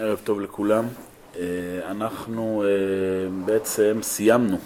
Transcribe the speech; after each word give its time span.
ערב 0.00 0.20
טוב 0.24 0.40
לכולם. 0.40 0.84
אה, 1.36 1.42
אנחנו 1.90 2.64
אה, 2.64 2.68
בעצם 3.44 3.98
סיימנו 4.02 4.58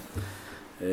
אה, 0.83 0.87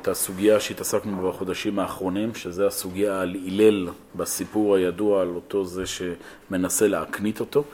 את 0.00 0.08
הסוגיה 0.08 0.60
שהתעסקנו 0.60 1.22
בה 1.22 1.28
בחודשים 1.28 1.78
האחרונים, 1.78 2.34
שזה 2.34 2.66
הסוגיה 2.66 3.20
על 3.20 3.36
הלל 3.46 3.88
בסיפור 4.16 4.76
הידוע 4.76 5.22
על 5.22 5.28
אותו 5.28 5.64
זה 5.64 5.82
שמנסה 5.86 6.88
להקנית 6.88 7.40
אותו, 7.40 7.64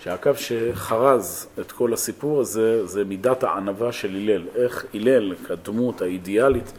שהקו 0.00 0.30
שחרז 0.36 1.46
את 1.60 1.72
כל 1.72 1.92
הסיפור 1.92 2.40
הזה 2.40 2.86
זה 2.86 3.04
מידת 3.04 3.44
הענווה 3.44 3.92
של 3.92 4.16
הלל. 4.16 4.42
איך 4.54 4.84
הלל, 4.94 5.34
כדמות 5.34 6.02
האידיאלית, 6.02 6.72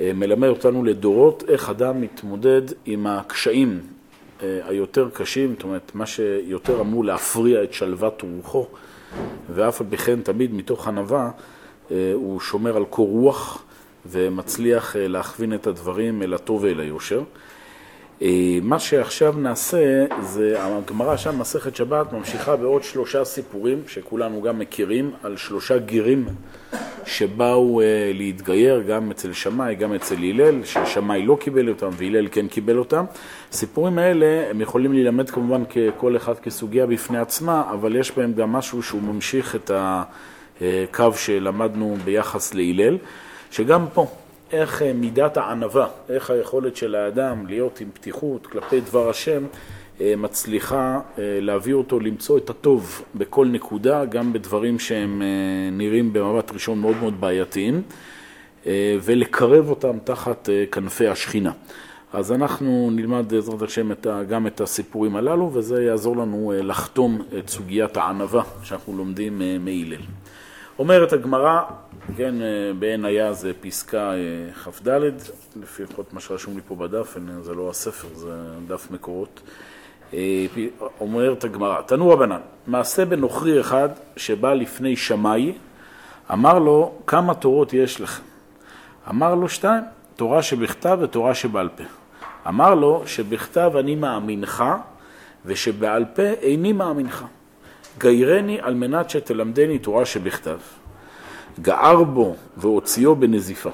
מלמד 0.00 0.48
אותנו 0.48 0.84
לדורות 0.84 1.44
איך 1.48 1.70
אדם 1.70 2.00
מתמודד 2.00 2.62
עם 2.86 3.06
הקשיים 3.06 3.80
היותר 4.40 5.08
קשים, 5.12 5.52
זאת 5.54 5.62
אומרת, 5.62 5.90
מה 5.94 6.06
שיותר 6.06 6.80
אמור 6.80 7.04
להפריע 7.04 7.62
את 7.62 7.72
שלוות 7.72 8.22
רוחו, 8.22 8.66
ואף 9.54 9.80
על 9.80 9.86
פי 9.90 9.96
כן 9.96 10.20
תמיד 10.20 10.54
מתוך 10.54 10.88
ענווה 10.88 11.30
אה, 11.90 12.10
הוא 12.14 12.40
שומר 12.40 12.76
על 12.76 12.84
קור 12.84 13.08
רוח 13.08 13.64
ומצליח 14.06 14.96
אה, 14.96 15.08
להכווין 15.08 15.54
את 15.54 15.66
הדברים 15.66 16.22
אל 16.22 16.34
הטוב 16.34 16.62
ואל 16.62 16.80
היושר. 16.80 17.22
מה 18.62 18.78
שעכשיו 18.78 19.34
נעשה, 19.38 20.04
זה 20.22 20.56
הגמרא 20.58 21.16
שם, 21.16 21.38
מסכת 21.38 21.76
שבת, 21.76 22.12
ממשיכה 22.12 22.56
בעוד 22.56 22.82
שלושה 22.82 23.24
סיפורים 23.24 23.82
שכולנו 23.88 24.42
גם 24.42 24.58
מכירים, 24.58 25.10
על 25.22 25.36
שלושה 25.36 25.78
גירים 25.78 26.26
שבאו 27.04 27.80
uh, 27.80 27.84
להתגייר 28.14 28.82
גם 28.82 29.10
אצל 29.10 29.32
שמאי, 29.32 29.74
גם 29.74 29.94
אצל 29.94 30.14
הלל, 30.14 30.64
ששמאי 30.64 31.26
לא 31.26 31.36
קיבל 31.40 31.68
אותם 31.68 31.88
והלל 31.92 32.28
כן 32.32 32.48
קיבל 32.48 32.78
אותם. 32.78 33.04
הסיפורים 33.50 33.98
האלה, 33.98 34.50
הם 34.50 34.60
יכולים 34.60 34.92
להילמד 34.92 35.30
כמובן 35.30 35.62
כל 35.96 36.16
אחד 36.16 36.38
כסוגיה 36.38 36.86
בפני 36.86 37.18
עצמה, 37.18 37.70
אבל 37.72 37.96
יש 37.96 38.12
בהם 38.16 38.32
גם 38.32 38.52
משהו 38.52 38.82
שהוא 38.82 39.02
ממשיך 39.02 39.56
את 39.56 39.70
הקו 39.74 41.12
שלמדנו 41.16 41.96
ביחס 42.04 42.54
להלל, 42.54 42.98
שגם 43.50 43.86
פה, 43.94 44.06
איך 44.52 44.82
אה, 44.82 44.92
מידת 44.92 45.36
הענווה, 45.36 45.88
איך 46.08 46.30
היכולת 46.30 46.76
של 46.76 46.94
האדם 46.94 47.46
להיות 47.46 47.80
עם 47.80 47.88
פתיחות 47.92 48.46
כלפי 48.46 48.80
דבר 48.80 49.10
השם, 49.10 49.44
אה, 50.00 50.14
מצליחה 50.16 51.00
אה, 51.18 51.38
להביא 51.40 51.74
אותו 51.74 52.00
למצוא 52.00 52.38
את 52.38 52.50
הטוב 52.50 53.02
בכל 53.14 53.46
נקודה, 53.46 54.04
גם 54.04 54.32
בדברים 54.32 54.78
שהם 54.78 55.22
נראים 55.72 56.12
במבט 56.12 56.50
ראשון 56.50 56.78
מאוד 56.78 56.96
מאוד 57.00 57.20
בעייתיים, 57.20 57.82
ולקרב 59.02 59.70
אותם 59.70 59.98
תחת 60.04 60.48
כנפי 60.72 61.08
השכינה. 61.08 61.52
אז 62.12 62.32
אנחנו 62.32 62.90
נלמד 62.92 63.24
בעזרת 63.28 63.62
השם 63.62 63.90
גם 64.28 64.46
את 64.46 64.60
הסיפורים 64.60 65.16
הללו, 65.16 65.50
וזה 65.54 65.82
יעזור 65.82 66.16
לנו 66.16 66.52
לחתום 66.56 67.22
את 67.38 67.48
סוגיית 67.48 67.96
הענווה 67.96 68.42
שאנחנו 68.62 68.96
לומדים 68.96 69.42
מהלל. 69.60 70.02
אומרת 70.78 71.12
הגמרא, 71.12 71.60
כן, 72.16 72.34
בעין 72.78 73.04
היה 73.04 73.32
זה 73.32 73.52
פסקה 73.60 74.12
כ"ד, 74.64 74.88
לפי 75.62 75.82
לפחות 75.82 76.12
מה 76.12 76.20
שרשום 76.20 76.54
לי 76.56 76.62
פה 76.68 76.74
בדף, 76.74 77.16
זה 77.40 77.54
לא 77.54 77.70
הספר, 77.70 78.08
זה 78.14 78.34
דף 78.66 78.90
מקורות. 78.90 79.40
אה, 80.14 80.46
אומרת 81.00 81.44
הגמרא, 81.44 81.82
תנו 81.82 82.10
רבנן, 82.10 82.40
מעשה 82.66 83.04
בנוכרי 83.04 83.60
אחד 83.60 83.88
שבא 84.16 84.54
לפני 84.54 84.96
שמאי, 84.96 85.52
אמר 86.32 86.58
לו, 86.58 86.94
כמה 87.06 87.34
תורות 87.34 87.72
יש 87.72 88.00
לכם? 88.00 88.22
אמר 89.10 89.34
לו 89.34 89.48
שתיים, 89.48 89.84
תורה 90.16 90.42
שבכתב 90.42 90.98
ותורה 91.00 91.34
שבעל 91.34 91.68
פה. 91.68 91.84
אמר 92.48 92.74
לו 92.74 93.02
שבכתב 93.06 93.72
אני 93.78 93.94
מאמינך 93.94 94.64
ושבעל 95.44 96.04
פה 96.14 96.22
איני 96.22 96.72
מאמינך. 96.72 97.24
גיירני 97.98 98.58
על 98.60 98.74
מנת 98.74 99.10
שתלמדני 99.10 99.78
תורה 99.78 100.04
שבכתב. 100.06 100.58
גער 101.62 102.04
בו 102.04 102.34
והוציאו 102.56 103.16
בנזיפה. 103.16 103.70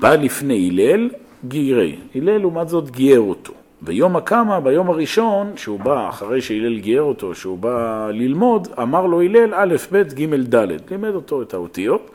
בא 0.00 0.14
לפני 0.14 0.68
הלל, 0.68 1.10
גיירי. 1.48 1.96
הלל 2.14 2.38
לעומת 2.38 2.68
זאת 2.68 2.90
גייר 2.90 3.20
אותו. 3.20 3.52
ויום 3.82 4.16
הקמה, 4.16 4.60
ביום 4.60 4.90
הראשון, 4.90 5.52
שהוא 5.56 5.80
בא, 5.80 6.08
אחרי 6.08 6.40
שהלל 6.40 6.78
גייר 6.78 7.02
אותו, 7.02 7.34
שהוא 7.34 7.58
בא 7.58 8.08
ללמוד, 8.12 8.68
אמר 8.82 9.06
לו 9.06 9.20
הלל 9.20 9.54
א', 9.54 9.76
ב', 9.92 10.02
ג', 10.02 10.54
ד', 10.54 10.66
לימד 10.90 11.14
אותו 11.14 11.42
את 11.42 11.54
האותיות. 11.54 12.10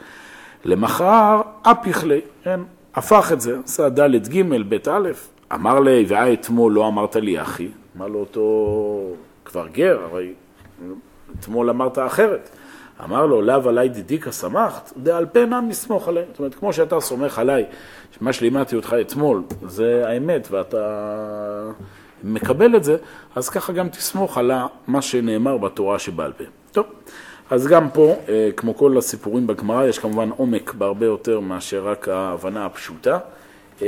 למחר, 0.65 1.41
אפיך 1.61 2.03
לי, 2.03 2.21
כן, 2.43 2.59
הפך 2.95 3.29
את 3.33 3.41
זה, 3.41 3.57
עשה 3.63 3.89
ד', 3.89 4.27
ג', 4.27 4.41
ב', 4.69 4.89
א', 4.89 5.09
אמר 5.53 5.79
לי, 5.79 6.05
ואה 6.07 6.33
אתמול 6.33 6.73
לא 6.73 6.87
אמרת 6.87 7.15
לי 7.15 7.41
אחי, 7.41 7.67
אמר 7.97 8.07
לו 8.07 8.19
אותו 8.19 9.13
כבר 9.45 9.67
גר, 9.67 9.99
הרי 10.03 10.33
אתמול 11.39 11.69
אמרת 11.69 11.99
אחרת. 11.99 12.49
אמר 13.03 13.25
לו, 13.25 13.41
לאו 13.41 13.69
עלי 13.69 13.89
דידיקה 13.89 14.31
שמחת, 14.31 14.93
דעל 14.97 15.25
פה 15.25 15.45
נם 15.45 15.65
נסמוך 15.69 16.07
עליהם. 16.07 16.27
זאת 16.31 16.39
אומרת, 16.39 16.55
כמו 16.55 16.73
שאתה 16.73 16.99
סומך 16.99 17.39
עליי, 17.39 17.65
שמה 18.19 18.33
שלימדתי 18.33 18.75
אותך 18.75 18.95
אתמול 19.01 19.43
זה 19.67 20.03
האמת 20.07 20.47
ואתה 20.51 21.71
מקבל 22.23 22.75
את 22.75 22.83
זה, 22.83 22.97
אז 23.35 23.49
ככה 23.49 23.73
גם 23.73 23.89
תסמוך 23.89 24.37
על 24.37 24.51
מה 24.87 25.01
שנאמר 25.01 25.57
בתורה 25.57 25.99
שבעל 25.99 26.33
פה. 26.33 26.43
טוב, 26.71 26.85
אז 27.49 27.67
גם 27.67 27.89
פה, 27.89 28.15
אה, 28.29 28.49
כמו 28.57 28.77
כל 28.77 28.97
הסיפורים 28.97 29.47
בגמרא, 29.47 29.85
יש 29.85 29.99
כמובן 29.99 30.29
עומק 30.29 30.73
בהרבה 30.73 31.05
יותר 31.05 31.39
מאשר 31.39 31.87
רק 31.87 32.07
ההבנה 32.07 32.65
הפשוטה, 32.65 33.19
אה, 33.81 33.87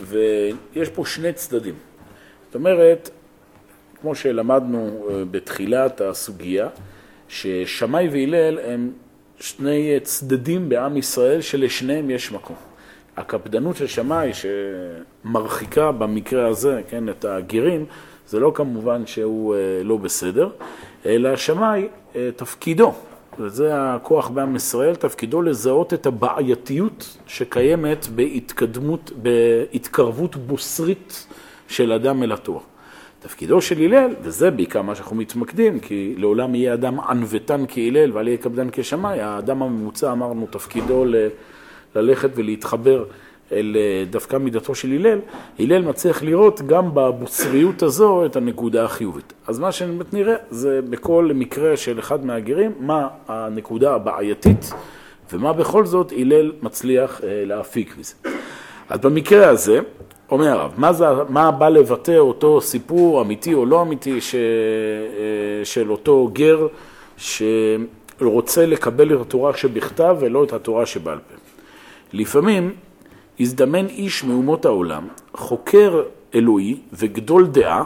ויש 0.00 0.88
פה 0.88 1.04
שני 1.06 1.32
צדדים. 1.32 1.74
זאת 2.46 2.54
אומרת, 2.54 3.10
כמו 4.00 4.14
שלמדנו 4.14 5.06
אה, 5.10 5.22
בתחילת 5.30 6.00
הסוגיה, 6.00 6.68
ששמאי 7.28 8.08
והלל 8.08 8.58
הם 8.58 8.90
שני 9.40 10.00
צדדים 10.02 10.68
בעם 10.68 10.96
ישראל 10.96 11.40
שלשניהם 11.40 12.10
יש 12.10 12.32
מקום. 12.32 12.56
הקפדנות 13.16 13.76
של 13.76 13.86
שמאי 13.86 14.30
שמרחיקה 15.24 15.92
במקרה 15.92 16.46
הזה, 16.46 16.80
כן, 16.90 17.08
את 17.08 17.24
הגרים, 17.24 17.84
זה 18.28 18.40
לא 18.40 18.52
כמובן 18.54 19.06
שהוא 19.06 19.54
אה, 19.54 19.60
לא 19.84 19.96
בסדר, 19.96 20.48
אלא 21.06 21.36
שמאי 21.36 21.88
אה, 22.16 22.28
תפקידו, 22.36 22.94
וזה 23.38 23.70
הכוח 23.74 24.28
בעם 24.28 24.56
ישראל, 24.56 24.94
תפקידו 24.94 25.42
לזהות 25.42 25.94
את 25.94 26.06
הבעייתיות 26.06 27.18
שקיימת 27.26 28.06
בהתקדמות, 28.06 29.12
בהתקרבות 29.22 30.36
בוסרית 30.36 31.26
של 31.68 31.92
אדם 31.92 32.22
אל 32.22 32.32
התורה. 32.32 32.60
תפקידו 33.20 33.60
של 33.60 33.78
הלל, 33.78 34.14
וזה 34.22 34.50
בעיקר 34.50 34.82
מה 34.82 34.94
שאנחנו 34.94 35.16
מתמקדים, 35.16 35.80
כי 35.80 36.14
לעולם 36.16 36.54
יהיה 36.54 36.74
אדם 36.74 37.00
ענוותן 37.00 37.64
כהלל 37.68 38.12
ואל 38.12 38.28
יהיה 38.28 38.38
קפדן 38.38 38.68
כשמאי, 38.72 39.20
האדם 39.20 39.62
הממוצע 39.62 40.12
אמרנו 40.12 40.46
תפקידו 40.50 41.04
ל... 41.04 41.28
ללכת 41.94 42.30
ולהתחבר 42.34 43.04
אל 43.52 43.76
אה, 43.76 44.04
דווקא 44.10 44.36
מידתו 44.36 44.74
של 44.74 44.92
הלל, 44.92 45.18
הלל 45.58 45.82
מצליח 45.82 46.22
לראות 46.22 46.62
גם 46.62 46.94
בבוצריות 46.94 47.82
הזו 47.82 48.26
את 48.26 48.36
הנקודה 48.36 48.84
החיובית. 48.84 49.32
אז 49.46 49.58
מה 49.58 49.72
שבאמת 49.72 50.14
נראה 50.14 50.34
זה 50.50 50.80
בכל 50.90 51.30
מקרה 51.34 51.76
של 51.76 51.98
אחד 51.98 52.24
מהגרים, 52.24 52.72
מה 52.80 53.08
הנקודה 53.28 53.94
הבעייתית 53.94 54.72
ומה 55.32 55.52
בכל 55.52 55.86
זאת 55.86 56.12
הלל 56.16 56.52
מצליח 56.62 57.20
אה, 57.24 57.42
להפיק 57.46 57.98
מזה. 57.98 58.14
אז 58.88 59.00
במקרה 59.00 59.48
הזה, 59.48 59.80
אומר 60.30 60.48
הרב, 60.48 60.72
מה, 60.76 60.92
זה, 60.92 61.04
מה 61.28 61.50
בא 61.50 61.68
לבטא 61.68 62.16
אותו 62.16 62.60
סיפור 62.60 63.22
אמיתי 63.22 63.54
או 63.54 63.66
לא 63.66 63.82
אמיתי 63.82 64.20
ש, 64.20 64.34
אה, 64.34 65.64
של 65.64 65.90
אותו 65.90 66.30
גר 66.32 66.66
שרוצה 67.16 68.66
לקבל 68.66 69.14
את 69.14 69.20
התורה 69.20 69.56
שבכתב 69.56 70.16
ולא 70.20 70.44
את 70.44 70.52
התורה 70.52 70.86
שבעל 70.86 71.18
פה? 71.18 71.34
לפעמים 72.12 72.74
הזדמן 73.40 73.86
איש 73.86 74.24
מאומות 74.24 74.64
העולם, 74.64 75.08
חוקר 75.34 76.02
אלוהי 76.34 76.76
וגדול 76.92 77.46
דעה, 77.46 77.84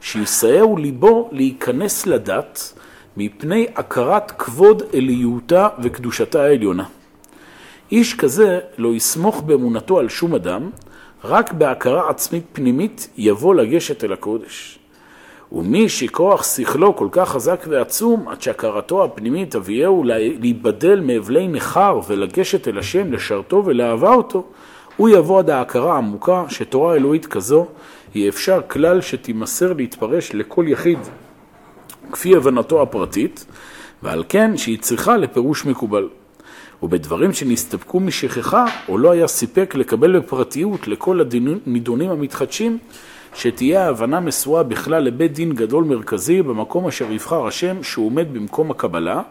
שיסייעו 0.00 0.76
ליבו 0.76 1.28
להיכנס 1.32 2.06
לדת 2.06 2.72
מפני 3.16 3.66
הכרת 3.76 4.30
כבוד 4.30 4.82
אליותה 4.94 5.68
וקדושתה 5.82 6.42
העליונה. 6.42 6.84
איש 7.92 8.14
כזה 8.14 8.60
לא 8.78 8.88
יסמוך 8.88 9.40
באמונתו 9.40 9.98
על 9.98 10.08
שום 10.08 10.34
אדם, 10.34 10.70
רק 11.24 11.52
בהכרה 11.52 12.10
עצמית 12.10 12.44
פנימית 12.52 13.08
יבוא 13.16 13.54
לגשת 13.54 14.04
אל 14.04 14.12
הקודש. 14.12 14.78
ומי 15.52 15.88
שכוח 15.88 16.56
שכלו 16.56 16.96
כל 16.96 17.08
כך 17.12 17.28
חזק 17.28 17.64
ועצום, 17.68 18.28
עד 18.28 18.42
שהכרתו 18.42 19.04
הפנימית 19.04 19.50
תביאהו 19.50 20.04
להיבדל 20.40 21.00
מאבלי 21.00 21.48
נכר 21.48 22.00
ולגשת 22.08 22.68
אל 22.68 22.78
השם, 22.78 23.12
לשרתו 23.12 23.62
ולאהבה 23.64 24.14
אותו, 24.14 24.44
הוא 24.96 25.08
יבוא 25.08 25.38
עד 25.38 25.50
ההכרה 25.50 25.94
העמוקה 25.94 26.44
שתורה 26.48 26.94
אלוהית 26.94 27.26
כזו 27.26 27.66
היא 28.14 28.28
אפשר 28.28 28.60
כלל 28.68 29.00
שתימסר 29.00 29.72
להתפרש 29.72 30.34
לכל 30.34 30.64
יחיד 30.68 30.98
כפי 32.12 32.36
הבנתו 32.36 32.82
הפרטית, 32.82 33.46
ועל 34.02 34.24
כן 34.28 34.56
שהיא 34.56 34.78
צריכה 34.78 35.16
לפירוש 35.16 35.66
מקובל. 35.66 36.08
ובדברים 36.82 37.32
שנסתפקו 37.32 38.00
משכחה, 38.00 38.64
או 38.88 38.98
לא 38.98 39.10
היה 39.10 39.26
סיפק 39.26 39.74
לקבל 39.74 40.18
בפרטיות 40.18 40.88
לכל 40.88 41.20
הנידונים 41.66 42.10
המתחדשים, 42.10 42.78
שתהיה 43.34 43.84
ההבנה 43.84 44.20
מסורה 44.20 44.62
בכלל 44.62 45.02
לבית 45.02 45.32
דין 45.32 45.52
גדול 45.52 45.84
מרכזי 45.84 46.42
במקום 46.42 46.86
אשר 46.86 47.12
יבחר 47.12 47.46
השם 47.46 47.82
שהוא 47.82 48.06
עומד 48.06 48.34
במקום 48.34 48.70
הקבלה, 48.70 49.22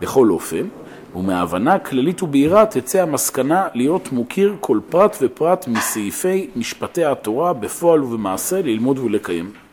בכל 0.00 0.30
אופן, 0.30 0.68
ומההבנה 1.16 1.74
הכללית 1.74 2.22
ובהירה 2.22 2.66
תצא 2.66 3.02
המסקנה 3.02 3.68
להיות 3.74 4.12
מוכיר 4.12 4.56
כל 4.60 4.80
פרט 4.88 5.16
ופרט 5.22 5.68
מסעיפי 5.68 6.50
משפטי 6.56 7.04
התורה 7.04 7.52
בפועל 7.52 8.02
ובמעשה 8.02 8.62
ללמוד 8.62 8.98
ולקיים. 8.98 9.69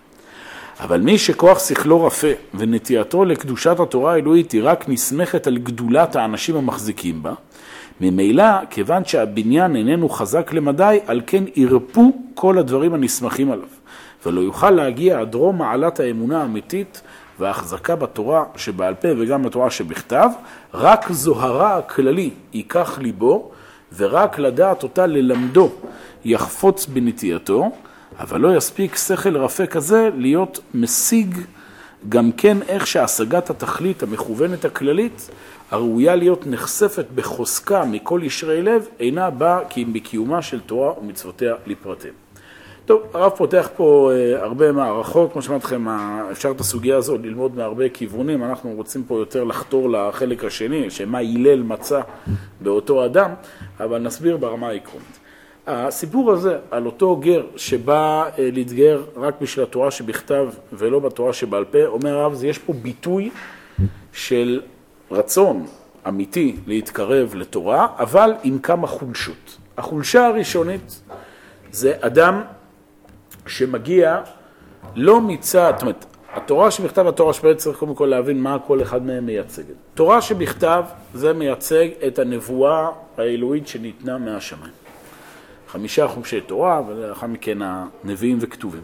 אבל 0.79 1.01
מי 1.01 1.17
שכוח 1.17 1.59
שכלו 1.59 2.05
רפה 2.05 2.27
ונטייתו 2.53 3.25
לקדושת 3.25 3.79
התורה 3.79 4.13
האלוהית 4.13 4.51
היא 4.51 4.61
רק 4.63 4.89
נסמכת 4.89 5.47
על 5.47 5.57
גדולת 5.57 6.15
האנשים 6.15 6.55
המחזיקים 6.55 7.23
בה, 7.23 7.33
ממילא, 8.01 8.65
כיוון 8.69 9.05
שהבניין 9.05 9.75
איננו 9.75 10.09
חזק 10.09 10.53
למדי, 10.53 10.99
על 11.07 11.21
כן 11.27 11.43
ירפו 11.55 12.11
כל 12.33 12.57
הדברים 12.57 12.93
הנסמכים 12.93 13.51
עליו, 13.51 13.67
ולא 14.25 14.41
יוכל 14.41 14.71
להגיע 14.71 15.19
עד 15.19 15.35
רום 15.35 15.57
מעלת 15.57 15.99
האמונה 15.99 16.41
האמיתית 16.41 17.01
וההחזקה 17.39 17.95
בתורה 17.95 18.43
שבעל 18.55 18.93
פה 18.93 19.07
וגם 19.17 19.43
בתורה 19.43 19.69
שבכתב, 19.69 20.29
רק 20.73 21.11
זוהרה 21.11 21.77
הכללי 21.77 22.29
ייקח 22.53 22.99
ליבו, 23.01 23.51
ורק 23.97 24.39
לדעת 24.39 24.83
אותה 24.83 25.05
ללמדו 25.07 25.71
יחפוץ 26.25 26.85
בנטייתו, 26.85 27.71
אבל 28.19 28.41
לא 28.41 28.57
יספיק 28.57 28.95
שכל 28.95 29.37
רפה 29.37 29.65
כזה 29.65 30.09
להיות 30.17 30.59
משיג 30.73 31.37
גם 32.09 32.31
כן 32.31 32.57
איך 32.67 32.87
שהשגת 32.87 33.49
התכלית 33.49 34.03
המכוונת 34.03 34.65
הכללית 34.65 35.29
הראויה 35.71 36.15
להיות 36.15 36.47
נחשפת 36.47 37.05
בחוזקה 37.15 37.85
מכל 37.85 38.21
ישרי 38.23 38.61
לב, 38.61 38.87
אינה 38.99 39.29
באה 39.29 39.59
כי 39.69 39.83
אם 39.83 39.93
בקיומה 39.93 40.41
של 40.41 40.59
תורה 40.59 40.99
ומצוותיה 40.99 41.55
לפרטים. 41.65 42.13
טוב, 42.85 43.01
הרב 43.13 43.31
פותח 43.31 43.69
פה 43.75 44.11
אה, 44.13 44.43
הרבה 44.43 44.71
מערכות, 44.71 45.33
כמו 45.33 45.41
שאמרתי 45.41 45.65
לכם, 45.65 45.87
אפשר 46.31 46.51
את 46.51 46.59
הסוגיה 46.59 46.97
הזו 46.97 47.17
ללמוד 47.17 47.55
מהרבה 47.55 47.89
כיוונים, 47.89 48.43
אנחנו 48.43 48.71
רוצים 48.71 49.03
פה 49.03 49.19
יותר 49.19 49.43
לחתור 49.43 49.89
לחלק 49.89 50.43
השני, 50.43 50.89
שמה 50.89 51.17
הלל 51.17 51.63
מצא 51.63 52.01
באותו 52.61 53.05
אדם, 53.05 53.31
אבל 53.79 53.99
נסביר 53.99 54.37
ברמה 54.37 54.67
העקרונית. 54.67 55.19
הסיפור 55.67 56.31
הזה 56.31 56.57
על 56.71 56.85
אותו 56.85 57.15
גר 57.15 57.45
שבא 57.55 58.23
אה, 58.23 58.29
להתגייר 58.37 59.05
רק 59.15 59.35
בשביל 59.41 59.65
התורה 59.65 59.91
שבכתב 59.91 60.47
ולא 60.73 60.99
בתורה 60.99 61.33
שבעל 61.33 61.65
פה, 61.65 61.85
אומר 61.85 62.17
הרב, 62.17 62.43
יש 62.43 62.57
פה 62.57 62.73
ביטוי 62.73 63.29
של 64.13 64.61
רצון 65.11 65.65
אמיתי 66.07 66.55
להתקרב 66.67 67.35
לתורה, 67.35 67.87
אבל 67.99 68.33
עם 68.43 68.59
כמה 68.59 68.87
חולשות. 68.87 69.57
החולשה 69.77 70.27
הראשונית 70.27 71.01
זה 71.71 71.93
אדם 71.99 72.41
שמגיע 73.47 74.21
לא 74.95 75.21
מצד, 75.21 75.73
זאת 75.75 75.81
אומרת, 75.81 76.05
התורה 76.33 76.71
שבכתב, 76.71 77.07
התורה 77.07 77.33
שבכתב 77.33 77.53
צריך 77.53 77.77
קודם 77.77 77.95
כל 77.95 78.05
להבין 78.05 78.41
מה 78.41 78.57
כל 78.67 78.81
אחד 78.81 79.05
מהם 79.05 79.25
מייצג. 79.25 79.63
תורה 79.93 80.21
שבכתב 80.21 80.83
זה 81.13 81.33
מייצג 81.33 81.87
את 82.07 82.19
הנבואה 82.19 82.89
האלוהית 83.17 83.67
שניתנה 83.67 84.17
מהשמיים. 84.17 84.86
חמישה 85.67 86.07
חומשי 86.07 86.41
תורה, 86.41 86.81
ולאחר 86.87 87.27
מכן 87.27 87.57
הנביאים 87.61 88.37
וכתובים. 88.41 88.81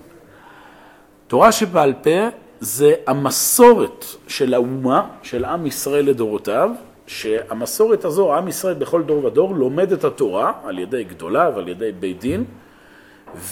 תורה 1.27 1.51
שבעל 1.51 1.94
פה 1.94 2.27
זה 2.59 2.94
המסורת 3.07 4.06
של 4.27 4.53
האומה, 4.53 5.07
של 5.21 5.45
עם 5.45 5.65
ישראל 5.65 6.06
לדורותיו, 6.06 6.69
שהמסורת 7.07 8.06
הזו, 8.06 8.35
עם 8.35 8.47
ישראל 8.47 8.74
בכל 8.74 9.03
דור 9.03 9.25
ודור, 9.25 9.56
לומד 9.56 9.91
את 9.91 10.03
התורה 10.03 10.51
על 10.63 10.80
ידי 10.80 11.03
גדוליו, 11.03 11.53
על 11.56 11.68
ידי 11.68 11.91
בית 11.91 12.19
דין, 12.19 12.44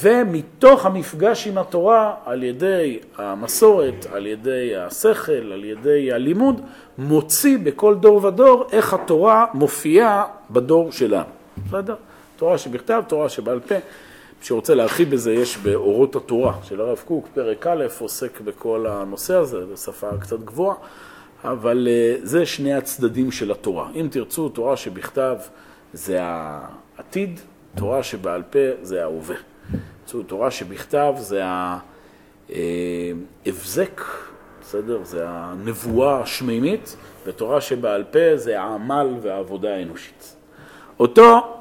ומתוך 0.02 0.86
המפגש 0.86 1.48
עם 1.48 1.58
התורה, 1.58 2.16
על 2.26 2.44
ידי 2.44 3.00
המסורת, 3.18 4.06
על 4.14 4.28
ידי 4.28 4.76
השכל, 4.76 5.52
על 5.54 5.64
ידי 5.64 6.12
הלימוד, 6.12 6.62
מוציא 6.98 7.58
בכל 7.64 7.96
דור 7.96 8.26
ודור 8.26 8.68
איך 8.72 8.94
התורה 8.94 9.46
מופיעה 9.54 10.26
בדור 10.52 10.92
שלנו. 10.92 11.30
בסדר? 11.68 11.96
תורה 12.42 12.58
שבכתב, 12.58 13.04
תורה 13.08 13.30
שבעל 13.30 13.60
פה. 13.60 13.76
מי 13.76 13.82
שרוצה 14.42 14.76
להרחיב 14.76 15.12
בזה, 15.12 15.34
יש 15.34 15.58
באורות 15.58 16.16
התורה 16.16 16.54
של 16.64 16.82
הרב 16.82 17.04
קוק, 17.06 17.28
פרק 17.34 17.68
א', 17.68 17.86
עוסק 18.00 18.42
בכל 18.42 18.86
הנושא 18.90 19.36
הזה, 19.36 19.66
זו 19.66 19.78
שפה 19.78 20.10
קצת 20.20 20.40
גבוהה, 20.40 20.76
אבל 21.44 21.88
אה, 21.92 22.16
זה 22.24 22.46
שני 22.46 22.74
הצדדים 22.74 23.32
של 23.32 23.52
התורה. 23.52 23.90
אם 23.96 24.08
תרצו, 24.12 24.50
תורה 24.50 24.78
שבכתב 24.78 25.38
זה 25.94 26.18
העתיד, 26.22 27.40
תורה 27.76 28.04
שבעל 28.04 28.44
פה 28.50 28.60
זה 28.82 29.04
ההווה. 29.04 29.36
תרצו, 30.06 30.24
תורה 30.24 30.52
שבכתב 30.52 31.14
זה 31.18 31.44
ההבזק, 33.46 34.02
בסדר? 34.62 35.00
זה 35.04 35.24
הנבואה 35.28 36.22
השמימית, 36.22 36.96
ותורה 37.26 37.62
שבעל 37.62 38.04
פה 38.04 38.38
זה 38.38 38.62
העמל 38.62 39.08
והעבודה 39.22 39.76
האנושית. 39.76 40.36
אותו 41.00 41.58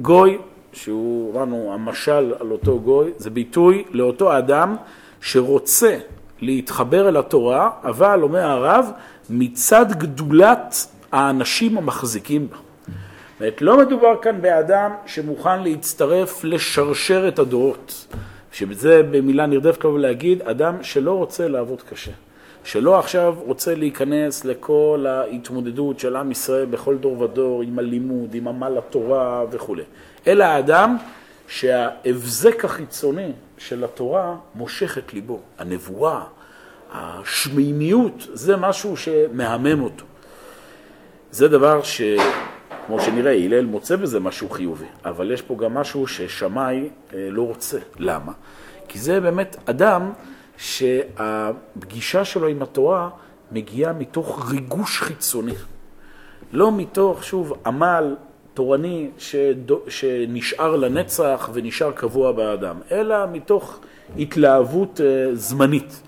גוי 0.00 0.38
שהוא, 0.72 1.34
אמרנו, 1.34 1.72
המשל 1.74 2.32
על 2.40 2.50
אותו 2.50 2.80
גוי, 2.80 3.10
זה 3.16 3.30
ביטוי 3.30 3.84
לאותו 3.90 4.38
אדם 4.38 4.76
שרוצה 5.20 5.98
להתחבר 6.40 7.08
אל 7.08 7.16
התורה, 7.16 7.70
אבל, 7.84 8.22
אומר 8.22 8.44
הרב, 8.44 8.90
מצד 9.30 9.86
גדולת 9.92 10.86
האנשים 11.12 11.78
המחזיקים 11.78 12.48
בה. 12.48 12.56
זאת 12.56 13.40
אומרת, 13.40 13.62
לא 13.62 13.78
מדובר 13.78 14.14
כאן 14.22 14.42
באדם 14.42 14.90
שמוכן 15.06 15.62
להצטרף 15.62 16.44
לשרשר 16.44 17.28
את 17.28 17.38
הדורות, 17.38 18.06
שזה 18.52 19.02
במילה 19.10 19.46
נרדפת 19.46 19.84
לו 19.84 19.94
ולהגיד, 19.94 20.42
אדם 20.42 20.82
שלא 20.82 21.12
רוצה 21.12 21.48
לעבוד 21.48 21.82
קשה. 21.82 22.10
שלא 22.68 22.98
עכשיו 22.98 23.34
רוצה 23.46 23.74
להיכנס 23.74 24.44
לכל 24.44 25.06
ההתמודדות 25.08 25.98
של 25.98 26.16
עם 26.16 26.30
ישראל 26.30 26.64
בכל 26.64 26.96
דור 26.96 27.20
ודור 27.20 27.62
עם 27.62 27.78
הלימוד, 27.78 28.34
עם 28.34 28.48
עמל 28.48 28.78
התורה 28.78 29.44
וכולי. 29.50 29.82
אלא 30.26 30.44
האדם 30.44 30.96
שההבזק 31.46 32.64
החיצוני 32.64 33.32
של 33.58 33.84
התורה 33.84 34.36
מושך 34.54 34.98
את 34.98 35.14
ליבו. 35.14 35.40
הנבואה, 35.58 36.24
השמימיות, 36.92 38.26
זה 38.32 38.56
משהו 38.56 38.96
שמהמם 38.96 39.82
אותו. 39.82 40.04
זה 41.30 41.48
דבר 41.48 41.82
ש... 41.82 42.02
כמו 42.86 43.00
שנראה, 43.00 43.32
הלל 43.44 43.64
מוצא 43.64 43.96
בזה 43.96 44.20
משהו 44.20 44.50
חיובי, 44.50 44.86
אבל 45.04 45.30
יש 45.30 45.42
פה 45.42 45.56
גם 45.56 45.74
משהו 45.74 46.06
ששמאי 46.06 46.88
אה, 47.14 47.28
לא 47.30 47.42
רוצה. 47.42 47.78
למה? 47.98 48.32
כי 48.88 48.98
זה 48.98 49.20
באמת 49.20 49.56
אדם 49.64 50.12
שהפגישה 50.58 52.24
שלו 52.24 52.46
עם 52.46 52.62
התורה 52.62 53.10
מגיעה 53.52 53.92
מתוך 53.92 54.50
ריגוש 54.50 55.00
חיצוני. 55.00 55.54
לא 56.52 56.72
מתוך, 56.72 57.24
שוב, 57.24 57.52
עמל 57.66 58.16
תורני 58.54 59.10
שדו, 59.18 59.80
שנשאר 59.88 60.76
לנצח 60.76 61.50
ונשאר 61.52 61.92
קבוע 61.92 62.32
באדם, 62.32 62.76
אלא 62.90 63.16
מתוך 63.32 63.78
התלהבות 64.18 65.00
uh, 65.00 65.34
זמנית. 65.34 66.02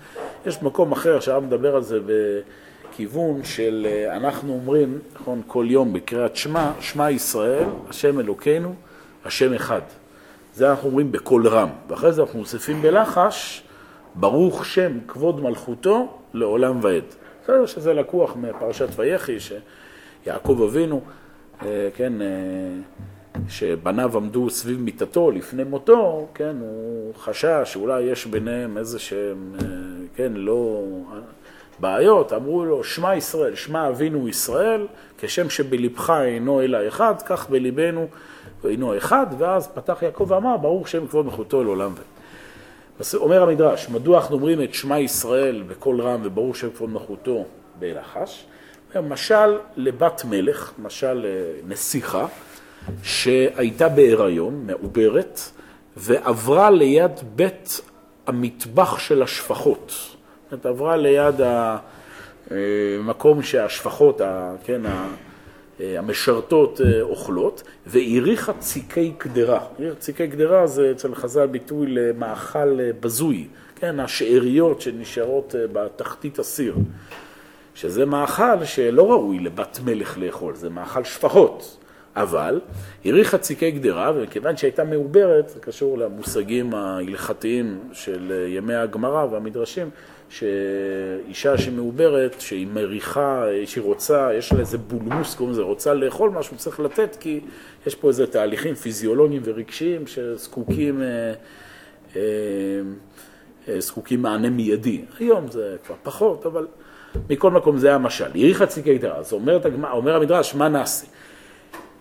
יש 0.45 0.63
מקום 0.63 0.91
אחר 0.91 1.19
שהרב 1.19 1.43
מדבר 1.43 1.75
על 1.75 1.83
זה 1.83 1.99
בכיוון 2.05 3.43
של 3.43 3.87
uh, 3.87 4.15
אנחנו 4.15 4.53
אומרים, 4.53 4.99
נכון, 5.15 5.41
כל 5.47 5.65
יום 5.69 5.93
בקריאת 5.93 6.35
שמע, 6.35 6.71
שמע 6.79 7.11
ישראל, 7.11 7.65
השם 7.89 8.19
אלוקינו, 8.19 8.73
השם 9.25 9.53
אחד. 9.53 9.81
זה 10.53 10.69
אנחנו 10.69 10.89
אומרים 10.89 11.11
בקול 11.11 11.47
רם, 11.47 11.69
ואחרי 11.87 12.11
זה 12.11 12.21
אנחנו 12.21 12.39
מוסיפים 12.39 12.81
בלחש, 12.81 13.63
ברוך 14.15 14.65
שם 14.65 14.91
כבוד 15.07 15.41
מלכותו 15.41 16.07
לעולם 16.33 16.79
ועד. 16.81 17.03
בסדר 17.43 17.65
שזה 17.65 17.93
לקוח 17.93 18.35
מפרשת 18.35 18.87
ויחי, 18.95 19.37
שיעקב 19.39 20.61
אבינו 20.69 21.01
אה, 21.65 21.89
כן, 21.95 22.21
אה, 22.21 22.27
שבניו 23.49 24.17
עמדו 24.17 24.49
סביב 24.49 24.81
מיטתו 24.81 25.31
לפני 25.31 25.63
מותו, 25.63 26.27
כן, 26.33 26.55
הוא 26.59 27.13
חשש 27.15 27.61
שאולי 27.63 28.01
יש 28.01 28.25
ביניהם 28.25 28.77
איזה 28.77 28.99
שהם, 28.99 29.53
אה, 29.61 29.67
כן, 30.15 30.31
לא... 30.35 30.83
בעיות, 31.79 32.33
אמרו 32.33 32.65
לו, 32.65 32.83
שמע 32.83 33.15
ישראל, 33.15 33.55
שמע 33.55 33.89
אבינו 33.89 34.27
ישראל, 34.29 34.87
כשם 35.17 35.49
שבלבך 35.49 36.09
אינו 36.09 36.61
אלא 36.61 36.87
אחד, 36.87 37.13
כך 37.25 37.49
בליבנו 37.49 38.07
אינו 38.65 38.97
אחד, 38.97 39.25
ואז 39.37 39.67
פתח 39.67 40.01
יעקב 40.01 40.31
ואמר, 40.31 40.57
ברוך 40.57 40.87
שם 40.87 41.07
כבוד 41.07 41.25
מלכותו 41.25 41.63
לעולם 41.63 41.91
ו... 41.95 42.01
אומר 43.15 43.43
המדרש, 43.43 43.89
מדוע 43.89 44.17
אנחנו 44.19 44.35
אומרים 44.35 44.61
את 44.63 44.73
שמע 44.73 44.99
ישראל 44.99 45.63
בקול 45.67 46.01
רם 46.01 46.19
וברוך 46.23 46.55
שם 46.55 46.69
כבוד 46.69 46.89
מלכותו 46.89 47.45
בלחש? 47.79 48.45
משל 48.95 49.57
לבת 49.75 50.21
מלך, 50.29 50.71
משל 50.79 51.25
נסיכה, 51.67 52.25
שהייתה 53.03 53.89
בהיריון, 53.89 54.63
מעוברת, 54.67 55.39
ועברה 55.97 56.69
ליד 56.69 57.11
בית 57.35 57.81
המטבח 58.27 58.99
של 58.99 59.23
השפחות. 59.23 59.89
זאת 59.89 60.51
אומרת, 60.51 60.65
עברה 60.65 60.97
ליד 60.97 61.35
המקום 62.51 63.43
שהשפחות, 63.43 64.21
כן, 64.63 64.81
המשרתות 65.81 66.81
אוכלות, 67.01 67.63
והאריכה 67.87 68.53
ציקי 68.53 69.13
קדרה. 69.17 69.59
ציקי 69.99 70.27
קדרה 70.27 70.67
זה 70.67 70.91
אצל 70.91 71.15
חז"ל 71.15 71.45
ביטוי 71.47 71.87
למאכל 71.87 72.91
בזוי, 72.99 73.47
כן, 73.75 73.99
השאריות 73.99 74.81
שנשארות 74.81 75.55
בתחתית 75.73 76.39
הסיר. 76.39 76.75
שזה 77.75 78.05
מאכל 78.05 78.65
שלא 78.65 79.11
ראוי 79.11 79.39
לבת 79.39 79.79
מלך 79.85 80.17
לאכול, 80.17 80.55
זה 80.55 80.69
מאכל 80.69 81.03
שפחות. 81.03 81.77
אבל 82.15 82.59
האריכה 83.05 83.37
ציקי 83.37 83.71
גדרה, 83.71 84.11
וכיוון 84.15 84.57
שהייתה 84.57 84.83
מעוברת, 84.83 85.49
זה 85.49 85.59
קשור 85.59 85.97
למושגים 85.97 86.73
ההלכתיים 86.73 87.79
של 87.93 88.47
ימי 88.47 88.75
הגמרא 88.75 89.25
והמדרשים, 89.31 89.89
שאישה 90.31 91.57
שמעוברת, 91.57 92.41
שהיא 92.41 92.67
מריחה, 92.67 93.45
שהיא 93.65 93.83
רוצה, 93.83 94.29
יש 94.33 94.53
לה 94.53 94.59
איזה 94.59 94.77
בולמוס, 94.77 95.35
קוראים 95.35 95.53
לזה, 95.53 95.61
רוצה 95.61 95.93
לאכול 95.93 96.29
משהו, 96.29 96.57
צריך 96.57 96.79
לתת, 96.79 97.17
כי 97.19 97.39
יש 97.87 97.95
פה 97.95 98.07
איזה 98.07 98.27
תהליכים 98.27 98.75
פיזיולוגיים 98.75 99.41
ורגשיים 99.45 100.07
שזקוקים 100.07 101.01
אה, 101.01 101.33
אה, 102.15 102.21
אה, 103.67 103.79
זקוקים 103.79 104.21
מענה 104.21 104.49
מיידי. 104.49 105.01
היום 105.19 105.47
זה 105.51 105.75
כבר 105.85 105.95
פחות, 106.03 106.45
אבל 106.45 106.67
מכל 107.29 107.51
מקום 107.51 107.77
זה 107.77 107.95
המשל. 107.95 108.31
האריכה 108.35 108.65
ציקי 108.65 108.97
גדרה, 108.97 109.17
אז 109.17 109.33
אומר, 109.33 109.59
אומר 109.91 110.15
המדרש, 110.15 110.55
מה 110.55 110.69
נעשה? 110.69 111.07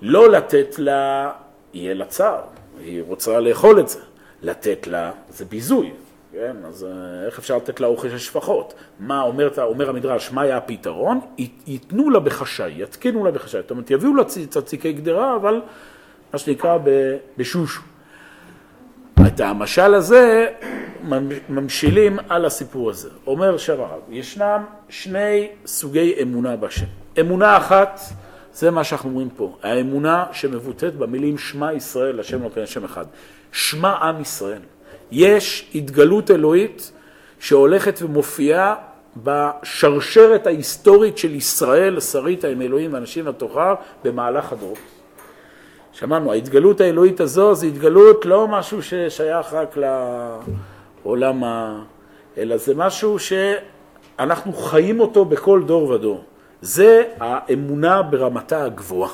לא 0.03 0.31
לתת 0.31 0.79
לה, 0.79 1.31
יהיה 1.75 1.95
לה 1.95 2.05
צער, 2.05 2.43
היא 2.85 3.03
רוצה 3.03 3.41
לאכול 3.41 3.81
את 3.81 3.89
זה. 3.89 3.99
לתת 4.43 4.87
לה, 4.87 5.13
זה 5.29 5.45
ביזוי, 5.45 5.91
כן? 6.33 6.57
אז 6.65 6.85
אה, 6.85 7.27
איך 7.27 7.39
אפשר 7.39 7.57
לתת 7.57 7.81
לה 7.81 7.87
אוכל 7.87 8.11
של 8.11 8.19
שפחות? 8.19 8.75
מה 9.01 9.23
אומר, 9.23 9.51
אומר 9.59 9.89
המדרש, 9.91 10.33
מה 10.33 10.43
היה 10.43 10.57
הפתרון? 10.57 11.21
ייתנו 11.67 12.11
לה 12.11 12.21
בחשאי, 12.21 12.83
יתקינו 12.83 13.25
לה 13.25 13.31
בחשאי. 13.31 13.61
זאת 13.63 13.71
אומרת, 13.71 13.91
יביאו 13.91 14.15
לה 14.15 14.25
צציקי 14.25 14.93
גדרה, 14.93 15.37
אבל 15.37 15.61
מה 16.33 16.39
שנקרא 16.39 16.79
בשושו. 17.37 17.81
את 19.27 19.41
המשל 19.41 19.95
הזה 19.95 20.47
ממשילים 21.49 22.19
על 22.29 22.45
הסיפור 22.45 22.91
הזה. 22.91 23.09
אומר 23.27 23.59
שרב, 23.59 24.01
ישנם 24.09 24.65
שני 24.89 25.49
סוגי 25.67 26.15
אמונה 26.23 26.57
בשם. 26.57 26.87
אמונה 27.21 27.57
אחת, 27.57 28.01
זה 28.53 28.71
מה 28.71 28.85
שאנחנו 28.85 29.11
אומרים 29.11 29.31
פה, 29.31 29.57
האמונה 29.63 30.25
שמבוטאת 30.33 30.95
במילים 30.95 31.39
שמע 31.39 31.73
ישראל, 31.73 32.21
השם 32.21 32.43
לא 32.43 32.49
כן 32.49 32.67
שם 32.67 32.85
אחד. 32.85 33.05
שמע 33.53 33.91
עם 33.91 34.21
ישראל. 34.21 34.61
יש 35.12 35.71
התגלות 35.75 36.31
אלוהית 36.31 36.93
שהולכת 37.38 38.02
ומופיעה 38.02 38.75
בשרשרת 39.17 40.47
ההיסטורית 40.47 41.19
של 41.19 41.35
ישראל, 41.35 42.00
שרית 42.00 42.45
עם 42.45 42.62
אלוהים 42.62 42.93
ואנשים 42.93 43.26
לתוכר, 43.26 43.75
במהלך 44.05 44.52
הדורות. 44.52 44.79
שמענו, 45.93 46.33
ההתגלות 46.33 46.81
האלוהית 46.81 47.21
הזו 47.21 47.55
זה 47.55 47.67
התגלות 47.67 48.26
לא 48.26 48.49
משהו 48.49 48.83
ששייך 48.83 49.52
רק 49.52 49.79
לעולם 51.05 51.45
ה... 51.45 51.83
אלא 52.38 52.57
זה 52.57 52.75
משהו 52.75 53.17
שאנחנו 53.19 54.52
חיים 54.52 55.00
אותו 55.00 55.25
בכל 55.25 55.62
דור 55.67 55.88
ודור. 55.88 56.25
זה 56.61 57.05
האמונה 57.21 58.02
ברמתה 58.02 58.64
הגבוהה. 58.64 59.11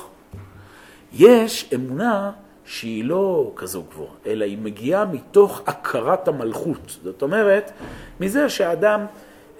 יש 1.13 1.69
אמונה 1.75 2.31
שהיא 2.67 3.03
לא 3.03 3.51
כזו 3.55 3.83
גבוהה, 3.89 4.11
אלא 4.25 4.45
היא 4.45 4.57
מגיעה 4.57 5.05
מתוך 5.05 5.61
הכרת 5.67 6.27
המלכות. 6.27 6.97
זאת 7.03 7.21
אומרת, 7.21 7.71
מזה 8.19 8.49
שאדם 8.49 9.05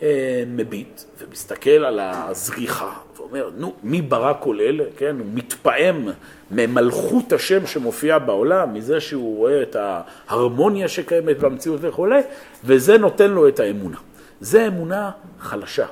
אה, 0.01 0.43
מביט 0.47 1.01
ומסתכל 1.17 1.69
על 1.69 1.99
הזריחה 1.99 2.93
ואומר, 3.17 3.49
נו, 3.57 3.73
מי 3.83 4.01
ברא 4.01 4.33
כל 4.39 4.59
אלה? 4.61 4.83
כן, 4.97 5.15
הוא 5.19 5.27
מתפעם 5.33 6.09
ממלכות 6.51 7.33
השם 7.33 7.67
שמופיעה 7.67 8.19
בעולם, 8.19 8.73
מזה 8.73 8.99
שהוא 8.99 9.37
רואה 9.37 9.61
את 9.61 9.75
ההרמוניה 9.75 10.87
שקיימת 10.87 11.39
במציאות 11.39 11.79
וכולי, 11.83 12.21
וזה 12.63 12.97
נותן 12.97 13.31
לו 13.31 13.47
את 13.47 13.59
האמונה. 13.59 13.97
זה 14.41 14.67
אמונה 14.67 15.11
חלשה. 15.39 15.85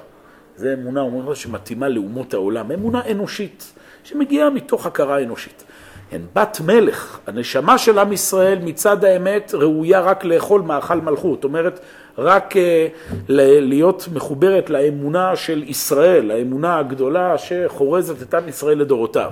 זה 0.55 0.73
אמונה, 0.73 1.01
אומרים 1.01 1.35
שמתאימה 1.35 1.89
לאומות 1.89 2.33
העולם. 2.33 2.71
אמונה 2.71 3.01
אנושית, 3.11 3.73
שמגיעה 4.03 4.49
מתוך 4.49 4.85
הכרה 4.85 5.23
אנושית. 5.23 5.64
הן 6.11 6.21
בת 6.35 6.57
מלך, 6.65 7.19
הנשמה 7.27 7.77
של 7.77 7.99
עם 7.99 8.13
ישראל 8.13 8.59
מצד 8.63 9.03
האמת 9.03 9.51
ראויה 9.53 9.99
רק 9.99 10.25
לאכול 10.25 10.61
מאכל 10.61 11.01
מלכות. 11.01 11.37
זאת 11.37 11.43
אומרת, 11.43 11.79
רק 12.17 12.53
uh, 12.53 12.59
להיות 13.29 14.07
מחוברת 14.13 14.69
לאמונה 14.69 15.35
של 15.35 15.63
ישראל, 15.67 16.31
האמונה 16.31 16.77
הגדולה 16.77 17.37
שחורזת 17.37 18.21
את 18.21 18.33
עם 18.33 18.49
ישראל 18.49 18.77
לדורותיו. 18.77 19.31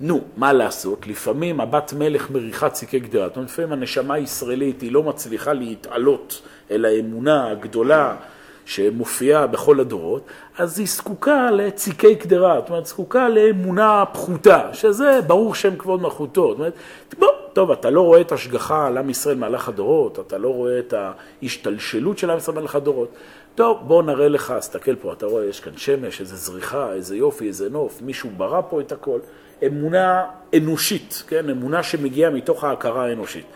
נו, 0.00 0.20
מה 0.36 0.52
לעשות? 0.52 1.06
לפעמים 1.06 1.60
הבת 1.60 1.92
מלך 1.98 2.30
מריחה 2.30 2.70
ציקי 2.70 2.98
גדרה. 2.98 3.28
זאת 3.28 3.36
אומרת, 3.36 3.50
לפעמים 3.50 3.72
הנשמה 3.72 4.14
הישראלית 4.14 4.80
היא 4.80 4.92
לא 4.92 5.02
מצליחה 5.02 5.52
להתעלות 5.52 6.42
אל 6.70 6.84
האמונה 6.84 7.50
הגדולה 7.50 8.16
שמופיעה 8.64 9.46
בכל 9.46 9.80
הדורות, 9.80 10.26
אז 10.58 10.78
היא 10.78 10.86
זקוקה 10.88 11.50
לציקי 11.50 12.16
קדרה, 12.16 12.60
זאת 12.60 12.68
אומרת, 12.68 12.86
זקוקה 12.86 13.28
לאמונה 13.28 14.04
פחותה, 14.12 14.68
שזה 14.72 15.20
ברור 15.26 15.54
שם 15.54 15.76
כבוד 15.76 16.02
מלכותו. 16.02 16.48
זאת 16.48 16.58
אומרת, 16.58 16.72
בוא, 17.18 17.28
טוב, 17.52 17.70
אתה 17.70 17.90
לא 17.90 18.00
רואה 18.00 18.20
את 18.20 18.32
השגחה 18.32 18.86
על 18.86 18.98
עם 18.98 19.10
ישראל 19.10 19.36
מהלך 19.36 19.68
הדורות, 19.68 20.18
אתה 20.18 20.38
לא 20.38 20.48
רואה 20.48 20.78
את 20.78 20.94
ההשתלשלות 21.42 22.18
של 22.18 22.30
עם 22.30 22.38
ישראל 22.38 22.56
מהלך 22.56 22.74
הדורות. 22.74 23.08
טוב, 23.54 23.78
בוא 23.86 24.02
נראה 24.02 24.28
לך, 24.28 24.54
תסתכל 24.58 24.96
פה, 24.96 25.12
אתה 25.12 25.26
רואה, 25.26 25.44
יש 25.44 25.60
כאן 25.60 25.72
שמש, 25.76 26.20
איזה 26.20 26.36
זריחה, 26.36 26.92
איזה 26.92 27.16
יופי, 27.16 27.46
איזה 27.48 27.70
נוף, 27.70 28.02
מישהו 28.02 28.30
ברא 28.36 28.60
פה 28.70 28.80
את 28.80 28.92
הכל. 28.92 29.18
אמונה 29.66 30.24
אנושית, 30.56 31.22
כן? 31.26 31.50
אמונה 31.50 31.82
שמגיעה 31.82 32.30
מתוך 32.30 32.64
ההכרה 32.64 33.04
האנושית. 33.06 33.46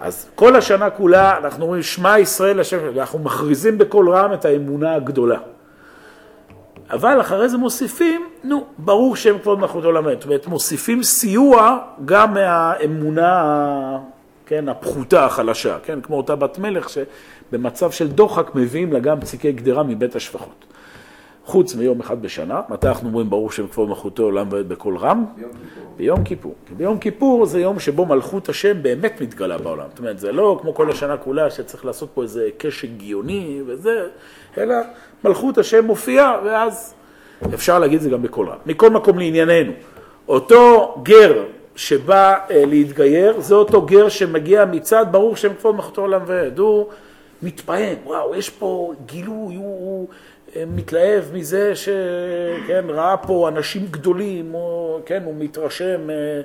אז 0.00 0.30
כל 0.34 0.56
השנה 0.56 0.90
כולה 0.90 1.38
אנחנו 1.38 1.64
אומרים 1.64 1.82
שמע 1.82 2.18
ישראל 2.18 2.60
השם, 2.60 2.78
ואנחנו 2.94 3.18
מכריזים 3.18 3.78
בקול 3.78 4.10
רם 4.10 4.32
את 4.32 4.44
האמונה 4.44 4.94
הגדולה. 4.94 5.38
אבל 6.90 7.20
אחרי 7.20 7.48
זה 7.48 7.58
מוסיפים, 7.58 8.28
נו, 8.44 8.64
ברור 8.78 9.16
שהם 9.16 9.38
כבוד 9.38 9.58
מלכות 9.58 9.84
עולמית. 9.84 10.20
זאת 10.20 10.24
אומרת, 10.24 10.46
מוסיפים 10.46 11.02
סיוע 11.02 11.78
גם 12.04 12.34
מהאמונה, 12.34 13.98
כן, 14.46 14.68
הפחותה, 14.68 15.24
החלשה, 15.24 15.78
כן, 15.82 16.00
כמו 16.00 16.16
אותה 16.16 16.36
בת 16.36 16.58
מלך 16.58 16.88
שבמצב 16.88 17.90
של 17.90 18.08
דוחק 18.08 18.54
מביאים 18.54 18.92
לה 18.92 18.98
גם 18.98 19.20
פסיקי 19.20 19.52
גדרה 19.52 19.82
מבית 19.82 20.16
השפחות. 20.16 20.64
חוץ 21.44 21.74
מיום 21.74 22.00
אחד 22.00 22.22
בשנה, 22.22 22.60
מתי 22.68 22.88
אנחנו 22.88 23.08
אומרים 23.08 23.30
ברור 23.30 23.50
שם 23.50 23.66
כבוד 23.68 23.88
מלכותו 23.88 24.22
עולם 24.22 24.46
ועד 24.50 24.68
בקול 24.68 24.96
רם? 24.96 25.24
ביום 25.36 25.50
כיפור. 25.52 25.86
ביום 25.96 26.24
כיפור. 26.24 26.54
ביום 26.76 26.98
כיפור 26.98 27.46
זה 27.46 27.60
יום 27.60 27.78
שבו 27.78 28.06
מלכות 28.06 28.48
השם 28.48 28.82
באמת 28.82 29.20
מתגלה 29.20 29.58
בעולם. 29.58 29.86
זאת 29.90 29.98
אומרת, 29.98 30.18
זה 30.18 30.32
לא 30.32 30.58
כמו 30.62 30.74
כל 30.74 30.90
השנה 30.90 31.16
כולה 31.16 31.50
שצריך 31.50 31.84
לעשות 31.84 32.10
פה 32.14 32.22
איזה 32.22 32.48
קש 32.58 32.84
הגיוני 32.84 33.62
וזה, 33.66 34.06
אלא 34.58 34.74
מלכות 35.24 35.58
השם 35.58 35.84
מופיעה, 35.84 36.40
ואז 36.44 36.94
אפשר 37.54 37.78
להגיד 37.78 37.96
את 37.96 38.02
זה 38.02 38.10
גם 38.10 38.22
בקול 38.22 38.48
רם. 38.48 38.58
מכל 38.66 38.90
מקום 38.90 39.18
לענייננו, 39.18 39.72
אותו 40.28 40.94
גר 41.02 41.44
שבא 41.76 42.34
אה, 42.50 42.64
להתגייר, 42.66 43.40
זה 43.40 43.54
אותו 43.54 43.82
גר 43.82 44.08
שמגיע 44.08 44.64
מצד 44.64 45.06
ברור 45.10 45.36
שם 45.36 45.54
כבוד 45.54 45.74
מלכותו 45.74 46.00
עולם 46.00 46.20
ועד. 46.26 46.58
הוא 46.58 46.86
מתפעם, 47.42 47.96
וואו, 48.04 48.34
יש 48.34 48.50
פה 48.50 48.92
גילוי, 49.06 49.54
הוא... 49.54 49.80
הוא 49.80 50.08
מתלהב 50.66 51.24
מזה 51.32 51.76
שכן, 51.76 52.84
ראה 52.88 53.16
פה 53.16 53.48
אנשים 53.48 53.86
גדולים, 53.90 54.54
או, 54.54 55.00
כן, 55.06 55.22
הוא 55.24 55.34
מתרשם 55.38 56.10
אה, 56.10 56.40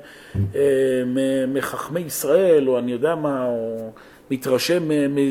אה, 0.56 0.62
מחכמי 1.48 2.00
ישראל, 2.00 2.70
או 2.70 2.80
אני 2.80 2.92
יודע 2.92 3.16
מה, 3.16 3.46
או 3.46 3.92
מתרשם 4.32 4.84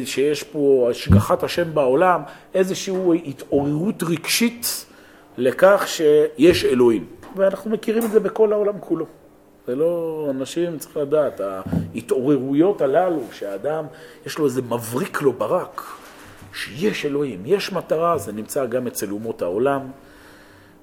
שיש 0.05 0.43
פה 0.43 0.89
השגחת 0.91 1.43
השם 1.43 1.75
בעולם, 1.75 2.21
איזושהי 2.55 2.95
התעוררות 3.27 4.03
רגשית 4.03 4.87
לכך 5.39 5.85
שיש 5.87 6.65
אלוהים. 6.65 7.07
ואנחנו 7.37 7.71
מכירים 7.71 8.05
את 8.05 8.11
זה 8.11 8.21
בכל 8.21 8.53
העולם 8.53 8.79
כולו. 8.81 9.07
זה 9.67 9.77
לא, 9.77 10.27
אנשים 10.31 10.79
צריך 10.79 10.97
לדעת, 10.97 11.41
ההתעוררויות 11.41 12.81
הללו, 12.81 13.21
שהאדם, 13.33 13.85
יש 14.27 14.39
לו 14.39 14.45
איזה 14.45 14.63
מבריק 14.63 15.23
לו 15.23 15.33
ברק. 15.33 15.83
שיש 16.55 17.07
אלוהים, 17.07 17.43
יש 17.47 17.73
מטרה, 17.73 18.19
זה 18.19 18.33
נמצא 18.33 18.67
גם 18.67 18.87
אצל 18.87 19.11
אומות 19.11 19.43
העולם. 19.43 19.81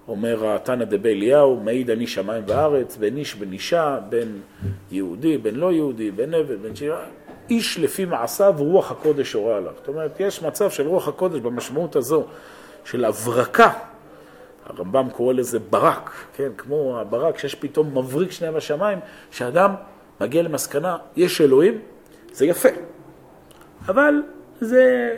אומר 0.08 0.56
התנא 0.56 0.86
דבי 0.86 1.10
אליהו, 1.10 1.60
מעיד 1.60 1.90
אני 1.90 2.08
שמיים 2.08 2.44
וארץ, 2.48 2.98
בין 2.98 3.18
איש 3.18 3.36
בין 3.36 3.54
אישה, 3.54 4.00
בין 4.10 4.42
יהודי, 4.92 5.38
בין 5.38 5.56
לא 5.56 5.72
יהודי, 5.72 6.12
בין 6.12 6.34
עבד, 6.34 6.62
בין 6.62 6.76
שירה. 6.76 7.06
איש 7.50 7.80
לפי 7.80 8.06
מעשיו 8.06 8.54
רוח 8.58 8.92
הקודש 8.92 9.34
הורה 9.34 9.58
עליו. 9.58 9.74
זאת 9.78 9.88
אומרת, 9.88 10.20
יש 10.20 10.44
מצב 10.44 10.70
של 10.70 10.88
רוח 10.88 11.08
הקודש 11.08 11.40
במשמעות 11.40 11.96
הזו, 11.96 12.26
של 12.86 13.06
הברקה. 13.06 13.72
הרמב"ם 14.66 15.10
קורא 15.10 15.34
לזה 15.34 15.60
ברק, 15.60 16.12
כן, 16.36 16.50
כמו 16.58 17.00
הברק 17.00 17.38
שיש 17.38 17.56
פתאום 17.56 17.98
מבריק 17.98 18.32
שניהם 18.32 18.54
בשמיים, 18.54 19.00
שאדם 19.32 19.74
מגיע 20.22 20.44
למסקנה, 20.44 20.98
יש 21.16 21.42
אלוהים, 21.42 21.80
זה 22.34 22.46
יפה. 22.46 22.70
אבל 23.88 24.14
זה 24.62 25.16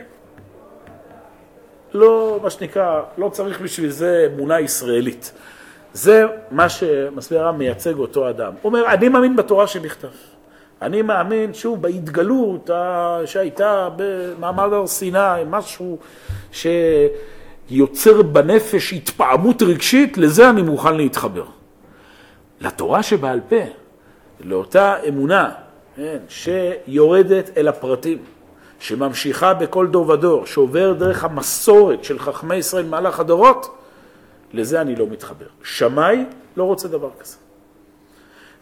לא, 1.94 2.40
מה 2.42 2.50
שנקרא, 2.50 3.02
לא 3.18 3.28
צריך 3.28 3.60
בשביל 3.60 3.90
זה 3.90 4.28
אמונה 4.34 4.60
ישראלית. 4.60 5.32
זה 5.92 6.24
מה 6.50 6.68
שמסביר 6.68 7.40
הרב 7.40 7.56
מייצג 7.56 7.98
אותו 7.98 8.30
אדם. 8.30 8.52
הוא 8.62 8.70
אומר, 8.70 8.86
אני 8.86 9.08
מאמין 9.08 9.36
בתורה 9.36 9.66
שבכתב. 9.66 10.08
אני 10.82 11.02
מאמין, 11.02 11.54
שוב, 11.54 11.82
בהתגלות 11.82 12.70
שהייתה 13.26 13.88
במעמד 13.96 14.72
הר 14.72 14.86
סיני, 14.86 15.18
משהו 15.46 15.98
שיוצר 16.52 18.22
בנפש 18.22 18.92
התפעמות 18.92 19.62
רגשית, 19.62 20.18
לזה 20.18 20.50
אני 20.50 20.62
מוכן 20.62 20.96
להתחבר. 20.96 21.44
לתורה 22.60 23.02
שבעל 23.02 23.40
פה, 23.48 23.62
לאותה 24.40 24.94
אמונה, 25.08 25.50
כן, 25.96 26.18
שיורדת 26.28 27.50
אל 27.56 27.68
הפרטים, 27.68 28.18
שממשיכה 28.80 29.54
בכל 29.54 29.86
דור 29.86 30.08
ודור, 30.08 30.46
שעובר 30.46 30.92
דרך 30.92 31.24
המסורת 31.24 32.04
של 32.04 32.18
חכמי 32.18 32.56
ישראל 32.56 32.84
במהלך 32.84 33.20
הדורות, 33.20 33.78
לזה 34.52 34.80
אני 34.80 34.96
לא 34.96 35.06
מתחבר. 35.06 35.46
שמאי 35.62 36.24
לא 36.56 36.64
רוצה 36.64 36.88
דבר 36.88 37.10
כזה. 37.20 37.36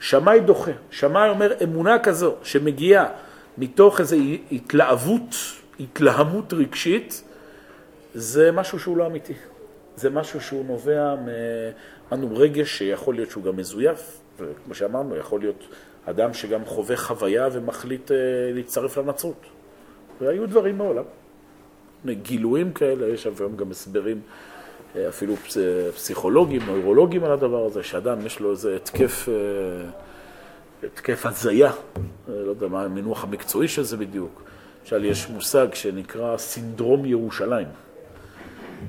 שמאי 0.00 0.40
דוחה. 0.40 0.70
שמאי 0.90 1.28
אומר 1.28 1.52
אמונה 1.62 1.98
כזו 1.98 2.34
שמגיעה 2.42 3.06
מתוך 3.58 4.00
איזו 4.00 4.16
התלהבות, 4.52 5.36
התלהמות 5.80 6.52
רגשית, 6.52 7.22
זה 8.14 8.52
משהו 8.52 8.78
שהוא 8.78 8.96
לא 8.96 9.06
אמיתי. 9.06 9.34
זה 9.96 10.10
משהו 10.10 10.40
שהוא 10.40 10.64
נובע 10.64 11.14
מאנו 12.10 12.36
רגש 12.36 12.78
שיכול 12.78 13.14
להיות 13.14 13.30
שהוא 13.30 13.44
גם 13.44 13.56
מזויף, 13.56 14.20
וכמו 14.38 14.74
שאמרנו, 14.74 15.16
יכול 15.16 15.40
להיות 15.40 15.64
אדם 16.04 16.34
שגם 16.34 16.64
חווה 16.64 16.96
חוויה 16.96 17.48
ומחליט 17.52 18.10
אה, 18.10 18.16
להצטרף 18.54 18.98
לנצרות. 18.98 19.46
והיו 20.22 20.46
דברים 20.48 20.78
מעולם. 20.78 21.04
גילויים 22.06 22.72
כאלה, 22.72 23.08
יש 23.08 23.26
היום 23.38 23.56
גם 23.56 23.70
הסברים 23.70 24.20
אה, 24.96 25.08
אפילו 25.08 25.34
פסיכולוגים, 25.94 26.62
נוירולוגים 26.66 27.24
על 27.24 27.32
הדבר 27.32 27.66
הזה, 27.66 27.82
שאדם 27.82 28.26
יש 28.26 28.40
לו 28.40 28.50
איזה 28.50 28.76
התקף, 28.76 29.28
אה, 29.28 29.34
התקף 30.86 31.26
הזיה, 31.26 31.70
אה, 31.70 31.74
לא 32.26 32.50
יודע 32.50 32.68
מה 32.68 32.82
המינוח 32.84 33.24
המקצועי 33.24 33.68
של 33.68 33.82
זה 33.82 33.96
בדיוק. 33.96 34.42
למשל, 34.82 35.04
יש 35.04 35.28
מושג 35.28 35.66
שנקרא 35.74 36.36
סינדרום 36.36 37.04
ירושלים, 37.04 37.66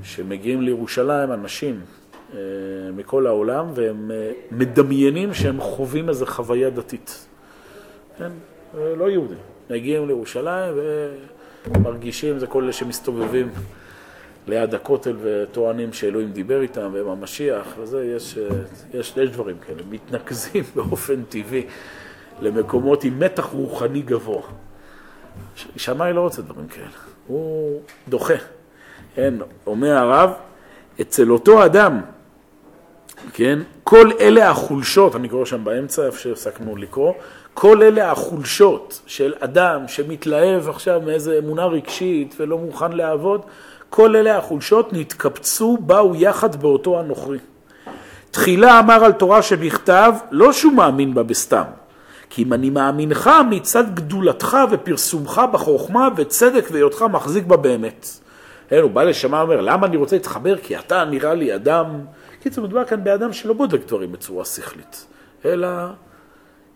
שמגיעים 0.03 0.61
לירושלים 0.61 1.31
אנשים 1.31 1.81
מכל 2.93 3.27
העולם 3.27 3.65
והם 3.75 4.11
מדמיינים 4.51 5.33
שהם 5.33 5.61
חווים 5.61 6.09
איזו 6.09 6.25
חוויה 6.25 6.69
דתית. 6.69 7.27
כן? 8.17 8.31
לא 8.73 9.09
יהודים. 9.09 9.52
מגיעים 9.69 10.07
לירושלים 10.07 10.73
ומרגישים, 11.67 12.39
זה 12.39 12.47
כל 12.47 12.63
אלה 12.63 12.73
שמסתובבים 12.73 13.49
ליד 14.47 14.73
הכותל 14.75 15.15
וטוענים 15.21 15.93
שאלוהים 15.93 16.31
דיבר 16.31 16.61
איתם 16.61 16.89
והם 16.93 17.07
המשיח 17.07 17.67
וזה, 17.79 18.05
יש, 18.05 18.37
יש, 18.93 19.13
יש 19.17 19.29
דברים 19.29 19.57
כאלה, 19.67 19.81
מתנקזים 19.89 20.63
באופן 20.75 21.23
טבעי 21.29 21.65
למקומות 22.41 23.03
עם 23.03 23.19
מתח 23.19 23.45
רוחני 23.45 24.01
גבוה. 24.01 24.41
שמאי 25.75 26.13
לא 26.13 26.21
רוצה 26.21 26.41
דברים 26.41 26.67
כאלה, 26.67 26.87
הוא 27.27 27.81
דוחה. 28.09 28.33
כן, 29.15 29.33
אומר 29.67 29.97
הרב, 29.97 30.31
אצל 31.01 31.31
אותו 31.31 31.65
אדם, 31.65 32.01
כן, 33.33 33.59
כל 33.83 34.09
אלה 34.19 34.49
החולשות, 34.49 35.15
אני 35.15 35.29
קורא 35.29 35.45
שם 35.45 35.63
באמצע, 35.63 36.05
איפה 36.05 36.19
שהפסקנו 36.19 36.75
לקרוא, 36.75 37.13
כל 37.53 37.83
אלה 37.83 38.11
החולשות 38.11 39.01
של 39.05 39.33
אדם 39.39 39.87
שמתלהב 39.87 40.69
עכשיו 40.69 41.01
מאיזו 41.05 41.31
אמונה 41.37 41.65
רגשית 41.65 42.35
ולא 42.39 42.57
מוכן 42.57 42.91
לעבוד, 42.91 43.41
כל 43.89 44.15
אלה 44.15 44.37
החולשות 44.37 44.93
נתקבצו, 44.93 45.77
באו 45.81 46.15
יחד 46.15 46.55
באותו 46.55 46.99
הנוכרי. 46.99 47.37
תחילה 48.31 48.79
אמר 48.79 49.05
על 49.05 49.11
תורה 49.11 49.41
שבכתב, 49.41 50.13
לא 50.31 50.53
שהוא 50.53 50.73
מאמין 50.73 51.13
בה 51.13 51.23
בסתם, 51.23 51.63
כי 52.29 52.43
אם 52.43 52.53
אני 52.53 52.69
מאמינך 52.69 53.29
מצד 53.49 53.95
גדולתך 53.95 54.57
ופרסומך 54.71 55.41
בחוכמה 55.51 56.09
וצדק 56.15 56.65
והיותך 56.71 57.05
מחזיק 57.11 57.45
בה 57.45 57.57
באמת. 57.57 58.07
כן, 58.69 58.79
הוא 58.81 58.91
בא 58.91 59.03
לשמה 59.03 59.37
ואומר, 59.37 59.61
למה 59.61 59.87
אני 59.87 59.97
רוצה 59.97 60.15
להתחבר? 60.15 60.57
כי 60.57 60.79
אתה 60.79 61.05
נראה 61.05 61.33
לי 61.33 61.55
אדם... 61.55 61.85
קיצור, 62.43 62.63
מדובר 62.63 62.85
כאן 62.85 63.03
באדם 63.03 63.33
שלא 63.33 63.53
בודק 63.53 63.79
דברים 63.87 64.11
בצורה 64.11 64.45
שכלית, 64.45 65.05
אלא 65.45 65.67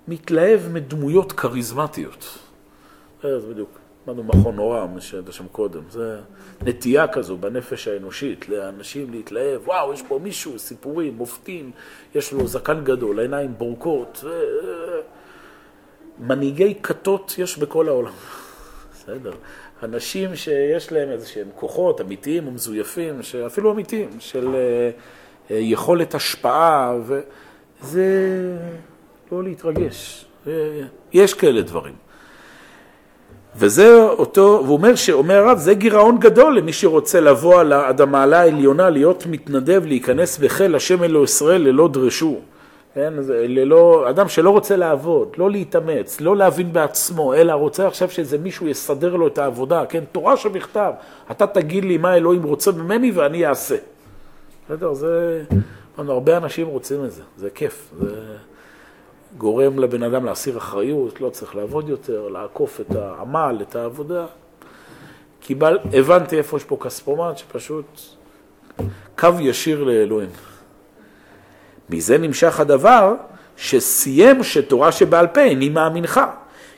מתלהב 0.08 0.62
מדמויות 0.74 1.32
כריזמטיות. 1.32 2.38
זה 3.24 3.40
בדיוק. 3.52 3.70
למדנו 4.08 4.24
מכון 4.24 4.58
הורם, 4.58 5.02
שהיית 5.02 5.26
שם 5.32 5.48
קודם, 5.52 5.82
זה 5.90 6.20
נטייה 6.62 7.08
כזו 7.08 7.38
בנפש 7.38 7.88
האנושית, 7.88 8.50
לאנשים 8.50 9.12
להתלהב, 9.12 9.68
וואו, 9.68 9.94
יש 9.94 10.02
פה 10.02 10.20
מישהו, 10.24 10.60
סיפורים, 10.60 11.14
מופתים, 11.18 11.72
יש 12.16 12.34
לו 12.34 12.48
זקן 12.48 12.84
גדול, 12.84 13.20
עיניים 13.20 13.54
בורקות, 13.58 14.24
מנהיגי 16.20 16.76
כתות 16.84 17.36
יש 17.38 17.58
בכל 17.58 17.88
העולם, 17.88 18.12
בסדר. 18.94 19.32
אנשים 19.84 20.36
שיש 20.36 20.92
להם 20.92 21.10
איזה 21.10 21.28
שהם 21.28 21.48
כוחות 21.56 22.02
אמיתיים 22.02 22.48
או 22.48 22.52
מזויפים, 22.52 23.20
אפילו 23.46 23.72
אמיתיים, 23.72 24.10
של 24.20 24.56
אה, 24.56 24.90
אה, 25.52 25.60
יכולת 25.60 26.16
השפעה, 26.16 26.98
וזה 27.82 28.08
לא 29.32 29.44
להתרגש. 29.44 30.26
יש 31.14 31.34
כאלה 31.34 31.62
דברים. 31.62 31.94
וזה 33.56 34.04
אותו, 34.04 34.62
והוא 34.64 34.78
אומר, 34.78 34.96
שאומר 34.96 35.36
הרב, 35.36 35.58
זה 35.58 35.74
גירעון 35.74 36.20
גדול 36.20 36.58
למי 36.58 36.74
שרוצה 36.74 37.20
לבוא 37.20 37.62
עד 37.62 38.02
המעלה 38.02 38.40
העליונה, 38.40 38.90
להיות 38.90 39.26
מתנדב, 39.26 39.82
להיכנס 39.86 40.38
בחיל 40.38 40.76
השם 40.76 41.04
אלו 41.04 41.24
ישראל 41.24 41.62
ללא 41.62 41.88
דרשו. 41.88 42.40
כן, 42.94 43.14
ללא, 43.30 44.10
אדם 44.10 44.30
שלא 44.30 44.50
רוצה 44.50 44.76
לעבוד, 44.76 45.36
לא 45.38 45.52
להתאמץ, 45.52 46.22
לא 46.22 46.38
להבין 46.38 46.74
בעצמו, 46.74 47.34
אלא 47.34 47.54
רוצה 47.54 47.88
עכשיו 47.88 48.10
שאיזה 48.10 48.38
מישהו 48.38 48.68
יסדר 48.68 49.16
לו 49.16 49.28
את 49.28 49.38
העבודה, 49.38 49.86
כן, 49.86 50.04
תורה 50.12 50.38
שבכתב, 50.38 50.92
אתה 51.32 51.48
תגיד 51.48 51.86
לי 51.86 51.98
מה 51.98 52.16
אלוהים 52.16 52.44
רוצה 52.44 52.72
ממני 52.72 53.12
ואני 53.12 53.46
אעשה. 53.46 53.76
בסדר, 54.66 54.94
זה, 54.94 55.44
הרבה 55.98 56.38
אנשים 56.38 56.68
רוצים 56.68 57.06
את 57.06 57.12
זה, 57.12 57.22
זה 57.38 57.50
כיף, 57.50 57.90
זה... 58.00 58.16
גורם 59.38 59.80
לבן 59.80 60.04
אדם 60.04 60.26
להסיר 60.26 60.58
אחריות, 60.58 61.22
לא 61.22 61.30
צריך 61.30 61.56
לעבוד 61.56 61.90
יותר, 61.90 62.28
לעקוף 62.28 62.82
את 62.82 62.96
העמל, 62.96 63.58
את 63.62 63.76
העבודה. 63.76 64.26
קיבל, 65.40 65.80
הבנתי 65.94 66.38
איפה 66.38 66.58
יש 66.58 66.64
פה 66.64 66.78
כספומט, 66.82 67.38
שפשוט 67.38 68.00
קו 69.20 69.30
ישיר 69.40 69.84
לאלוהים. 69.84 70.30
מזה 71.90 72.18
נמשך 72.18 72.60
הדבר 72.60 73.14
שסיים 73.58 74.44
שתורה 74.44 74.92
שבעל 74.92 75.28
פה 75.28 75.42
איני 75.42 75.70
מאמינך. 75.70 76.22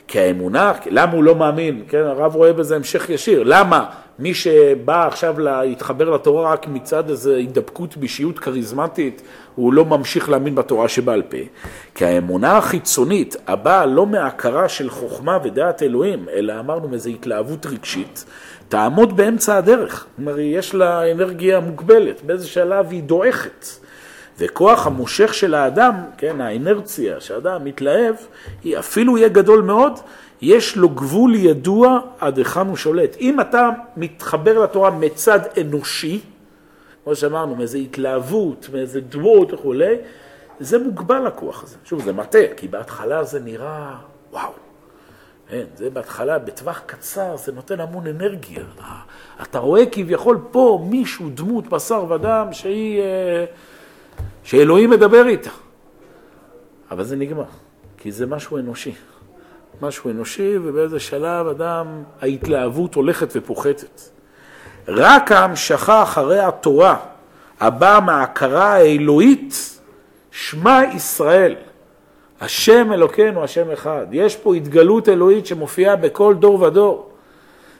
כי 0.08 0.20
האמונה, 0.20 0.72
למה 0.86 1.12
הוא 1.12 1.24
לא 1.24 1.34
מאמין? 1.34 1.84
כן, 1.88 2.04
הרב 2.04 2.34
רואה 2.34 2.52
בזה 2.52 2.76
המשך 2.76 3.10
ישיר. 3.10 3.42
למה 3.42 3.90
מי 4.20 4.34
שבא 4.34 5.06
עכשיו 5.06 5.40
להתחבר 5.40 6.10
לתורה 6.10 6.52
רק 6.52 6.68
מצד 6.68 7.10
איזו 7.10 7.34
הידבקות 7.34 7.96
באישיות 7.96 8.38
כריזמטית, 8.38 9.22
הוא 9.54 9.72
לא 9.72 9.84
ממשיך 9.84 10.28
להאמין 10.28 10.54
בתורה 10.54 10.88
שבעל 10.88 11.22
פה? 11.22 11.36
כי 11.94 12.04
האמונה 12.04 12.56
החיצונית, 12.56 13.36
הבאה 13.46 13.86
לא 13.86 14.06
מהכרה 14.06 14.68
של 14.68 14.90
חוכמה 14.90 15.38
ודעת 15.44 15.82
אלוהים, 15.82 16.26
אלא 16.32 16.60
אמרנו 16.60 16.88
מאיזו 16.88 17.10
התלהבות 17.10 17.66
רגשית, 17.66 18.24
תעמוד 18.68 19.16
באמצע 19.16 19.56
הדרך. 19.56 20.06
כלומר, 20.16 20.38
יש 20.38 20.74
לה 20.74 21.12
אנרגיה 21.12 21.60
מוגבלת, 21.60 22.22
באיזה 22.22 22.46
שלב 22.46 22.86
היא 22.90 23.02
דועכת. 23.02 23.66
וכוח 24.38 24.86
המושך 24.86 25.34
של 25.34 25.54
האדם, 25.54 25.94
כן, 26.18 26.40
האנרציה 26.40 27.20
שהאדם 27.20 27.64
מתלהב, 27.64 28.14
היא 28.64 28.78
אפילו 28.78 29.18
יהיה 29.18 29.28
גדול 29.28 29.62
מאוד, 29.62 29.98
יש 30.42 30.76
לו 30.76 30.88
גבול 30.88 31.34
ידוע 31.34 32.00
עד 32.18 32.38
היכן 32.38 32.66
הוא 32.66 32.76
שולט. 32.76 33.16
אם 33.20 33.40
אתה 33.40 33.68
מתחבר 33.96 34.58
לתורה 34.58 34.90
מצד 34.90 35.40
אנושי, 35.60 36.20
כמו 37.04 37.16
שאמרנו, 37.16 37.54
מאיזו 37.54 37.78
התלהבות, 37.78 38.68
מאיזו 38.72 39.00
דמות 39.08 39.52
וכולי, 39.52 39.96
זה 40.60 40.78
מוגבל 40.78 41.26
הכוח 41.26 41.62
הזה. 41.62 41.76
שוב, 41.84 42.04
זה 42.04 42.12
מטה, 42.12 42.38
כי 42.56 42.68
בהתחלה 42.68 43.24
זה 43.24 43.40
נראה, 43.40 43.96
וואו. 44.32 44.52
כן, 45.48 45.64
זה 45.76 45.90
בהתחלה, 45.90 46.38
בטווח 46.38 46.82
קצר, 46.86 47.36
זה 47.36 47.52
נותן 47.52 47.80
המון 47.80 48.06
אנרגיה. 48.06 48.62
אתה 49.42 49.58
רואה 49.58 49.86
כביכול 49.86 50.38
פה 50.50 50.86
מישהו, 50.90 51.30
דמות, 51.34 51.66
בשר 51.66 52.04
ודם, 52.10 52.48
שהיא... 52.52 53.00
אה, 53.00 53.44
שאלוהים 54.44 54.90
מדבר 54.90 55.26
איתה. 55.26 55.50
אבל 56.90 57.04
זה 57.04 57.16
נגמר, 57.16 57.44
כי 57.98 58.12
זה 58.12 58.26
משהו 58.26 58.58
אנושי. 58.58 58.92
משהו 59.82 60.10
אנושי, 60.10 60.58
ובאיזה 60.58 61.00
שלב 61.00 61.46
אדם, 61.46 61.86
ההתלהבות 62.22 62.94
הולכת 62.94 63.28
ופוחתת. 63.36 64.00
רק 64.88 65.32
ההמשכה 65.32 66.02
אחרי 66.02 66.38
התורה, 66.38 66.96
הבאה 67.60 68.00
מההכרה 68.00 68.72
האלוהית, 68.72 69.80
שמע 70.30 70.80
ישראל, 70.94 71.54
השם 72.40 72.92
אלוקינו, 72.92 73.44
השם 73.44 73.70
אחד. 73.70 74.06
יש 74.12 74.36
פה 74.36 74.54
התגלות 74.54 75.08
אלוהית 75.08 75.46
שמופיעה 75.46 75.96
בכל 75.96 76.34
דור 76.34 76.62
ודור. 76.62 77.10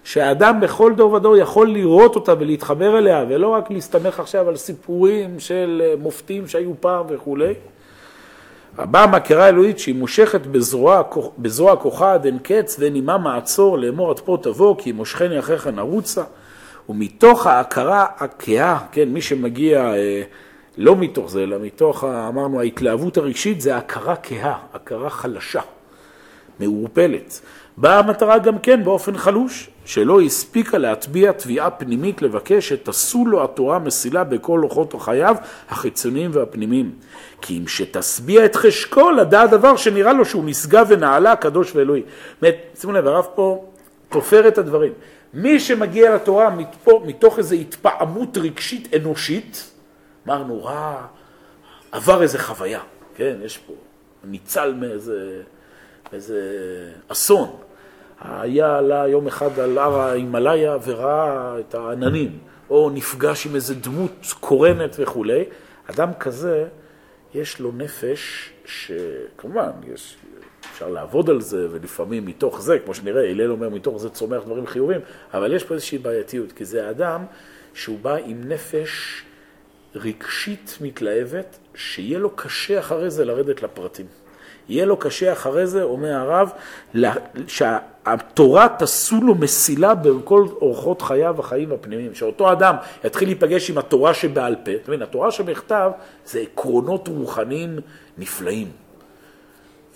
שהאדם 0.05 0.61
בכל 0.61 0.95
דור 0.95 1.13
ודור 1.13 1.37
יכול 1.37 1.69
לראות 1.69 2.15
אותה 2.15 2.35
ולהתחבר 2.39 2.99
אליה, 2.99 3.25
ולא 3.29 3.49
רק 3.49 3.71
להסתמך 3.71 4.21
עכשיו 4.21 4.49
על 4.49 4.57
סיפורים 4.57 5.41
של 5.41 5.83
מופתים 5.99 6.49
שהיו 6.49 6.73
פעם 6.81 7.07
וכולי. 7.09 7.55
הבאה 8.79 9.07
מהכרה 9.07 9.49
אלוהית 9.49 9.79
שהיא 9.79 9.95
מושכת 9.95 10.47
בזרוע, 10.47 11.03
בזרוע 11.39 11.77
כוחה 11.77 12.15
עד 12.15 12.25
אין 12.25 12.39
קץ 12.43 12.77
ואין 12.79 12.95
עימה 12.95 13.19
מעצור 13.19 13.79
לאמור 13.79 14.11
עד 14.11 14.19
פה 14.21 14.39
תבוא 14.43 14.75
כי 14.79 14.93
מושכני 14.93 15.39
אחריך 15.39 15.67
נרוצה 15.67 16.23
ומתוך 16.89 17.47
ההכרה 17.47 18.07
הכהה, 18.17 18.79
כן, 18.93 19.09
מי 19.09 19.21
שמגיע 19.21 19.95
אה, 19.95 20.23
לא 20.79 20.97
מתוך 20.97 21.31
זה 21.31 21.43
אלא 21.43 21.57
מתוך, 21.59 22.05
אמרנו, 22.05 22.61
ההתלהבות 22.61 23.17
הרגשית 23.17 23.61
זה 23.61 23.77
הכרה 23.77 24.17
כהה, 24.17 24.59
הכרה 24.75 25.11
חלשה, 25.11 25.61
מעורפלת. 26.61 27.41
באה 27.77 27.99
המטרה 27.99 28.39
גם 28.39 28.59
כן 28.59 28.85
באופן 28.85 29.17
חלוש, 29.17 29.71
שלא 29.85 30.21
הספיקה 30.21 30.79
להטביע 30.79 31.33
תביעה 31.33 31.71
פנימית 31.71 32.23
לבקש 32.23 32.69
שתסו 32.69 33.27
לו 33.27 33.45
התורה 33.45 33.79
מסילה 33.79 34.25
בכל 34.25 34.63
אורחות 34.63 34.95
חייו 34.99 35.37
החיצוניים 35.69 36.31
והפנימיים. 36.35 36.91
כי 37.43 37.59
אם 37.59 37.69
שתשביע 37.69 38.45
את 38.45 38.57
חשקו 38.57 39.11
לדעת 39.11 39.51
דבר 39.51 39.77
שנראה 39.77 40.13
לו 40.13 40.25
שהוא 40.25 40.45
נשגב 40.45 40.87
ונעלה, 40.89 41.37
קדוש 41.37 41.77
ואלוהי. 41.77 42.03
באמת, 42.43 42.57
שימו 42.81 42.93
לב, 42.93 43.07
הרב 43.07 43.27
פה 43.35 43.65
תופר 44.09 44.49
את 44.49 44.59
הדברים. 44.59 44.93
מי 45.35 45.61
שמגיע 45.61 46.15
לתורה 46.15 46.51
מתוך, 46.51 47.03
מתוך 47.07 47.39
איזו 47.39 47.55
התפעמות 47.55 48.39
רגשית 48.39 48.95
אנושית, 48.97 49.71
אמרנו, 50.27 50.65
רע, 50.65 51.07
עבר 51.93 52.23
איזה 52.23 52.39
חוויה, 52.39 52.81
כן, 53.15 53.37
יש 53.45 53.59
פה, 53.59 53.73
ניצל 54.25 54.75
מאיזה, 54.75 55.43
מאיזה 56.13 56.41
אסון. 57.09 57.49
היה 58.21 58.79
עלה 58.79 59.09
יום 59.09 59.27
אחד 59.27 59.59
על 59.59 59.79
הר 59.79 60.01
ההימאליה 60.01 60.77
וראה 60.85 61.59
את 61.61 61.75
העננים, 61.75 62.39
או 62.71 62.91
נפגש 62.91 63.47
עם 63.47 63.55
איזה 63.55 63.75
דמות 63.75 64.27
קורנת 64.41 64.97
וכולי. 64.99 65.45
אדם 65.91 66.11
כזה, 66.21 66.67
יש 67.35 67.61
לו 67.61 67.73
נפש 67.73 68.51
שכמובן, 68.65 69.71
יש, 69.95 70.17
אפשר 70.73 70.89
לעבוד 70.89 71.31
על 71.31 71.41
זה, 71.41 71.67
ולפעמים 71.71 72.27
מתוך 72.27 72.61
זה, 72.61 72.79
כמו 72.79 72.95
שנראה, 72.95 73.31
הלל 73.31 73.51
אומר, 73.51 73.69
מתוך 73.69 73.99
זה 73.99 74.11
צומח 74.11 74.43
דברים 74.45 74.67
חיובים, 74.67 75.01
אבל 75.35 75.53
יש 75.53 75.65
פה 75.65 75.75
איזושהי 75.75 75.99
בעייתיות, 75.99 76.53
כי 76.53 76.65
זה 76.65 76.91
אדם 76.91 77.25
שהוא 77.75 77.99
בא 77.99 78.15
עם 78.15 78.49
נפש 78.49 79.23
רגשית 79.95 80.79
מתלהבת, 80.81 81.59
שיהיה 81.75 82.19
לו 82.19 82.31
קשה 82.37 82.81
אחרי 82.81 83.11
זה 83.11 83.25
לרדת 83.25 83.63
לפרטים. 83.63 84.07
יהיה 84.71 84.85
לו 84.85 84.97
קשה 84.97 85.33
אחרי 85.33 85.67
זה, 85.67 85.83
אומר 85.83 86.15
הרב, 86.15 86.53
שהתורה 87.47 88.69
תעשו 88.69 89.21
לו 89.21 89.35
מסילה 89.35 89.95
בכל 89.95 90.47
אורחות 90.61 91.03
חייו 91.03 91.41
החיים 91.41 91.73
הפנימיים. 91.73 92.15
שאותו 92.15 92.53
אדם 92.53 92.77
יתחיל 93.05 93.29
להיפגש 93.29 93.71
עם 93.71 93.79
התורה 93.79 94.15
שבעל 94.15 94.57
פה, 94.65 94.71
אתה 94.73 94.83
מבין, 94.89 95.03
התורה 95.03 95.31
שבכתב 95.31 95.91
זה 96.27 96.41
עקרונות 96.41 97.09
רוחניים 97.09 97.79
נפלאים. 98.19 98.69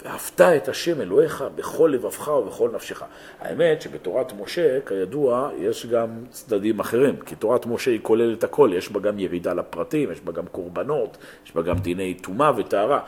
ואהבת 0.04 0.40
את 0.40 0.68
השם 0.68 1.00
אלוהיך 1.00 1.44
בכל 1.54 1.90
לבבך 1.94 2.28
ובכל 2.28 2.70
נפשך. 2.74 3.02
האמת 3.40 3.82
שבתורת 3.82 4.32
משה, 4.40 4.78
כידוע, 4.86 5.50
יש 5.58 5.86
גם 5.86 6.08
צדדים 6.30 6.80
אחרים, 6.80 7.16
כי 7.16 7.34
תורת 7.34 7.66
משה 7.66 7.90
היא 7.90 8.00
כוללת 8.02 8.44
הכל, 8.44 8.70
יש 8.74 8.92
בה 8.92 9.00
גם 9.00 9.18
ירידה 9.18 9.52
לפרטים, 9.52 10.12
יש 10.12 10.20
בה 10.20 10.32
גם 10.32 10.46
קורבנות, 10.46 11.16
יש 11.46 11.54
בה 11.54 11.62
גם 11.62 11.78
דיני 11.78 12.14
טומאה 12.14 12.52
וטהרה, 12.56 13.00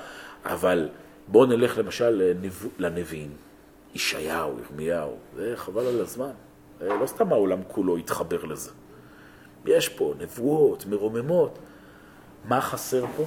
אבל 0.44 0.88
בואו 1.28 1.46
נלך 1.46 1.78
למשל 1.78 2.34
לנביאים, 2.78 3.30
ישעיהו, 3.94 4.58
ירמיהו, 4.60 5.16
זה 5.36 5.52
חבל 5.56 5.86
על 5.86 6.00
הזמן. 6.00 6.30
לא 6.80 7.06
סתם 7.06 7.32
העולם 7.32 7.60
כולו 7.68 7.98
יתחבר 7.98 8.44
לזה. 8.44 8.70
יש 9.66 9.88
פה 9.88 10.14
נבואות, 10.20 10.86
מרוממות. 10.86 11.58
מה 12.48 12.60
חסר 12.60 13.04
פה? 13.16 13.24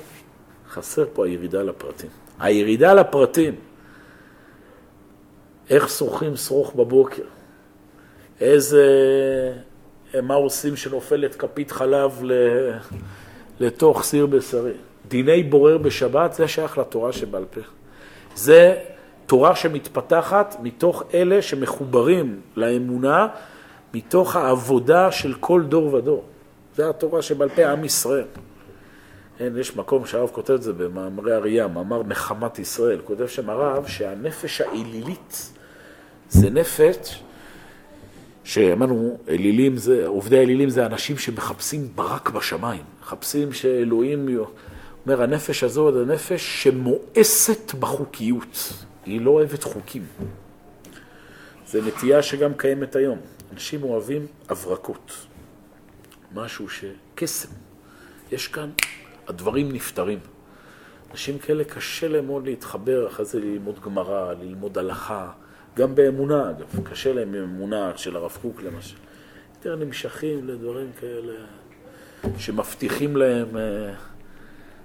חסר 0.69 1.05
פה 1.13 1.25
הירידה 1.25 1.63
לפרטים. 1.63 2.09
הירידה 2.39 2.93
לפרטים. 2.93 3.55
איך 5.69 5.89
שורכים 5.89 6.35
שרוך 6.35 6.75
בבוקר? 6.75 7.23
איזה... 8.41 8.85
מה 10.23 10.33
עושים 10.33 10.75
שנופלת 10.75 11.35
כפית 11.35 11.71
חלב 11.71 12.21
לתוך 13.59 14.03
סיר 14.03 14.25
בשרי? 14.25 14.73
דיני 15.07 15.43
בורר 15.43 15.77
בשבת, 15.77 16.33
זה 16.33 16.47
שייך 16.47 16.77
לתורה 16.77 17.13
שבעל 17.13 17.45
פה. 17.45 17.61
זה 18.39 18.75
תורה 19.25 19.55
שמתפתחת 19.55 20.55
מתוך 20.63 21.03
אלה 21.13 21.41
שמחוברים 21.41 22.41
לאמונה, 22.55 23.27
מתוך 23.93 24.35
העבודה 24.35 25.11
של 25.11 25.33
כל 25.39 25.63
דור 25.63 25.93
ודור. 25.93 26.23
זה 26.75 26.89
התורה 26.89 27.21
שבעל 27.21 27.49
פה 27.49 27.71
עם 27.71 27.85
ישראל. 27.85 28.25
אין, 29.39 29.57
יש 29.57 29.75
מקום 29.75 30.05
שהרב 30.05 30.29
כותב 30.29 30.53
את 30.53 30.61
זה 30.61 30.73
במאמרי 30.73 31.35
אריה, 31.35 31.67
מאמר 31.67 32.03
נחמת 32.03 32.59
ישראל. 32.59 32.99
כותב 33.03 33.27
שם 33.27 33.49
הרב 33.49 33.87
שהנפש 33.87 34.61
האלילית 34.61 35.51
זה 36.29 36.49
נפש 36.49 37.23
שאמרנו, 38.43 39.17
אלילים 39.29 39.77
זה, 39.77 40.07
עובדי 40.07 40.37
האלילים 40.37 40.69
זה 40.69 40.85
אנשים 40.85 41.17
שמחפשים 41.17 41.87
ברק 41.95 42.29
בשמיים, 42.29 42.83
מחפשים 43.01 43.53
שאלוהים 43.53 44.29
אומר, 45.13 45.23
הנפש 45.23 45.63
הזו 45.63 45.91
זה 45.91 46.05
נפש 46.05 46.63
שמואסת 46.63 47.73
בחוקיות, 47.79 48.73
היא 49.05 49.21
לא 49.21 49.31
אוהבת 49.31 49.63
חוקים. 49.63 50.05
זו 51.67 51.79
נטייה 51.87 52.23
שגם 52.23 52.53
קיימת 52.53 52.95
היום. 52.95 53.19
אנשים 53.53 53.83
אוהבים 53.83 54.27
הברקות, 54.49 55.11
משהו 56.33 56.67
שקסם. 56.69 57.49
יש 58.31 58.47
כאן, 58.47 58.69
הדברים 59.27 59.71
נפתרים. 59.71 60.19
אנשים 61.11 61.39
כאלה 61.39 61.63
קשה 61.63 62.07
להם 62.07 62.25
מאוד 62.25 62.45
להתחבר, 62.45 63.07
אחרי 63.07 63.25
זה 63.25 63.39
ללמוד 63.39 63.79
גמרא, 63.79 64.33
ללמוד 64.33 64.77
הלכה, 64.77 65.31
גם 65.75 65.95
באמונה 65.95 66.49
אגב, 66.49 66.89
קשה 66.89 67.13
להם 67.13 67.33
עם 67.33 67.43
אמונה 67.43 67.91
של 67.95 68.15
הרב 68.15 68.37
קוק 68.41 68.61
למשל. 68.61 68.95
יותר 69.55 69.75
נמשכים 69.75 70.47
לדברים 70.47 70.91
כאלה 70.99 71.33
שמבטיחים 72.37 73.17
להם... 73.17 73.47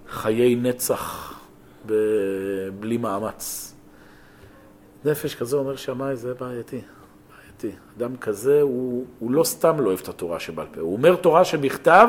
אה, 0.07 0.13
חיי 0.13 0.57
נצח 0.57 1.35
בלי 2.81 2.97
מאמץ. 2.97 3.75
נפש 5.05 5.35
כזה 5.35 5.57
אומר 5.57 5.77
שמאי 5.77 6.17
זה 6.17 6.35
בעייתי, 6.35 6.81
בעייתי. 7.31 7.77
אדם 7.99 8.17
כזה 8.17 8.61
הוא, 8.61 9.05
הוא 9.19 9.31
לא 9.31 9.45
סתם 9.45 9.81
לא 9.81 9.87
אוהב 9.87 10.01
את 10.03 10.09
התורה 10.09 10.41
שבעל 10.41 10.67
פה, 10.73 10.81
הוא 10.81 10.93
אומר 10.93 11.17
תורה 11.17 11.45
שבכתב 11.45 12.09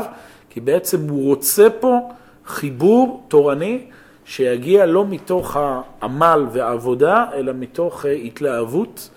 כי 0.49 0.61
בעצם 0.61 1.09
הוא 1.09 1.25
רוצה 1.25 1.67
פה 1.79 2.09
חיבור 2.45 3.25
תורני 3.27 3.89
שיגיע 4.25 4.85
לא 4.85 5.05
מתוך 5.05 5.55
העמל 5.55 6.45
והעבודה, 6.51 7.25
אלא 7.33 7.53
מתוך 7.53 8.05
התלהבות 8.05 9.09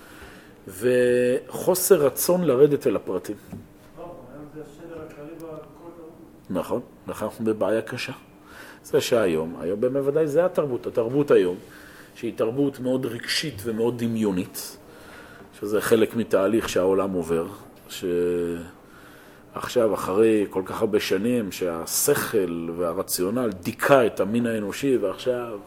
וחוסר 0.69 1.95
רצון 2.07 2.45
לרדת 2.45 2.87
אל 2.87 2.97
הפרטים. 2.97 3.37
נכון, 6.51 6.81
אנחנו 7.09 7.45
בבעיה 7.45 7.83
קשה. 7.83 8.13
זה 8.91 9.01
שהיום, 9.01 9.57
היום 9.61 9.81
באמת 9.81 10.03
ודאי 10.05 10.27
זה 10.27 10.45
התרבות, 10.45 10.87
התרבות 10.87 11.31
היום, 11.31 11.57
שהיא 12.15 12.33
תרבות 12.37 12.81
מאוד 12.81 13.07
רגשית 13.07 13.63
ומאוד 13.65 13.99
דמיונית, 13.99 14.77
שזה 15.61 15.81
חלק 15.81 16.17
מתהליך 16.17 16.69
שהעולם 16.69 17.13
עובר, 17.13 17.47
שעכשיו, 19.55 19.95
אחרי 19.95 20.47
כל 20.51 20.63
כך 20.65 20.81
הרבה 20.81 21.01
שנים, 21.01 21.53
שהשכל 21.53 22.71
והרציונל 22.77 23.51
דיכא 23.63 24.07
את 24.07 24.21
המין 24.21 24.47
האנושי, 24.47 24.97
ועכשיו 24.97 25.59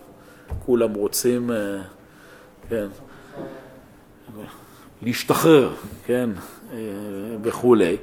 כולם 0.66 0.94
רוצים, 0.94 1.52
אה, 1.52 1.82
כן, 2.70 2.88
להשתחרר, 5.02 5.74
כן, 6.06 6.30
אה, 6.74 6.78
וכולי. 7.44 7.98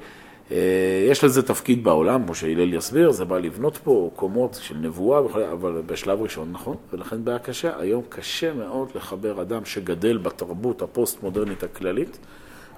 אה, 0.50 1.06
יש 1.10 1.24
לזה 1.24 1.42
תפקיד 1.42 1.84
בעולם, 1.84 2.24
כמו 2.24 2.34
שהלל 2.34 2.74
יסביר, 2.74 3.10
זה 3.10 3.24
בא 3.24 3.38
לבנות 3.38 3.76
פה 3.76 4.10
קומות 4.16 4.58
של 4.62 4.76
נבואה, 4.76 5.20
אבל 5.52 5.82
בשלב 5.86 6.22
ראשון, 6.22 6.52
נכון, 6.52 6.76
ולכן 6.92 7.24
בעיה 7.24 7.38
קשה. 7.38 7.78
היום 7.78 8.02
קשה 8.08 8.52
מאוד 8.52 8.88
לחבר 8.94 9.42
אדם 9.42 9.64
שגדל 9.64 10.18
בתרבות 10.18 10.82
הפוסט-מודרנית 10.82 11.62
הכללית 11.62 12.18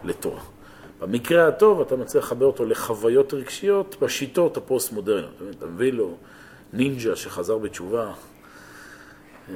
לתורה. 0.04 0.40
במקרה 1.00 1.48
הטוב 1.48 1.80
אתה 1.80 1.96
מצליח 1.96 2.24
לחבר 2.24 2.46
אותו 2.46 2.64
לחוויות 2.64 3.34
רגשיות 3.34 3.96
בשיטות 4.02 4.56
הפוסט-מודרניות. 4.56 5.34
אתה 5.50 5.66
מביא 5.66 5.92
לו 5.92 6.16
נינג'ה 6.72 7.16
שחזר 7.16 7.58
בתשובה, 7.58 8.12
אה, 9.48 9.54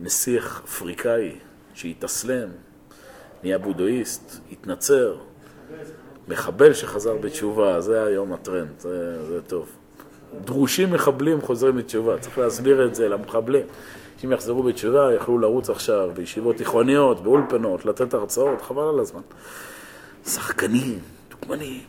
נסיך 0.00 0.62
אפריקאי 0.64 1.32
שהתאסלם, 1.74 2.48
נהיה 3.42 3.58
בודהיסט, 3.58 4.40
התנצר. 4.52 5.16
מחבל 6.28 6.72
שחזר 6.72 7.16
בתשובה, 7.16 7.80
זה 7.80 8.04
היום 8.04 8.32
הטרנד, 8.32 8.68
זה, 8.78 9.26
זה 9.26 9.42
טוב. 9.42 9.68
דרושים 10.44 10.90
מחבלים 10.90 11.40
חוזרים 11.40 11.76
בתשובה, 11.76 12.18
צריך 12.18 12.38
להסביר 12.38 12.86
את 12.86 12.94
זה 12.94 13.08
למחבלים. 13.08 13.66
שאם 14.20 14.32
יחזרו 14.32 14.62
בתשובה, 14.62 15.14
יכלו 15.14 15.38
לרוץ 15.38 15.70
עכשיו 15.70 16.10
בישיבות 16.14 16.56
תיכוניות, 16.56 17.22
באולפנות, 17.22 17.84
לתת 17.84 18.14
הרצאות, 18.14 18.60
חבל 18.62 18.88
על 18.88 19.00
הזמן. 19.00 19.20
שחקני, 20.26 20.98
דוגמני, 21.30 21.80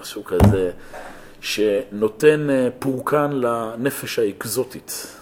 משהו 0.00 0.24
כזה, 0.24 0.70
שנותן 1.40 2.50
אה, 2.50 2.68
פורקן 2.78 3.30
לנפש 3.32 4.18
האקזוטית. 4.18 5.16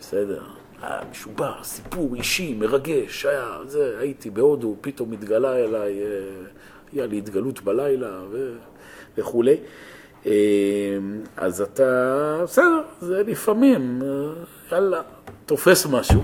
בסדר, 0.00 0.42
היה 0.82 1.00
משובח, 1.10 1.54
סיפור 1.62 2.14
אישי, 2.14 2.54
מרגש, 2.54 3.26
היה, 3.26 3.58
זה, 3.66 3.96
הייתי 4.00 4.30
בהודו, 4.30 4.76
פתאום 4.80 5.12
התגלה 5.12 5.56
אליי, 5.56 6.00
אה, 6.94 7.00
היה 7.00 7.06
לי 7.06 7.18
התגלות 7.18 7.62
בלילה 7.62 8.20
ו... 8.30 8.52
וכולי. 9.18 9.56
אה, 10.26 10.32
אז 11.36 11.60
אתה, 11.60 12.40
בסדר, 12.44 12.82
זה 13.00 13.22
לפעמים, 13.26 14.02
יאללה, 14.72 15.02
תופס 15.46 15.86
משהו. 15.86 16.22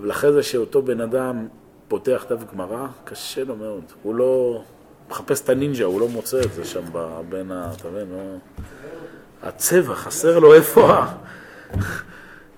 אבל 0.00 0.10
אחרי 0.10 0.32
זה 0.32 0.42
שאותו 0.42 0.82
בן 0.82 1.00
אדם 1.00 1.48
פותח 1.88 2.24
דף 2.30 2.52
גמרא, 2.52 2.86
קשה 3.04 3.44
לו 3.44 3.56
מאוד. 3.56 3.84
הוא 4.02 4.14
לא 4.14 4.62
מחפש 5.10 5.44
את 5.44 5.48
הנינג'ה, 5.48 5.84
הוא 5.84 6.00
לא 6.00 6.08
מוצא 6.08 6.40
את 6.40 6.52
זה 6.52 6.64
שם 6.64 6.80
בין 7.28 7.52
ה... 7.52 7.70
אתה 7.76 7.88
מבין? 7.88 8.06
לא... 8.10 8.36
הצבע, 9.42 9.94
חסר 9.94 10.38
לו 10.38 10.54
איפה 10.54 10.92
ה... 10.92 11.14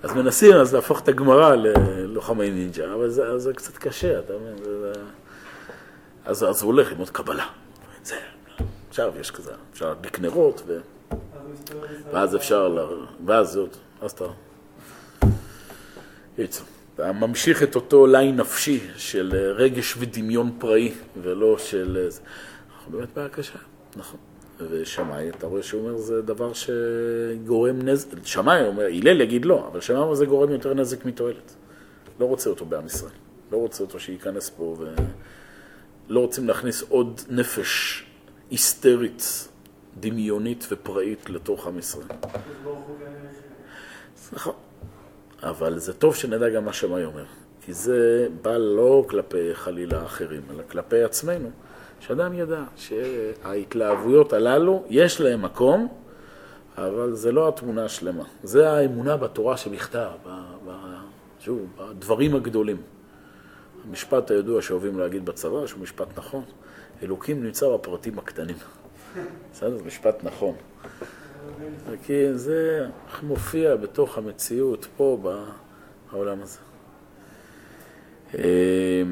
אז 0.02 0.12
מנסים 0.12 0.52
אז 0.52 0.74
להפוך 0.74 1.00
את 1.00 1.08
הגמרא 1.08 1.54
ללוחמי 1.54 2.50
נינג'ה, 2.50 2.94
אבל 2.94 3.08
זה, 3.08 3.38
זה 3.38 3.52
קצת 3.52 3.76
קשה, 3.76 4.18
אתה 4.18 4.32
מבין? 4.32 4.64
זה... 4.64 4.92
אז, 6.24 6.44
אז 6.44 6.62
הוא 6.62 6.72
הולך 6.72 6.90
ללמוד 6.90 7.10
קבלה. 7.10 7.46
זה, 8.04 8.16
עכשיו 8.88 9.12
יש 9.20 9.30
כזה, 9.30 9.52
אפשר 9.72 9.88
להדליק 9.88 10.20
נרות, 10.20 10.62
ו... 10.66 10.78
ואז 12.12 12.36
אפשר, 12.36 12.88
ואז 13.26 13.48
זה 13.48 13.60
עוד, 13.60 13.76
אז 14.00 14.10
אתה... 14.10 14.24
יצא. 16.38 16.62
אתה 16.94 17.12
ממשיך 17.12 17.62
את 17.62 17.74
אותו 17.74 18.06
ליין 18.06 18.36
נפשי 18.36 18.80
של 18.96 19.32
אה, 19.34 19.52
רגש 19.52 19.94
ודמיון 19.98 20.52
פראי, 20.58 20.92
ולא 21.22 21.58
של... 21.58 21.98
אה, 22.00 22.16
אנחנו 22.76 22.98
באמת 22.98 23.08
בעיה 23.14 23.28
קשה, 23.28 23.58
נכון. 23.96 24.20
ושמאי, 24.70 25.28
אתה 25.28 25.46
רואה 25.46 25.62
שהוא 25.62 25.80
אומר, 25.80 25.98
זה 25.98 26.22
דבר 26.22 26.52
שגורם 26.52 27.82
נזק, 27.82 28.08
שמאי 28.24 28.66
אומר, 28.66 28.84
הלל 28.84 29.20
יגיד 29.20 29.44
לא, 29.44 29.68
אבל 29.72 29.80
שמאי 29.80 29.98
אומר, 29.98 30.14
זה 30.14 30.26
גורם 30.26 30.50
יותר 30.50 30.74
נזק 30.74 31.04
מתועלת. 31.04 31.54
לא 32.20 32.26
רוצה 32.26 32.50
אותו 32.50 32.64
בעם 32.64 32.86
ישראל. 32.86 33.12
לא 33.52 33.56
רוצה 33.56 33.84
אותו 33.84 34.00
שייכנס 34.00 34.50
פה, 34.50 34.76
ולא 36.08 36.20
רוצים 36.20 36.48
להכניס 36.48 36.82
עוד 36.82 37.20
נפש 37.30 38.04
היסטרית, 38.50 39.48
דמיונית 40.00 40.66
ופראית 40.70 41.30
לתוך 41.30 41.66
עם 41.66 41.78
ישראל. 41.78 42.06
נכון. 44.32 44.54
אבל 45.42 45.78
זה 45.78 45.92
טוב 45.92 46.14
שנדע 46.14 46.48
גם 46.48 46.64
מה 46.64 46.72
שמאי 46.72 47.04
אומר, 47.04 47.24
כי 47.60 47.72
זה 47.72 48.28
בא 48.42 48.56
לא 48.56 49.04
כלפי 49.08 49.54
חלילה 49.54 50.04
אחרים, 50.04 50.42
אלא 50.50 50.62
כלפי 50.70 51.02
עצמנו, 51.02 51.50
שאדם 52.00 52.34
ידע 52.34 52.62
שההתלהבויות 52.76 54.32
הללו, 54.32 54.84
יש 54.88 55.20
להם 55.20 55.42
מקום, 55.42 55.88
אבל 56.78 57.12
זה 57.12 57.32
לא 57.32 57.48
התמונה 57.48 57.84
השלמה. 57.84 58.24
זה 58.42 58.70
האמונה 58.70 59.16
בתורה 59.16 59.56
שבכתב, 59.56 60.10
שוב, 61.40 61.66
בדברים 61.78 62.36
הגדולים. 62.36 62.76
המשפט 63.88 64.30
הידוע 64.30 64.62
שאוהבים 64.62 64.98
להגיד 64.98 65.24
בצבא, 65.24 65.66
שהוא 65.66 65.82
משפט 65.82 66.08
נכון, 66.18 66.44
אלוקים 67.02 67.44
נמצא 67.44 67.74
בפרטים 67.74 68.18
הקטנים. 68.18 68.56
בסדר? 69.52 69.78
זה 69.78 69.84
משפט 69.84 70.24
נכון. 70.24 70.54
כי 72.06 72.34
זה 72.34 72.86
מופיע 73.22 73.76
בתוך 73.76 74.18
המציאות 74.18 74.86
פה 74.96 75.18
בעולם 76.12 76.42
הזה. 76.42 76.58
אה, 78.38 79.02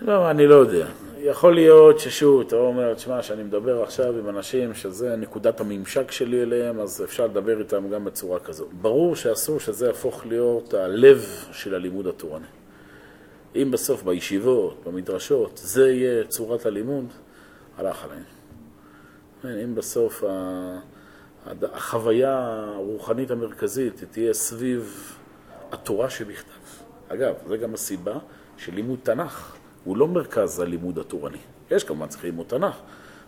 לא, 0.00 0.30
אני 0.30 0.46
לא 0.46 0.54
יודע. 0.54 0.86
יכול 1.24 1.54
להיות 1.54 1.98
ששוב, 1.98 2.40
אתה 2.40 2.56
אומר, 2.56 2.94
תשמע, 2.94 3.22
שאני 3.22 3.42
מדבר 3.42 3.82
עכשיו 3.82 4.18
עם 4.18 4.28
אנשים 4.28 4.74
שזה 4.74 5.16
נקודת 5.16 5.60
הממשק 5.60 6.10
שלי 6.10 6.42
אליהם, 6.42 6.80
אז 6.80 7.04
אפשר 7.04 7.26
לדבר 7.26 7.58
איתם 7.58 7.88
גם 7.90 8.04
בצורה 8.04 8.40
כזו. 8.40 8.66
ברור 8.80 9.16
שאסור 9.16 9.60
שזה 9.60 9.86
יהפוך 9.86 10.26
להיות 10.26 10.74
הלב 10.74 11.26
של 11.52 11.74
הלימוד 11.74 12.06
התורני. 12.06 12.46
אם 13.56 13.70
בסוף 13.70 14.02
בישיבות, 14.02 14.84
במדרשות, 14.86 15.60
זה 15.64 15.90
יהיה 15.90 16.24
צורת 16.24 16.66
הלימוד, 16.66 17.06
הלך 17.76 18.04
עליהם. 18.04 18.22
כן, 19.42 19.58
אם 19.64 19.74
בסוף 19.74 20.24
החוויה 21.62 22.64
הרוחנית 22.74 23.30
המרכזית 23.30 24.04
תהיה 24.10 24.34
סביב 24.34 25.14
התורה 25.72 26.10
שבכתב. 26.10 26.50
אגב, 27.08 27.34
זו 27.48 27.54
גם 27.58 27.74
הסיבה 27.74 28.18
שלימוד 28.56 28.98
תנ"ך 29.02 29.53
הוא 29.84 29.96
לא 29.96 30.08
מרכז 30.08 30.60
הלימוד 30.60 30.98
התורני. 30.98 31.38
יש 31.70 31.84
כמובן 31.84 32.06
צריך 32.06 32.24
ללמוד 32.24 32.46
תנ"ך, 32.46 32.76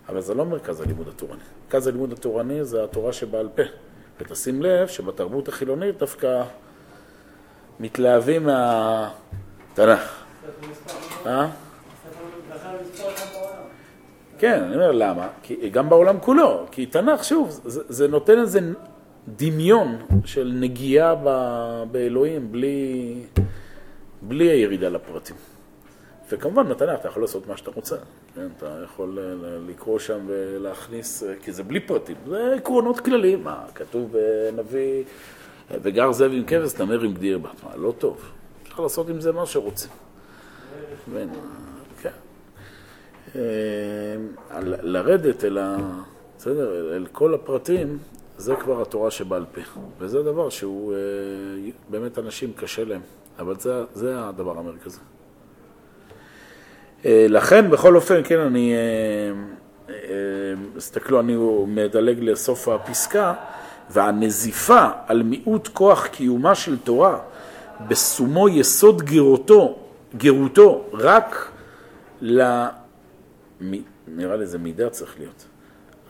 אבל 0.08 0.20
זה 0.20 0.34
לא 0.34 0.44
מרכז 0.44 0.80
הלימוד 0.80 1.08
התורני. 1.08 1.42
מרכז 1.64 1.86
הלימוד 1.86 2.12
התורני 2.12 2.64
זה 2.64 2.84
התורה 2.84 3.12
שבעל 3.12 3.48
פה. 3.54 3.62
ותשים 4.20 4.62
לב 4.62 4.88
שבתרבות 4.88 5.48
החילונית 5.48 5.98
דווקא 5.98 6.42
מתלהבים 7.80 8.44
מהתנ"ך. 8.44 10.24
אה? 11.26 11.48
כן, 14.38 14.62
אני 14.62 14.74
אומר 14.74 14.92
למה? 14.92 15.28
כי 15.42 15.70
גם 15.70 15.88
בעולם 15.88 16.20
כולו, 16.20 16.66
כי 16.70 16.86
תנ"ך, 16.86 17.24
שוב, 17.24 17.60
זה, 17.64 17.82
זה 17.88 18.08
נותן 18.08 18.38
איזה 18.38 18.60
דמיון 19.28 19.98
של 20.24 20.52
נגיעה 20.60 21.14
ב, 21.24 21.28
באלוהים 21.90 22.52
בלי, 22.52 23.22
בלי 24.22 24.48
הירידה 24.48 24.88
לפרטים. 24.88 25.36
וכמובן 26.30 26.68
בתנ"ך 26.68 27.00
אתה 27.00 27.08
יכול 27.08 27.22
לעשות 27.22 27.46
מה 27.46 27.56
שאתה 27.56 27.70
רוצה, 27.70 27.96
כן? 28.34 28.48
אתה 28.56 28.80
יכול 28.84 29.18
לקרוא 29.68 29.98
שם 29.98 30.18
ולהכניס, 30.26 31.22
כי 31.42 31.52
זה 31.52 31.62
בלי 31.62 31.80
פרטים, 31.80 32.16
זה 32.26 32.54
עקרונות 32.56 33.00
כלליים, 33.00 33.44
מה, 33.44 33.64
כתוב 33.74 34.12
בנביא, 34.12 35.04
וגר 35.82 36.12
זאב 36.12 36.30
עם 36.32 36.44
כבש, 36.46 36.72
תמר 36.72 37.00
עם 37.00 37.14
גדיר 37.14 37.38
בת, 37.38 37.64
מה, 37.64 37.76
לא 37.76 37.94
טוב, 37.98 38.30
אפשר 38.62 38.82
לעשות 38.82 39.08
עם 39.08 39.20
זה 39.20 39.32
מה 39.32 39.46
שרוצים. 39.46 39.90
כן. 42.02 42.10
אה, 43.36 43.40
לרדת 44.82 45.44
אל, 45.44 45.58
ה... 45.58 45.76
בסדר, 46.38 46.96
אל 46.96 47.06
כל 47.12 47.34
הפרטים, 47.34 47.98
זה 48.36 48.56
כבר 48.56 48.82
התורה 48.82 49.10
שבעל 49.10 49.44
פה. 49.54 49.80
וזה 49.98 50.22
דבר 50.22 50.50
שהוא, 50.50 50.94
אה, 50.94 50.98
באמת 51.90 52.18
אנשים 52.18 52.52
קשה 52.52 52.84
להם, 52.84 53.00
אבל 53.38 53.56
זה, 53.58 53.84
זה 53.94 54.28
הדבר 54.28 54.58
המרכזי. 54.58 55.00
אה, 57.06 57.26
לכן, 57.28 57.70
בכל 57.70 57.96
אופן, 57.96 58.20
כן, 58.24 58.38
אני, 58.38 58.74
תסתכלו, 60.76 61.20
אני 61.20 61.36
מדלג 61.66 62.18
לסוף 62.20 62.68
הפסקה, 62.68 63.34
והנזיפה 63.90 64.86
על 65.06 65.22
מיעוט 65.22 65.68
כוח 65.68 66.06
קיומה 66.06 66.54
של 66.54 66.78
תורה, 66.78 67.18
בסומו 67.88 68.48
יסוד 68.48 69.02
גירותו 69.02 69.78
גירותו 70.16 70.84
רק 70.92 71.50
ל... 72.20 72.64
נראה 74.08 74.36
לי 74.36 74.46
זה 74.46 74.58
מידה 74.58 74.90
צריך 74.90 75.14
להיות. 75.18 75.44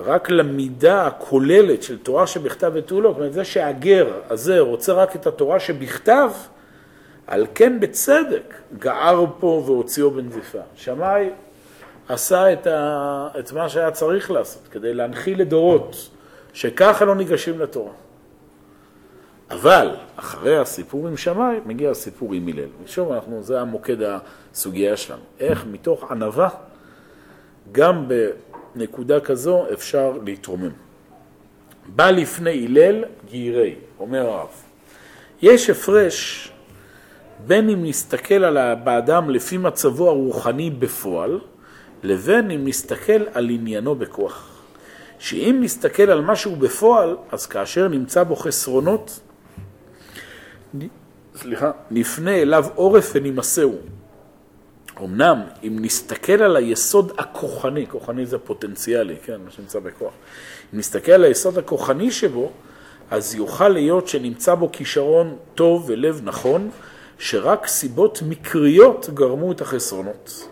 רק 0.01 0.31
למידה 0.31 1.07
הכוללת 1.07 1.83
של 1.83 1.99
תורה 1.99 2.27
שבכתב 2.27 2.73
ותו 2.75 3.01
לא, 3.01 3.11
זאת 3.11 3.19
אומרת, 3.19 3.33
זה 3.33 3.45
שהגר 3.45 4.13
הזה 4.31 4.61
רוצה 4.61 4.93
רק 4.93 5.17
את 5.17 5.27
התורה 5.27 5.61
שבכתב, 5.61 6.31
על 7.27 7.47
כן 7.55 7.81
בצדק 7.81 8.55
גער 8.79 9.25
פה 9.41 9.63
והוציאו 9.67 10.11
בנזיפה. 10.11 10.59
שמאי 10.75 11.31
עשה 12.09 12.53
את, 12.53 12.67
ה... 12.67 13.29
את 13.39 13.53
מה 13.53 13.69
שהיה 13.69 13.91
צריך 13.91 14.31
לעשות 14.31 14.69
כדי 14.71 14.95
להנחיל 14.95 15.41
לדורות 15.41 16.11
שככה 16.53 17.05
לא 17.05 17.15
ניגשים 17.15 17.61
לתורה. 17.61 17.93
אבל 19.51 19.97
אחרי 20.17 20.59
הסיפור 20.59 21.09
עם 21.09 21.17
שמאי 21.17 21.61
מגיע 21.67 21.91
הסיפור 21.91 22.35
עם 22.35 22.49
הלל. 22.49 22.69
ושוב, 22.85 23.13
אנחנו, 23.13 23.43
זה 23.43 23.61
המוקד 23.61 23.97
הסוגיה 24.03 24.97
שלנו. 24.97 25.23
איך 25.41 25.67
מתוך 25.71 26.11
ענווה, 26.11 26.49
גם 27.73 28.09
בנקודה 28.75 29.21
כזו 29.21 29.65
אפשר 29.73 30.13
להתרומם. 30.25 30.73
בא 31.87 32.11
לפני 32.11 32.67
הלל 32.67 33.05
גירי, 33.31 33.75
אומר 33.99 34.27
הרב. 34.27 34.49
יש 35.43 35.71
הפרש 35.71 36.53
בין 37.47 37.71
אם 37.71 37.85
נסתכל 37.85 38.45
על 38.45 38.75
באדם 38.75 39.31
לפי 39.31 39.59
מצבו 39.59 40.09
הרוחני 40.09 40.71
בפועל, 40.71 41.41
לבין 42.03 42.51
אם 42.51 42.69
נסתכל 42.69 43.23
על 43.33 43.51
עניינו 43.51 43.95
בכוח. 43.95 44.53
שאם 45.19 45.59
נסתכל 45.63 46.11
על 46.11 46.21
משהו 46.21 46.57
בפועל, 46.57 47.17
אז 47.33 47.47
כאשר 47.47 47.89
נמצא 47.89 48.23
בו 48.23 48.37
חסרונות, 48.37 49.21
סליחה, 51.37 51.71
נפנה 51.91 52.35
אליו 52.35 52.67
עורף 52.75 53.13
ונמסהו. 53.15 53.79
אמנם, 55.05 55.43
אם 55.63 55.77
נסתכל 55.81 56.43
על 56.43 56.57
היסוד 56.57 57.13
הכוחני, 57.19 57.87
כוחני 57.87 58.27
זה 58.27 58.39
פוטנציאלי, 58.39 59.17
כן, 59.23 59.41
מה 59.45 59.51
שנמצא 59.51 59.79
בכוח, 59.79 60.13
אם 60.75 60.79
נסתכל 60.79 61.13
על 61.13 61.25
היסוד 61.25 61.59
הכוחני 61.59 62.11
שבו, 62.11 62.53
אז 63.11 63.35
יוכל 63.35 63.69
להיות 63.69 64.09
שנמצא 64.09 64.55
בו 64.55 64.73
כישרון 64.73 65.37
טוב 65.55 65.85
ולב 65.89 66.21
נכון, 66.25 66.71
שרק 67.19 67.67
סיבות 67.67 68.23
מקריות 68.29 69.11
גרמו 69.15 69.53
את 69.53 69.61
החסרונות. 69.61 70.49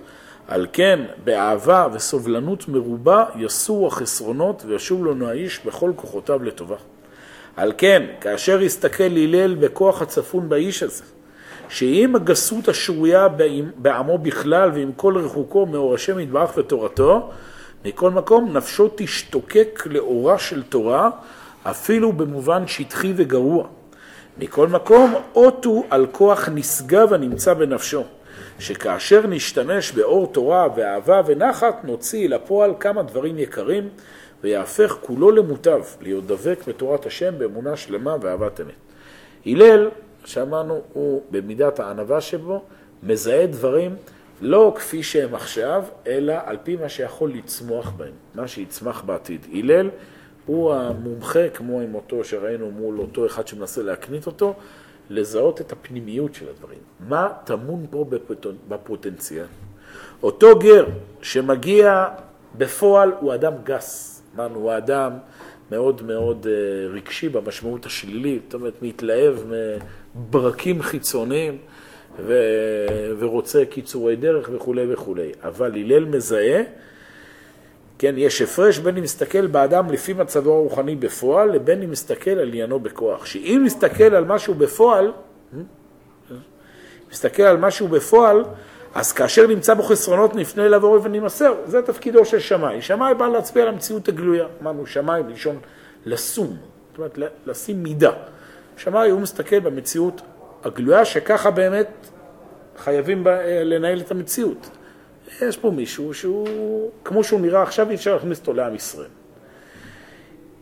על 0.48 0.66
כן, 0.72 1.00
באהבה 1.24 1.86
וסובלנות 1.92 2.68
מרובה 2.68 3.24
יסור 3.36 3.86
החסרונות 3.86 4.64
וישוב 4.66 5.06
לנו 5.06 5.28
האיש 5.28 5.60
בכל 5.66 5.92
כוחותיו 5.96 6.42
לטובה. 6.42 6.76
על 7.56 7.72
כן, 7.78 8.02
כאשר 8.20 8.62
יסתכל 8.62 9.04
הלל 9.04 9.54
בכוח 9.54 10.02
הצפון 10.02 10.48
באיש 10.48 10.82
הזה, 10.82 11.04
שעם 11.68 12.16
הגסות 12.16 12.68
השרויה 12.68 13.28
בעמו 13.76 14.18
בכלל 14.18 14.70
ועם 14.74 14.92
כל 14.96 15.16
רחוקו 15.18 15.66
מאור 15.66 15.94
השם 15.94 16.18
יתברך 16.18 16.50
ותורתו, 16.56 17.30
מכל 17.84 18.10
מקום 18.10 18.56
נפשו 18.56 18.90
תשתוקק 18.94 19.82
לאורה 19.90 20.38
של 20.38 20.62
תורה, 20.62 21.10
אפילו 21.62 22.12
במובן 22.12 22.66
שטחי 22.66 23.12
וגרוע. 23.16 23.66
מכל 24.38 24.68
מקום, 24.68 25.14
אותו 25.34 25.84
על 25.90 26.06
כוח 26.12 26.48
נשגב 26.48 27.12
הנמצא 27.12 27.54
בנפשו, 27.54 28.04
שכאשר 28.58 29.26
נשתמש 29.26 29.92
באור 29.92 30.26
תורה 30.26 30.66
ואהבה 30.76 31.20
ונחת, 31.26 31.84
נוציא 31.84 32.28
לפועל 32.28 32.74
כמה 32.80 33.02
דברים 33.02 33.38
יקרים, 33.38 33.88
ויהפך 34.42 34.96
כולו 35.00 35.30
למוטב, 35.30 35.82
להיות 36.00 36.26
דבק 36.26 36.58
בתורת 36.68 37.06
השם 37.06 37.38
באמונה 37.38 37.76
שלמה 37.76 38.16
ואהבת 38.20 38.60
אמת. 38.60 38.74
הלל, 39.46 39.90
שאמרנו, 40.24 40.80
הוא 40.92 41.22
במידת 41.30 41.80
הענווה 41.80 42.20
שבו, 42.20 42.62
מזהה 43.02 43.46
דברים 43.46 43.96
לא 44.40 44.72
כפי 44.76 45.02
שהם 45.02 45.34
עכשיו, 45.34 45.84
אלא 46.06 46.34
על 46.44 46.56
פי 46.62 46.76
מה 46.76 46.88
שיכול 46.88 47.32
לצמוח 47.32 47.90
בהם, 47.90 48.12
מה 48.34 48.48
שיצמח 48.48 49.02
בעתיד. 49.02 49.46
הלל 49.52 49.90
הוא 50.46 50.74
המומחה, 50.74 51.48
כמו 51.48 51.80
עם 51.80 51.94
אותו 51.94 52.24
שראינו 52.24 52.70
מול 52.70 52.98
אותו 52.98 53.26
אחד 53.26 53.48
שמנסה 53.48 53.82
להקנית 53.82 54.26
אותו, 54.26 54.54
לזהות 55.10 55.60
את 55.60 55.72
הפנימיות 55.72 56.34
של 56.34 56.48
הדברים. 56.48 56.78
מה 57.08 57.28
טמון 57.44 57.86
פה 57.90 58.06
בפוטנציאל? 58.68 59.46
אותו 60.22 60.58
גר 60.58 60.86
שמגיע 61.22 62.08
בפועל 62.58 63.12
הוא 63.20 63.34
אדם 63.34 63.52
גס. 63.64 64.22
אמרנו, 64.36 64.58
הוא 64.58 64.76
אדם 64.76 65.12
מאוד 65.70 66.02
מאוד 66.02 66.46
אה, 66.50 66.88
רגשי 66.88 67.28
במשמעות 67.28 67.86
השלילית, 67.86 68.42
זאת 68.44 68.54
אומרת, 68.54 68.74
מתלהב 68.82 69.36
מברקים 70.16 70.82
חיצוניים. 70.82 71.58
ו... 72.18 72.32
ורוצה 73.18 73.64
קיצורי 73.64 74.16
דרך 74.16 74.50
וכולי 74.52 74.92
וכולי. 74.92 75.32
אבל 75.42 75.70
הלל 75.74 76.04
מזהה, 76.04 76.62
כן, 77.98 78.14
יש 78.18 78.42
הפרש 78.42 78.78
בין 78.78 78.96
אם 78.96 79.02
מסתכל 79.02 79.46
באדם 79.46 79.90
לפי 79.90 80.12
מצבו 80.12 80.52
הרוחני 80.52 80.96
בפועל, 80.96 81.52
לבין 81.52 81.82
אם 81.82 81.90
מסתכל 81.90 82.30
על 82.30 82.48
עניינו 82.48 82.80
בכוח. 82.80 83.26
שאם 83.26 83.62
מסתכל 83.64 84.14
על 84.14 84.24
משהו 84.24 84.54
בפועל, 84.54 85.12
מסתכל 87.12 87.42
על 87.42 87.56
משהו 87.56 87.88
בפועל, 87.88 88.44
אז 88.94 89.12
כאשר 89.12 89.46
נמצא 89.46 89.74
בו 89.74 89.82
חסרונות 89.82 90.34
נפנה 90.34 90.66
אליו 90.66 90.84
עורף 90.84 91.02
ונמסר. 91.04 91.54
זה 91.66 91.82
תפקידו 91.82 92.24
של 92.24 92.38
שמאי. 92.38 92.82
שמאי 92.82 93.14
בא 93.14 93.28
להצביע 93.28 93.62
על 93.62 93.68
המציאות 93.68 94.08
הגלויה. 94.08 94.46
אמרנו, 94.62 94.86
שמאי 94.86 95.22
בלשון 95.22 95.58
לשום, 96.06 96.56
זאת 96.90 96.98
אומרת 96.98 97.18
לשים 97.46 97.82
מידה. 97.82 98.10
שמאי 98.76 99.10
הוא 99.10 99.20
מסתכל 99.20 99.60
במציאות 99.60 100.22
הגלויה 100.64 101.04
שככה 101.04 101.50
באמת 101.50 101.88
חייבים 102.78 103.26
לנהל 103.64 104.00
את 104.00 104.10
המציאות. 104.10 104.70
יש 105.42 105.56
פה 105.56 105.70
מישהו 105.70 106.14
שהוא, 106.14 106.90
כמו 107.04 107.24
שהוא 107.24 107.40
נראה 107.40 107.62
עכשיו, 107.62 107.90
אי 107.90 107.94
אפשר 107.94 108.14
להכניס 108.14 108.38
אותו 108.40 108.52
לעם 108.52 108.74
ישראל. 108.74 109.08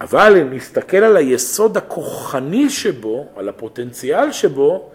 אבל 0.00 0.36
אם 0.36 0.54
נסתכל 0.54 0.96
על 0.96 1.16
היסוד 1.16 1.76
הכוחני 1.76 2.70
שבו, 2.70 3.26
על 3.36 3.48
הפוטנציאל 3.48 4.32
שבו, 4.32 4.90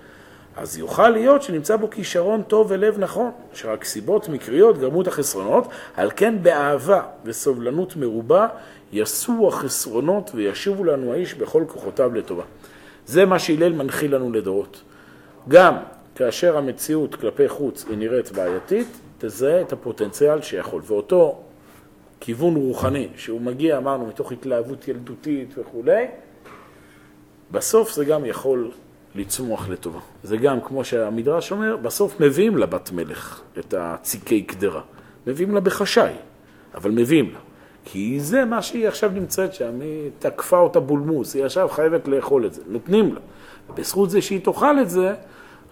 אז 0.58 0.78
יוכל 0.78 1.10
להיות 1.10 1.42
שנמצא 1.42 1.76
בו 1.76 1.90
כישרון 1.90 2.44
טוב 2.44 2.68
ולב 2.70 3.00
נכון, 3.00 3.32
שרק 3.54 3.84
סיבות 3.84 4.30
מקריות 4.30 4.78
גרמו 4.78 5.02
את 5.02 5.08
החסרונות, 5.08 5.68
על 5.96 6.12
כן 6.16 6.36
באהבה 6.42 7.02
וסובלנות 7.26 7.96
מרובה 7.96 8.48
יסו 8.94 9.48
החסרונות 9.48 10.32
וישובו 10.36 10.84
לנו 10.84 11.14
האיש 11.14 11.34
בכל 11.34 11.64
כוחותיו 11.68 12.14
לטובה. 12.14 12.44
זה 13.06 13.26
מה 13.26 13.40
שהלל 13.40 13.74
מנחיל 13.74 14.16
לנו 14.16 14.32
לדורות. 14.32 14.82
גם 15.48 15.76
כאשר 16.16 16.58
המציאות 16.58 17.16
כלפי 17.16 17.50
חוץ 17.50 17.86
היא 17.90 17.98
נראית 17.98 18.32
בעייתית, 18.32 18.88
תזהה 19.18 19.62
את 19.62 19.74
הפוטנציאל 19.74 20.42
שיכול. 20.42 20.82
ואותו 20.86 21.42
כיוון 22.20 22.56
רוחני, 22.56 23.08
שהוא 23.16 23.42
מגיע, 23.42 23.78
אמרנו, 23.78 24.06
מתוך 24.06 24.32
התלהבות 24.32 24.88
ילדותית 24.88 25.56
וכולי, 25.58 26.06
בסוף 27.52 27.94
זה 27.94 28.06
גם 28.06 28.26
יכול 28.26 28.72
לצמוח 29.16 29.70
לטובה. 29.70 30.00
זה 30.24 30.38
גם, 30.38 30.62
כמו 30.62 30.86
שהמדרש 30.86 31.52
אומר, 31.52 31.78
בסוף 31.78 32.20
מביאים 32.20 32.58
לבת 32.58 32.92
מלך 32.92 33.42
את 33.60 33.74
הציקי 33.78 34.42
קדרה. 34.42 34.82
מביאים 35.28 35.56
לה 35.56 35.60
בחשאי, 35.60 36.14
אבל 36.76 36.92
מביאים 36.92 37.34
לה. 37.34 37.40
כי 37.86 38.20
זה 38.20 38.46
מה 38.46 38.62
שהיא 38.62 38.88
עכשיו 38.88 39.12
נמצאת 39.14 39.54
שם, 39.54 39.82
היא 39.82 40.10
תקפה 40.20 40.60
אותה 40.60 40.80
בולמוס, 40.80 41.36
היא 41.36 41.46
עכשיו 41.46 41.70
חייבת 41.70 42.08
לאכול 42.08 42.46
את 42.46 42.54
זה, 42.54 42.62
נותנים 42.68 43.14
לה. 43.14 43.20
בזכות 43.76 44.10
זה 44.10 44.22
שהיא 44.22 44.42
תאכל 44.44 44.80
את 44.82 44.90
זה, 44.90 45.14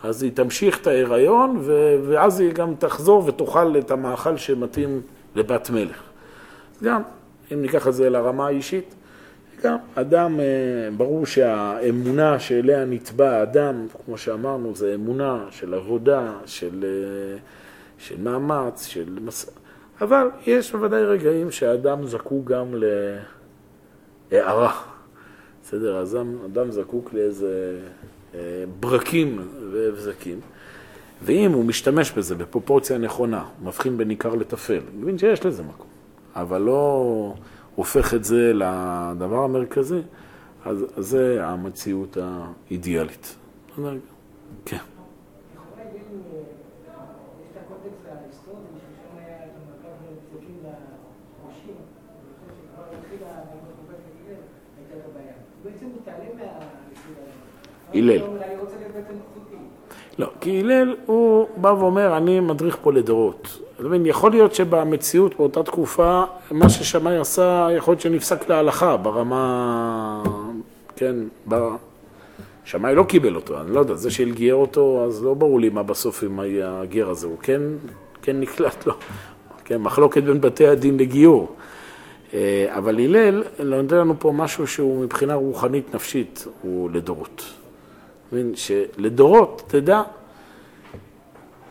אז 0.05 0.23
היא 0.23 0.31
תמשיך 0.31 0.81
את 0.81 0.87
ההיריון, 0.87 1.61
ואז 2.07 2.39
היא 2.39 2.53
גם 2.53 2.73
תחזור 2.79 3.23
ותאכל 3.25 3.77
את 3.77 3.91
המאכל 3.91 4.37
שמתאים 4.37 5.01
לבת 5.35 5.69
מלך. 5.69 6.03
גם, 6.83 7.01
אם 7.53 7.61
ניקח 7.61 7.87
את 7.87 7.93
זה 7.93 8.09
לרמה 8.09 8.47
האישית, 8.47 8.95
גם 9.63 9.77
אדם, 9.95 10.39
אה, 10.39 10.45
ברור 10.97 11.25
שהאמונה 11.25 12.39
שאליה 12.39 12.85
נתבע 12.85 13.43
אדם, 13.43 13.87
כמו 14.05 14.17
שאמרנו, 14.17 14.75
זה 14.75 14.93
אמונה 14.95 15.45
של 15.51 15.73
עבודה, 15.73 16.33
של, 16.45 16.85
אה, 16.87 17.37
של 17.97 18.21
מאמץ, 18.21 18.85
של 18.85 19.17
מס... 19.21 19.49
אבל 20.01 20.27
יש 20.47 20.71
בוודאי 20.71 21.03
רגעים 21.03 21.51
שהאדם 21.51 22.05
זקוק 22.07 22.45
גם 22.45 22.75
להערה. 24.31 24.81
בסדר? 25.63 25.97
אז 25.97 26.17
אדם 26.45 26.71
זקוק 26.71 27.13
לאיזה 27.13 27.79
ברקים 28.79 29.41
והבזקים, 29.71 30.39
ואם 31.23 31.51
הוא 31.51 31.65
משתמש 31.65 32.11
בזה 32.11 32.35
בפרופורציה 32.35 32.97
נכונה, 32.97 33.43
הוא 33.59 33.67
מבחין 33.67 33.97
בין 33.97 34.09
עיקר 34.09 34.35
לטפל, 34.35 34.73
אני 34.73 35.01
מבין 35.01 35.17
שיש 35.17 35.45
לזה 35.45 35.63
מקום, 35.63 35.87
אבל 36.35 36.61
לא 36.61 37.33
הופך 37.75 38.13
את 38.13 38.23
זה 38.23 38.51
לדבר 38.53 39.43
המרכזי, 39.43 40.01
אז, 40.65 40.85
אז 40.97 41.07
זה 41.07 41.45
המציאות 41.45 42.17
האידיאלית. 42.21 43.35
כן. 44.65 44.94
הלל. 57.95 58.21
לא, 60.19 60.27
כי 60.41 60.59
הלל 60.59 60.95
הוא 61.05 61.47
בא 61.57 61.67
ואומר, 61.67 62.17
אני 62.17 62.39
מדריך 62.39 62.77
פה 62.81 62.93
לדורות. 62.93 63.59
יכול 64.05 64.31
להיות 64.31 64.55
שבמציאות 64.55 65.37
באותה 65.37 65.63
תקופה, 65.63 66.23
מה 66.51 66.69
ששמאי 66.69 67.17
עשה, 67.17 67.67
יכול 67.77 67.91
להיות 67.91 68.01
שנפסק 68.01 68.49
להלכה 68.49 68.97
ברמה, 68.97 70.23
כן, 70.95 71.15
ב... 71.49 71.55
שמאי 72.65 72.95
לא 72.95 73.03
קיבל 73.03 73.35
אותו, 73.35 73.61
אני 73.61 73.73
לא 73.73 73.79
יודע, 73.79 73.95
זה 73.95 74.11
שהלגייר 74.11 74.55
אותו, 74.55 75.03
אז 75.05 75.23
לא 75.23 75.33
ברור 75.33 75.59
לי 75.59 75.69
מה 75.69 75.83
בסוף 75.83 76.23
עם 76.23 76.39
הגר 76.63 77.09
הזה, 77.09 77.27
הוא 77.27 77.37
כן, 77.41 77.61
כן 78.21 78.39
נקלט 78.39 78.85
לו, 78.85 78.93
כן, 79.65 79.77
מחלוקת 79.77 80.23
בין 80.23 80.41
בתי 80.41 80.67
הדין 80.67 80.97
לגיור. 80.97 81.55
אה, 82.33 82.65
אבל 82.77 82.99
הלל 82.99 83.43
נותן 83.63 83.95
לנו 83.95 84.15
פה 84.19 84.31
משהו 84.31 84.67
שהוא 84.67 85.03
מבחינה 85.03 85.35
רוחנית 85.35 85.95
נפשית, 85.95 86.47
הוא 86.61 86.89
לדורות. 86.93 87.43
מבין? 88.35 88.55
שלדורות 88.55 89.63
תדע 89.67 90.01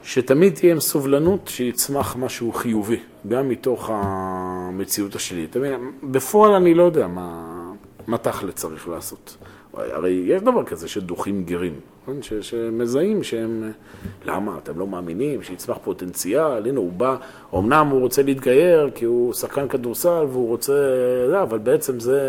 שתמיד 0.02 0.54
תהיה 0.54 0.72
עם 0.72 0.80
סובלנות 0.80 1.48
שיצמח 1.48 2.16
משהו 2.16 2.52
חיובי, 2.52 3.00
גם 3.28 3.48
מתוך 3.48 3.90
המציאות 3.92 5.14
השלילית. 5.14 5.50
אתה 5.50 5.58
מבין? 5.58 5.92
בפועל 6.02 6.52
אני 6.52 6.74
לא 6.74 6.82
יודע 6.82 7.06
מה, 7.06 7.54
מה 8.06 8.18
תכל'ה 8.18 8.52
צריך 8.52 8.88
לעשות. 8.88 9.36
הרי 9.74 10.10
יש 10.10 10.42
דבר 10.42 10.64
כזה 10.64 10.88
שדוחים 10.88 11.44
גרים, 11.44 11.74
נכון? 12.04 12.22
ש, 12.22 12.32
שמזהים 12.32 13.22
שהם, 13.22 13.72
למה, 14.24 14.58
אתם 14.62 14.78
לא 14.78 14.86
מאמינים 14.86 15.42
שיצמח 15.42 15.76
פוטנציאל, 15.84 16.66
הנה 16.66 16.78
הוא 16.78 16.92
בא, 16.92 17.16
אמנם 17.54 17.88
הוא 17.90 18.00
רוצה 18.00 18.22
להתגייר 18.22 18.90
כי 18.94 19.04
הוא 19.04 19.32
שחקן 19.32 19.68
כדורסל 19.68 20.24
והוא 20.30 20.48
רוצה, 20.48 20.72
לא, 21.28 21.42
אבל 21.42 21.58
בעצם 21.58 22.00
זה 22.00 22.20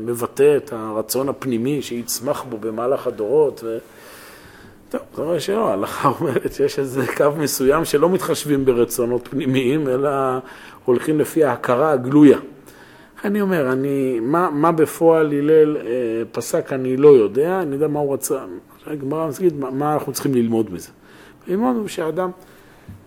מבטא 0.00 0.56
את 0.56 0.72
הרצון 0.72 1.28
הפנימי 1.28 1.82
שיצמח 1.82 2.42
בו 2.42 2.58
במהלך 2.58 3.06
הדורות. 3.06 3.60
ו... 3.64 3.78
טוב, 4.90 5.00
זה 5.14 5.22
רואה 5.22 5.40
שלא, 5.40 5.68
ההלכה 5.68 6.08
אומרת 6.20 6.52
שיש 6.52 6.78
איזה 6.78 7.06
קו 7.16 7.30
מסוים 7.38 7.84
שלא 7.84 8.08
מתחשבים 8.08 8.64
ברצונות 8.64 9.28
פנימיים, 9.28 9.88
אלא 9.88 10.10
הולכים 10.84 11.18
לפי 11.18 11.44
ההכרה 11.44 11.90
הגלויה. 11.90 12.38
אני 13.24 13.40
אומר, 13.40 13.72
אני, 13.72 14.20
מה, 14.20 14.50
מה 14.50 14.72
בפועל 14.72 15.26
הלל 15.26 15.76
אה, 15.76 15.82
פסק 16.32 16.72
אני 16.72 16.96
לא 16.96 17.08
יודע, 17.08 17.62
אני 17.62 17.74
יודע 17.74 17.88
מה 17.88 18.00
הוא 18.00 18.14
רצה. 18.14 18.38
הגמרא 18.86 19.28
מסגיד, 19.28 19.56
מה, 19.56 19.70
מה 19.70 19.94
אנחנו 19.94 20.12
צריכים 20.12 20.34
ללמוד 20.34 20.72
מזה? 20.72 20.90
ללמוד 21.46 21.76
שהאדם 21.86 22.30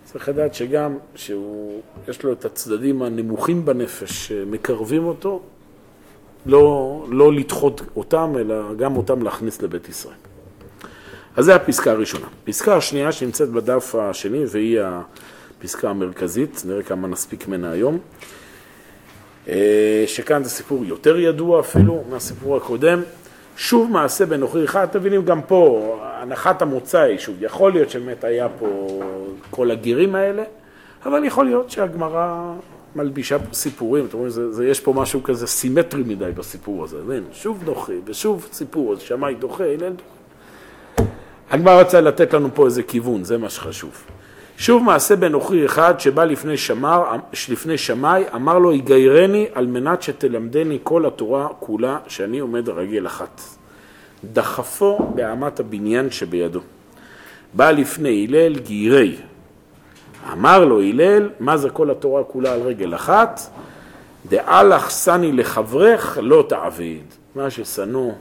צריך 0.04 0.28
לדעת 0.28 0.54
שגם 0.54 0.96
שיש 1.14 2.22
לו 2.22 2.32
את 2.32 2.44
הצדדים 2.44 3.02
הנמוכים 3.02 3.64
בנפש 3.64 4.28
שמקרבים 4.28 5.04
אותו, 5.04 5.40
לא, 6.46 7.06
לא 7.10 7.32
לדחות 7.32 7.82
אותם, 7.96 8.32
אלא 8.40 8.74
גם 8.74 8.96
אותם 8.96 9.22
להכניס 9.22 9.62
לבית 9.62 9.88
ישראל. 9.88 10.14
אז 11.36 11.44
זו 11.44 11.52
הפסקה 11.52 11.90
הראשונה. 11.90 12.26
פסקה 12.44 12.76
השנייה 12.76 13.12
שנמצאת 13.12 13.48
בדף 13.48 13.94
השני, 13.94 14.44
והיא 14.48 14.80
הפסקה 15.60 15.90
המרכזית, 15.90 16.62
נראה 16.66 16.82
כמה 16.82 17.08
נספיק 17.08 17.48
ממנה 17.48 17.70
היום, 17.70 17.98
אה, 19.48 20.04
שכאן 20.06 20.44
זה 20.44 20.50
סיפור 20.50 20.84
יותר 20.84 21.18
ידוע 21.18 21.60
אפילו 21.60 22.04
מהסיפור 22.10 22.56
הקודם. 22.56 23.02
שוב 23.56 23.90
מעשה 23.90 24.26
בנוכרי 24.26 24.64
אחד, 24.64 24.86
אתם 24.90 24.98
מבינים 24.98 25.24
גם 25.24 25.42
פה, 25.42 25.96
הנחת 26.02 26.62
המוצא 26.62 27.00
היא, 27.00 27.18
שוב, 27.18 27.36
יכול 27.40 27.72
להיות 27.72 27.90
שבאמת 27.90 28.24
היה 28.24 28.48
פה 28.58 29.00
כל 29.50 29.70
הגירים 29.70 30.14
האלה, 30.14 30.42
אבל 31.06 31.24
יכול 31.24 31.44
להיות 31.44 31.70
שהגמרא 31.70 32.52
מלבישה 32.96 33.38
פה 33.38 33.54
סיפורים, 33.54 34.06
אתם 34.06 34.16
רואים, 34.16 34.30
זה, 34.30 34.52
זה, 34.52 34.68
יש 34.68 34.80
פה 34.80 34.92
משהו 34.92 35.22
כזה 35.22 35.46
סימטרי 35.46 36.02
מדי 36.02 36.30
בסיפור 36.34 36.84
הזה, 36.84 36.96
בין, 37.06 37.24
שוב 37.32 37.64
דוחה 37.64 37.92
ושוב 38.04 38.48
סיפור, 38.52 38.92
אז 38.92 39.00
שמאי 39.00 39.34
דוחה, 39.34 39.64
הלל 39.64 39.92
דוחה. 39.92 41.10
הגמרא 41.50 41.80
רצה 41.80 42.00
לתת 42.00 42.34
לנו 42.34 42.48
פה 42.54 42.66
איזה 42.66 42.82
כיוון, 42.82 43.24
זה 43.24 43.38
מה 43.38 43.50
שחשוב. 43.50 44.02
שוב 44.58 44.82
מעשה 44.82 45.16
בנוכרי 45.16 45.66
אחד 45.66 46.00
שבא 46.00 46.24
לפני, 46.24 46.56
שמר, 46.56 47.04
לפני 47.48 47.78
שמאי, 47.78 48.24
אמר 48.34 48.58
לו, 48.58 48.72
יגיירני 48.72 49.46
על 49.54 49.66
מנת 49.66 50.02
שתלמדני 50.02 50.78
כל 50.82 51.06
התורה 51.06 51.48
כולה, 51.60 51.98
שאני 52.08 52.38
עומד 52.38 52.68
רגל 52.68 53.06
אחת. 53.06 53.40
דחפו 54.32 55.12
באמת 55.14 55.60
הבניין 55.60 56.10
שבידו. 56.10 56.60
בא 57.54 57.70
לפני 57.70 58.26
הלל 58.28 58.58
גיירי. 58.58 59.16
אמר 60.32 60.64
לו 60.64 60.80
הלל, 60.80 61.30
מה 61.40 61.56
זה 61.56 61.70
כל 61.70 61.90
התורה 61.90 62.24
כולה 62.24 62.52
על 62.52 62.60
רגל 62.60 62.94
אחת? 62.94 63.40
דאלך 64.28 64.90
שני 64.90 65.32
לחברך 65.32 66.18
לא 66.22 66.44
תעביד. 66.48 67.04
מה 67.34 67.50
ששנוא 67.50 68.12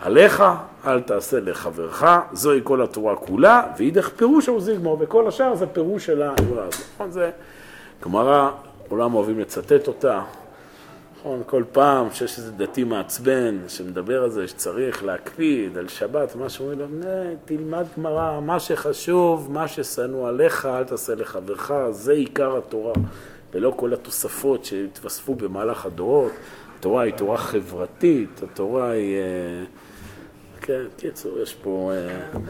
עליך, 0.00 0.44
אל 0.88 1.00
תעשה 1.00 1.40
לחברך, 1.40 2.04
זוהי 2.32 2.60
כל 2.64 2.82
התורה 2.82 3.16
כולה, 3.16 3.62
ואידך 3.78 4.08
פירוש 4.08 4.46
הוא 4.46 4.60
זיגמור, 4.60 4.96
וכל 5.00 5.28
השאר 5.28 5.54
זה 5.54 5.66
פירוש 5.66 6.06
של 6.06 6.22
האמרה 6.22 6.64
הזאת. 6.64 6.86
נכון, 6.94 7.10
זה 7.10 7.30
גמרא, 8.04 8.50
כולם 8.88 9.14
אוהבים 9.14 9.38
לצטט 9.40 9.88
אותה. 9.88 10.22
נכון, 11.20 11.42
כל 11.46 11.62
פעם 11.72 12.06
שיש 12.12 12.38
איזה 12.38 12.52
דתי 12.52 12.84
מעצבן 12.84 13.58
שמדבר 13.68 14.22
על 14.22 14.30
זה 14.30 14.48
שצריך 14.48 15.04
להקפיד 15.04 15.78
על 15.78 15.88
שבת, 15.88 16.36
מה 16.36 16.48
שאומרים 16.48 16.78
לו, 16.78 16.86
תלמד 17.44 17.84
גמרא, 17.98 18.40
מה 18.40 18.60
שחשוב, 18.60 19.52
מה 19.52 19.68
ששנוא 19.68 20.28
עליך, 20.28 20.66
אל 20.66 20.84
תעשה 20.84 21.14
לחברך, 21.14 21.72
זה 21.90 22.12
עיקר 22.12 22.56
התורה, 22.56 22.92
ולא 23.52 23.72
כל 23.76 23.92
התוספות 23.92 24.64
שהתווספו 24.64 25.34
במהלך 25.34 25.86
הדורות. 25.86 26.32
התורה 26.78 27.02
היא 27.02 27.14
תורה 27.14 27.36
חברתית, 27.36 28.42
התורה 28.42 28.90
היא... 28.90 29.16
אה, 30.70 30.74
כן, 30.74 30.84
קיצור, 30.96 31.38
יש 31.42 31.54
פה... 31.54 31.92
אה, 31.94 32.40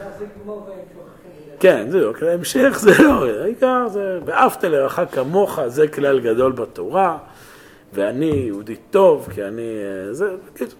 כן, 1.59 1.89
זהו, 1.89 2.13
המשך 2.21 2.77
זה 2.79 2.91
לא, 3.03 3.25
העיקר 3.41 3.87
זה, 3.87 4.19
ואהבת 4.25 4.63
לרעך 4.63 4.99
כמוך, 5.11 5.59
זה 5.67 5.87
כלל 5.87 6.19
גדול 6.19 6.51
בתורה, 6.51 7.17
ואני 7.93 8.25
יהודי 8.25 8.75
טוב, 8.75 9.27
כי 9.33 9.43
אני... 9.43 9.61
אה, 10.07 10.13
זה, 10.13 10.35
קיצור. 10.53 10.79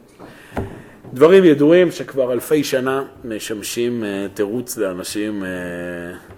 דברים 1.14 1.44
ידועים 1.44 1.92
שכבר 1.92 2.34
אלפי 2.34 2.64
שנה 2.64 3.04
משמשים 3.24 4.04
תירוץ 4.34 4.78
לאנשים 4.78 5.44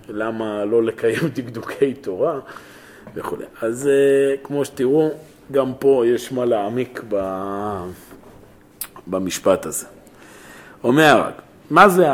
למה 0.10 0.66
לא 0.66 0.84
לקיים 0.84 1.30
דקדוקי 1.36 1.94
תורה 1.94 2.40
וכו'. 3.16 3.38
אז 3.62 3.90
כמו 4.44 4.66
שתראו, 4.66 5.12
גם 5.52 5.74
פה 5.80 6.04
יש 6.08 6.32
מה 6.32 6.46
להעמיק 6.46 7.04
במשפט 9.08 9.66
הזה. 9.66 10.01
אומר 10.84 11.30
מה 11.70 11.90
זה, 11.90 12.08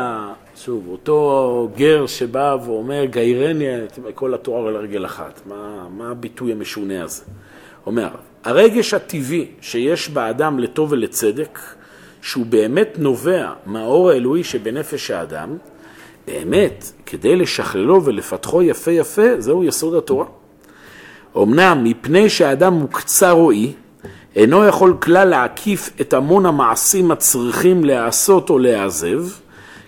שוב, 0.56 0.88
אותו 0.88 1.70
גר 1.76 2.06
שבא 2.06 2.56
ואומר, 2.64 3.04
גיירני 3.04 3.84
את 3.84 3.98
כל 4.14 4.34
התואר 4.34 4.68
על 4.68 4.76
רגל 4.76 5.06
אחת, 5.06 5.40
מה, 5.46 5.86
מה 5.90 6.10
הביטוי 6.10 6.52
המשונה 6.52 7.04
הזה? 7.04 7.22
אומר, 7.86 8.08
הרגש 8.44 8.94
הטבעי 8.94 9.46
שיש 9.60 10.08
באדם 10.08 10.58
לטוב 10.58 10.92
ולצדק, 10.92 11.58
שהוא 12.22 12.46
באמת 12.46 12.94
נובע 12.98 13.52
מהאור 13.66 14.10
האלוהי 14.10 14.44
שבנפש 14.44 15.10
האדם, 15.10 15.56
באמת, 16.26 16.92
כדי 17.06 17.36
לשכללו 17.36 18.04
ולפתחו 18.04 18.62
יפה 18.62 18.90
יפה, 18.90 19.22
זהו 19.38 19.64
יסוד 19.64 19.94
התורה. 19.94 20.26
אמנם 21.36 21.84
מפני 21.84 22.28
שהאדם 22.28 22.74
הוא 22.74 22.88
קצר 22.88 23.30
רואי, 23.30 23.72
אינו 24.36 24.64
יכול 24.64 24.96
כלל 25.00 25.28
להקיף 25.28 25.90
את 26.00 26.14
המון 26.14 26.46
המעשים 26.46 27.10
הצריכים 27.10 27.84
להעשות 27.84 28.50
או 28.50 28.58
להעזב, 28.58 29.24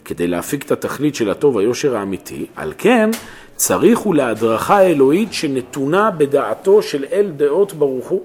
כדי 0.04 0.26
להפיק 0.26 0.64
את 0.66 0.70
התכלית 0.70 1.14
של 1.14 1.30
הטוב 1.30 1.58
היושר 1.58 1.96
האמיתי, 1.96 2.46
על 2.56 2.72
כן 2.78 3.10
צריך 3.56 3.98
הוא 3.98 4.14
להדרכה 4.14 4.76
האלוהית 4.76 5.32
שנתונה 5.32 6.10
בדעתו 6.10 6.82
של 6.82 7.04
אל 7.12 7.30
דעות 7.36 7.72
ברוך 7.72 8.08
הוא, 8.08 8.20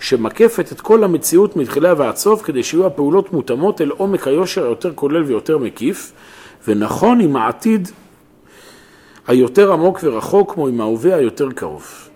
שמקפת 0.00 0.72
את 0.72 0.80
כל 0.80 1.04
המציאות 1.04 1.56
מתחילה 1.56 1.94
ועד 1.96 2.16
סוף, 2.16 2.42
כדי 2.42 2.62
שיהיו 2.62 2.86
הפעולות 2.86 3.32
מותאמות 3.32 3.80
אל 3.80 3.90
עומק 3.90 4.28
היושר 4.28 4.64
היותר 4.64 4.92
כולל 4.94 5.22
ויותר 5.22 5.58
מקיף, 5.58 6.12
ונכון 6.68 7.20
עם 7.20 7.36
העתיד 7.36 7.88
היותר 9.26 9.72
עמוק 9.72 10.00
ורחוק 10.02 10.52
כמו 10.54 10.68
עם 10.68 10.80
ההווה 10.80 11.14
היותר 11.14 11.50
קרוב. 11.50 12.08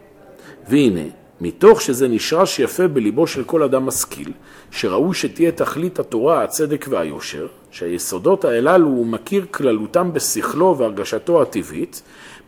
והנה, 0.68 1.00
מתוך 1.40 1.80
שזה 1.80 2.08
נשרש 2.08 2.58
יפה 2.58 2.88
בליבו 2.88 3.26
של 3.26 3.44
כל 3.44 3.62
אדם 3.62 3.86
משכיל, 3.86 4.32
שראוי 4.70 5.14
שתהיה 5.14 5.52
תכלית 5.52 5.98
התורה, 5.98 6.42
הצדק 6.42 6.86
והיושר, 6.88 7.46
שהיסודות 7.70 8.44
הללו 8.44 8.86
הוא 8.86 9.06
מכיר 9.06 9.46
כללותם 9.50 10.12
בשכלו 10.12 10.78
והרגשתו 10.78 11.42
הטבעית, 11.42 12.02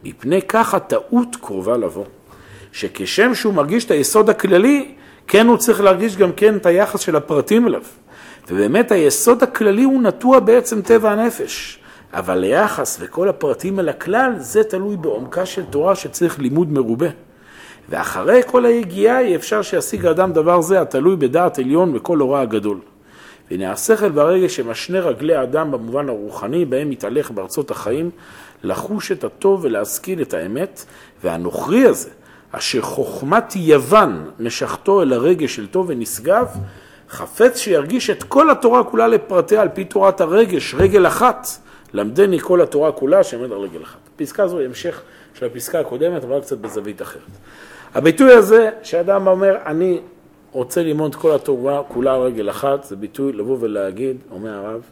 מפני 0.05 0.43
כך 0.43 0.74
הטעות 0.74 1.37
קרובה 1.41 1.76
לבוא. 1.76 2.05
שכשם 2.72 3.34
שהוא 3.34 3.55
מרגיש 3.55 3.84
את 3.84 3.91
היסוד 3.91 4.30
הכללי, 4.30 4.95
כן 5.26 5.47
הוא 5.47 5.57
צריך 5.57 5.80
להרגיש 5.80 6.16
גם 6.16 6.32
כן 6.32 6.57
את 6.57 6.66
היחס 6.66 7.01
של 7.01 7.16
הפרטים 7.16 7.66
אליו. 7.66 7.82
ובאמת 8.49 8.93
היסוד 8.93 9.43
הכללי 9.43 9.82
הוא 9.82 10.03
נטוע 10.03 10.41
בעצם 10.41 10.82
טבע 10.82 11.11
הנפש. 11.11 11.78
אבל 12.12 12.39
ליחס 12.39 12.99
וכל 13.01 13.28
הפרטים 13.28 13.80
אל 13.80 13.89
הכלל, 13.89 14.32
זה 14.39 14.64
תלוי 14.64 14.97
בעומקה 14.97 15.47
של 15.47 15.64
תורה 15.64 15.95
שצריך 15.95 16.39
לימוד 16.39 16.72
מרובה. 16.72 17.09
ואחרי 17.89 18.41
כל 18.47 18.64
היגיעה 18.64 19.20
אי 19.20 19.37
אפשר 19.37 19.62
שישיג 19.62 20.07
האדם 20.07 20.32
דבר 20.32 20.61
זה 20.61 20.80
התלוי 20.80 21.16
בדעת 21.16 21.59
עליון 21.59 21.97
וכל 21.97 22.18
הוראה 22.18 22.41
הגדול. 22.41 22.78
והנה 23.51 23.72
השכל 23.72 24.11
והרגש 24.14 24.57
שמשנה 24.57 25.01
רגלי 25.01 25.34
האדם 25.34 25.70
במובן 25.70 26.09
הרוחני 26.09 26.64
בהם 26.64 26.91
מתהלך 26.91 27.30
בארצות 27.30 27.70
החיים, 27.70 28.11
לחוש 28.64 29.12
את 29.12 29.24
הטוב 29.24 29.64
ולהשכיל 29.64 30.22
את 30.22 30.34
האמת, 30.34 30.84
והנוכרי 31.24 31.84
הזה, 31.84 32.11
אשר 32.53 32.82
חוכמת 32.82 33.57
יוון 33.57 34.30
משכתו 34.41 35.03
אל 35.03 35.12
הרגש 35.12 35.57
של 35.57 35.66
טוב 35.66 35.87
ונשגב, 35.89 36.47
חפץ 37.09 37.59
שירגיש 37.59 38.11
את 38.11 38.22
כל 38.22 38.51
התורה 38.51 38.84
כולה 38.84 39.09
לפרטיה 39.09 39.62
על 39.62 39.68
פי 39.68 39.84
תורת 39.84 40.20
הרגש, 40.20 40.74
רגל 40.74 41.07
אחת, 41.07 41.47
למדני 41.93 42.39
כל 42.41 42.61
התורה 42.61 42.93
כולה 42.93 43.24
שעומד 43.24 43.53
על 43.53 43.59
רגל 43.59 43.82
אחת. 43.82 43.99
פסקה 44.16 44.49
זו 44.49 44.59
היא 44.59 44.66
המשך 44.66 45.01
של 45.34 45.47
הפסקה 45.47 45.80
הקודמת, 45.80 46.24
אבל 46.24 46.41
קצת 46.41 46.59
בזווית 46.59 47.03
אחרת. 47.03 47.22
הביטוי 47.95 48.32
הזה, 48.32 48.70
שאדם 48.82 49.26
אומר, 49.26 49.57
אני 49.66 50.01
רוצה 50.53 50.82
ללמוד 50.82 51.14
כל 51.14 51.34
התורה 51.34 51.82
כולה 51.89 52.16
רגל 52.16 52.51
אחת, 52.51 52.84
זה 52.84 52.97
ביטוי 52.97 53.32
לבוא 53.32 53.57
ולהגיד, 53.61 54.16
אומר 54.30 54.55
הרב, 54.55 54.82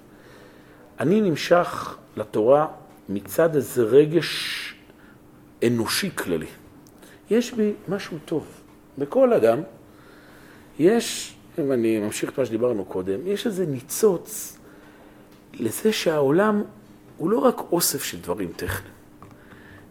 אני 1.01 1.21
נמשך 1.21 1.97
לתורה 2.17 2.67
מצד 3.09 3.55
איזה 3.55 3.83
רגש 3.83 4.75
אנושי 5.67 6.11
כללי. 6.17 6.47
יש 7.31 7.53
בי 7.53 7.73
משהו 7.89 8.19
טוב. 8.25 8.47
בכל 8.99 9.33
אדם 9.33 9.61
יש, 10.79 11.35
אם 11.59 11.73
אני 11.73 11.99
ממשיך 11.99 12.31
את 12.31 12.39
מה 12.39 12.47
שדיברנו 12.47 12.85
קודם, 12.85 13.27
יש 13.27 13.47
איזה 13.47 13.67
ניצוץ 13.67 14.59
לזה 15.55 15.93
שהעולם 15.93 16.63
הוא 17.17 17.31
לא 17.31 17.39
רק 17.39 17.61
אוסף 17.73 18.03
של 18.05 18.21
דברים 18.21 18.53
טכניים. 18.57 18.95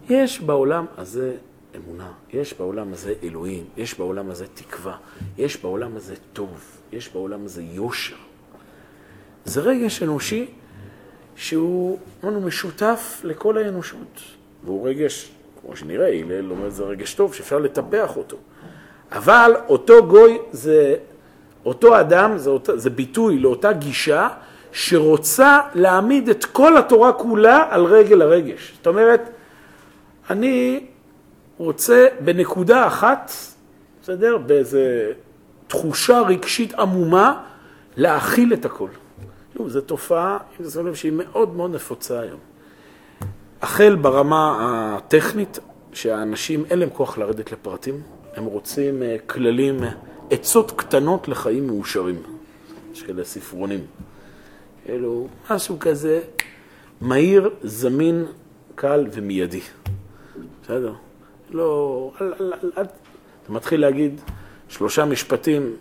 יש 0.09 0.41
בעולם 0.41 0.85
הזה 0.97 1.35
אמונה, 1.75 2.11
יש 2.33 2.53
בעולם 2.53 2.93
הזה 2.93 3.13
אלוהים, 3.23 3.65
יש 3.77 3.97
בעולם 3.99 4.29
הזה 4.29 4.45
תקווה, 4.53 4.97
יש 5.37 5.57
בעולם 5.57 5.95
הזה 5.95 6.15
טוב, 6.33 6.79
יש 6.91 7.09
בעולם 7.09 7.45
הזה 7.45 7.63
יושר. 7.63 8.15
זה 9.45 9.61
רגש 9.61 10.03
אנושי 10.03 10.45
שהוא 11.35 11.99
אמרנו, 12.23 12.41
משותף 12.41 13.21
לכל 13.23 13.57
האנושות, 13.57 14.21
והוא 14.63 14.89
רגש, 14.89 15.31
כמו 15.61 15.75
שנראה, 15.75 16.07
הלל 16.07 16.51
אומר, 16.51 16.69
זה 16.69 16.83
רגש 16.83 17.13
טוב 17.13 17.33
שאפשר 17.33 17.59
לטפח 17.59 18.17
אותו. 18.17 18.37
אבל 19.11 19.55
אותו 19.67 20.07
גוי 20.07 20.37
זה, 20.51 20.95
אותו 21.65 21.99
אדם, 21.99 22.37
זה, 22.37 22.49
אות, 22.49 22.69
זה 22.75 22.89
ביטוי 22.89 23.39
לאותה 23.39 23.73
גישה 23.73 24.29
שרוצה 24.71 25.59
להעמיד 25.75 26.29
את 26.29 26.45
כל 26.45 26.77
התורה 26.77 27.13
כולה 27.13 27.67
על 27.69 27.85
רגל 27.85 28.21
הרגש. 28.21 28.73
זאת 28.77 28.87
אומרת, 28.87 29.29
אני 30.29 30.85
רוצה 31.57 32.07
בנקודה 32.19 32.87
אחת, 32.87 33.31
בסדר? 34.01 34.37
באיזה 34.37 35.11
תחושה 35.67 36.21
רגשית 36.21 36.73
עמומה, 36.73 37.43
להכיל 37.97 38.53
את 38.53 38.65
הכל. 38.65 38.89
זו 39.67 39.81
תופעה, 39.81 40.37
אם 40.59 40.65
זה 40.65 40.83
לב, 40.83 40.95
שהיא 40.95 41.11
מאוד 41.11 41.55
מאוד 41.55 41.75
נפוצה 41.75 42.19
היום. 42.19 42.39
החל 43.61 43.95
ברמה 43.95 44.57
הטכנית, 44.97 45.59
שהאנשים 45.93 46.65
אין 46.69 46.79
להם 46.79 46.89
כוח 46.89 47.17
לרדת 47.17 47.51
לפרטים, 47.51 48.01
הם 48.35 48.45
רוצים 48.45 49.03
אה, 49.03 49.15
כללים, 49.27 49.83
אה, 49.83 49.89
עצות 50.29 50.71
קטנות 50.71 51.27
לחיים 51.27 51.67
מאושרים, 51.67 52.23
יש 52.93 53.03
כאלה 53.03 53.23
ספרונים. 53.23 53.79
כאילו, 54.85 55.27
משהו 55.49 55.79
כזה 55.79 56.21
מהיר, 57.01 57.49
זמין, 57.63 58.25
קל 58.75 59.07
ומיידי. 59.13 59.61
בסדר? 60.63 60.93
לא... 61.53 62.11
אל, 62.21 62.33
אל, 62.39 62.53
אל, 62.63 62.71
אל, 62.77 62.85
אתה 63.43 63.51
מתחיל 63.51 63.81
להגיד 63.81 64.21
שלושה 64.69 65.05
משפטים 65.05 65.75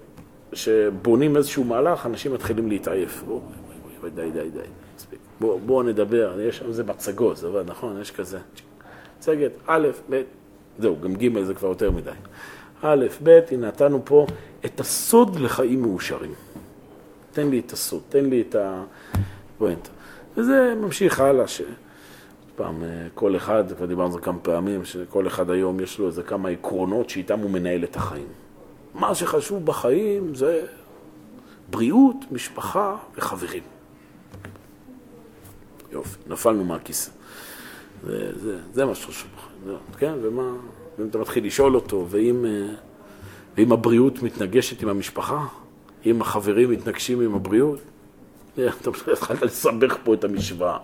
שבונים 0.53 1.37
איזשהו 1.37 1.65
מהלך, 1.65 2.07
אנשים 2.07 2.35
מתחילים 2.35 2.69
להתעייף. 2.69 3.23
בוא, 3.23 3.41
בוא, 3.41 3.91
בוא, 4.01 4.09
די, 4.09 4.31
די, 4.31 4.51
די, 4.51 4.59
מספיק. 4.97 5.19
בואו 5.41 5.59
בוא 5.59 5.83
נדבר, 5.83 6.41
יש 6.41 6.59
שם 6.59 6.67
איזה 6.67 6.85
מצגות, 6.85 7.37
זה 7.37 7.47
עובד, 7.47 7.71
נכון? 7.71 8.01
יש 8.01 8.11
כזה. 8.11 8.39
מצגת, 9.19 9.53
א', 9.67 9.89
ב', 10.11 10.23
זהו, 10.79 11.01
גם 11.01 11.15
ג' 11.15 11.43
זה 11.43 11.55
כבר 11.55 11.69
יותר 11.69 11.91
מדי. 11.91 12.11
א', 12.83 13.07
ב', 13.23 13.41
הנה 13.51 13.69
נתנו 13.69 14.01
פה 14.05 14.27
את 14.65 14.81
הסוד 14.81 15.41
לחיים 15.41 15.83
מאושרים. 15.83 16.35
תן 17.33 17.51
לי 17.51 17.59
את 17.67 17.73
הסוד, 17.73 18.03
תן 18.09 18.25
לי 18.25 18.45
את 18.49 18.57
הפואנטה. 18.59 19.91
וזה 20.37 20.75
ממשיך 20.81 21.21
הלאה, 21.21 21.49
ש... 21.49 21.63
פעם, 22.57 22.85
אה, 22.85 23.07
כל 23.15 23.37
אחד, 23.37 23.65
כבר 23.77 23.87
דיברנו 23.87 24.07
על 24.07 24.13
זה 24.13 24.21
כמה 24.21 24.39
פעמים, 24.39 24.85
שכל 24.85 25.27
אחד 25.27 25.51
היום 25.51 25.81
יש 25.81 25.99
לו 25.99 26.07
איזה 26.07 26.23
כמה 26.23 26.49
עקרונות 26.49 27.11
שאיתם 27.11 27.39
הוא 27.39 27.51
מנהל 27.51 27.85
את 27.85 27.97
החיים. 27.97 28.27
מה 28.95 29.15
שחשוב 29.15 29.67
בחיים 29.67 30.35
זה 30.35 30.67
בריאות, 31.71 32.17
משפחה 32.31 32.97
וחברים. 33.17 33.63
יופי, 35.93 36.19
נפלנו 36.27 36.65
מהכיסא. 36.65 37.11
זה, 38.07 38.39
זה, 38.39 38.59
זה 38.73 38.85
מה 38.85 38.95
שחשוב 38.95 39.31
בחיים, 39.37 39.79
כן? 39.99 40.15
ומה, 40.23 40.53
ואם 40.99 41.09
אתה 41.09 41.19
מתחיל 41.19 41.47
לשאול 41.47 41.75
אותו, 41.75 42.07
ואם, 42.11 42.45
אה, 42.47 42.75
ואם 43.57 43.73
הבריאות 43.73 44.23
מתנגשת 44.23 44.83
עם 44.83 44.89
המשפחה, 44.89 45.47
אם 46.07 46.23
החברים 46.23 46.71
מתנגשים 46.71 47.21
עם 47.21 47.35
הבריאות, 47.35 47.81
אה, 48.59 48.69
אתה 48.81 48.91
התחלת 49.13 49.43
לסבך 49.43 49.97
פה 50.05 50.15
את 50.15 50.25
המשוואה. 50.25 50.79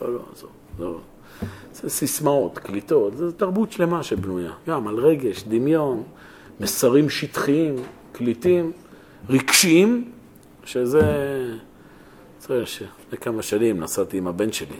לא, 0.00 0.14
לא, 0.14 0.20
עזוב, 0.32 0.50
לא. 0.78 0.98
זה 1.74 1.90
סיסמאות, 1.90 2.58
קליטות, 2.58 3.16
זו 3.16 3.32
תרבות 3.32 3.72
שלמה 3.72 4.02
שבנויה, 4.02 4.52
גם 4.66 4.88
על 4.88 4.94
רגש, 4.94 5.44
דמיון, 5.48 6.02
מסרים 6.60 7.10
שטחיים, 7.10 7.76
קליטים, 8.12 8.72
רגשיים, 9.28 10.10
שזה... 10.64 11.02
צריך 12.38 12.68
שלפני 12.68 13.18
כמה 13.20 13.42
שנים 13.42 13.80
נסעתי 13.80 14.18
עם 14.18 14.26
הבן 14.26 14.52
שלי 14.52 14.76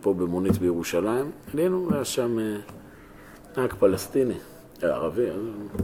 פה 0.00 0.14
במונית 0.14 0.58
בירושלים, 0.58 1.30
עלינו, 1.52 1.88
היה 1.94 2.04
שם 2.04 2.38
אה, 2.38 2.56
נהג 3.56 3.72
פלסטיני, 3.78 4.34
היה 4.82 4.94
ערבי, 4.94 5.26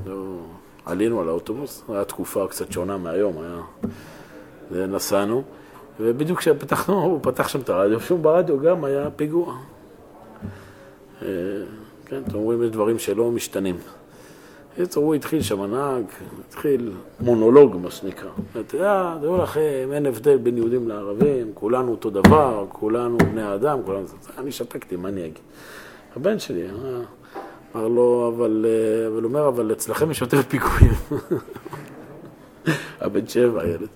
לא... 0.07 0.41
עלינו 0.84 1.20
על 1.20 1.28
האוטובוס, 1.28 1.84
הייתה 1.89 2.05
תקופה 2.05 2.47
קצת 2.51 2.72
שונה 2.72 2.97
מהיום, 2.97 3.39
היה... 3.39 3.61
ונסענו, 4.70 5.43
ובדיוק 6.01 6.38
כשפתחנו, 6.38 7.03
הוא 7.03 7.18
פתח 7.22 7.49
שם 7.49 7.61
את 7.61 7.68
הרדיו, 7.68 8.01
שוב 8.01 8.22
ברדיו 8.22 8.61
גם 8.61 8.84
היה 8.84 9.11
פיגוע. 9.11 9.55
אה, 11.22 11.28
כן, 12.07 12.22
אתם 12.28 12.38
רואים, 12.38 12.62
יש 12.62 12.70
דברים 12.70 12.99
שלא 12.99 13.30
משתנים. 13.30 13.76
בקיצור, 14.78 15.05
הוא 15.05 15.14
התחיל 15.14 15.42
שם 15.42 15.61
הנהג, 15.61 16.05
התחיל 16.49 16.92
מונולוג, 17.20 17.76
מה 17.76 17.90
שנקרא. 17.90 18.30
אתה 18.61 18.76
יודע, 18.76 19.16
דעו 19.20 19.38
לכם, 19.38 19.88
אין 19.92 20.07
הבדל 20.07 20.36
בין 20.36 20.57
יהודים 20.57 20.88
לערבים, 20.88 21.51
כולנו 21.55 21.90
אותו 21.90 22.11
דבר, 22.11 22.64
כולנו 22.72 23.18
בני 23.18 23.55
אדם, 23.55 23.78
כולנו... 23.84 24.07
אני 24.38 24.53
שתקתי, 24.53 24.96
מה 24.96 25.09
אני 25.09 25.24
אגיד? 25.24 25.38
הבן 26.16 26.38
שלי 26.38 26.66
אמר 27.74 27.88
לו, 27.88 28.32
אבל, 28.36 28.66
אה, 28.68 29.09
אבל 29.09 29.24
אומר, 29.24 29.49
אבל 29.49 29.72
אצלכם 29.72 30.11
יש 30.11 30.20
יותר 30.20 30.42
פיגועים. 30.42 30.92
הבן 33.01 33.26
שבע, 33.28 33.62
הילד. 33.62 33.88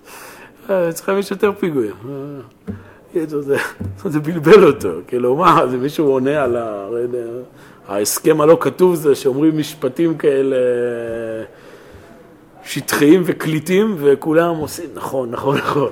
אה, 0.69 0.89
אצלכם 0.89 1.17
יש 1.17 1.31
יותר 1.31 1.51
פיגועים. 1.59 1.93
אה, 3.15 3.25
זה, 3.25 3.57
זה 4.13 4.19
בלבל 4.19 4.67
אותו, 4.67 4.89
כאילו, 5.07 5.35
מה, 5.35 5.67
זה 5.69 5.77
מישהו 5.77 6.11
עונה 6.11 6.43
על. 6.43 6.57
ההסכם 7.87 8.41
הלא 8.41 8.57
כתוב 8.59 8.95
זה 8.95 9.15
שאומרים 9.15 9.57
משפטים 9.57 10.17
כאלה 10.17 10.55
שטחיים 12.63 13.21
וקליטים, 13.25 13.95
וכולם 13.97 14.55
עושים, 14.55 14.89
נכון, 14.93 15.31
נכון, 15.31 15.57
נכון. 15.57 15.91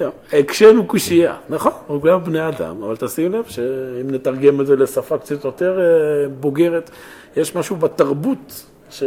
הקשינו 0.32 0.86
קושייה, 0.86 1.36
נכון, 1.48 1.72
הוא 1.86 2.02
גם 2.02 2.24
בני 2.24 2.48
אדם, 2.48 2.82
אבל 2.82 2.96
תשים 2.96 3.32
לב 3.32 3.44
שאם 3.48 4.10
נתרגם 4.10 4.60
את 4.60 4.66
זה 4.66 4.76
לשפה 4.76 5.18
קצת 5.18 5.44
יותר 5.44 5.80
אה, 5.80 6.28
בוגרת, 6.40 6.90
יש 7.36 7.56
משהו 7.56 7.76
בתרבות 7.76 8.64
ש... 8.94 9.02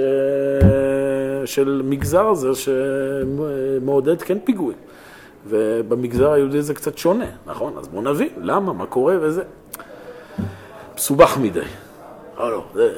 של 1.46 1.82
מגזר 1.86 2.28
הזה 2.28 2.50
שמעודד 2.56 4.22
כן 4.22 4.38
פיגועים. 4.44 4.78
ובמגזר 5.48 6.32
היהודי 6.32 6.62
זה 6.62 6.74
קצת 6.74 6.98
שונה, 6.98 7.26
נכון? 7.46 7.74
אז 7.78 7.88
בואו 7.88 8.02
נבין 8.02 8.30
למה, 8.42 8.74
מה 8.74 8.86
קורה 8.86 9.16
וזה. 9.22 9.44
מסובך 10.96 11.38
מדי. 11.38 11.60
לא, 12.38 12.52
לא, 12.52 12.64
זה 12.74 12.94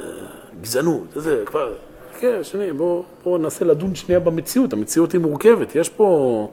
גזענות, 0.61 1.07
זה 1.15 1.43
כבר... 1.45 1.73
כן, 2.19 2.39
שני, 2.43 2.73
בואו 2.73 3.03
בוא 3.23 3.37
ננסה 3.37 3.65
לדון 3.65 3.95
שנייה 3.95 4.19
במציאות, 4.19 4.73
המציאות 4.73 5.11
היא 5.11 5.21
מורכבת, 5.21 5.75
יש 5.75 5.89
פה... 5.89 6.47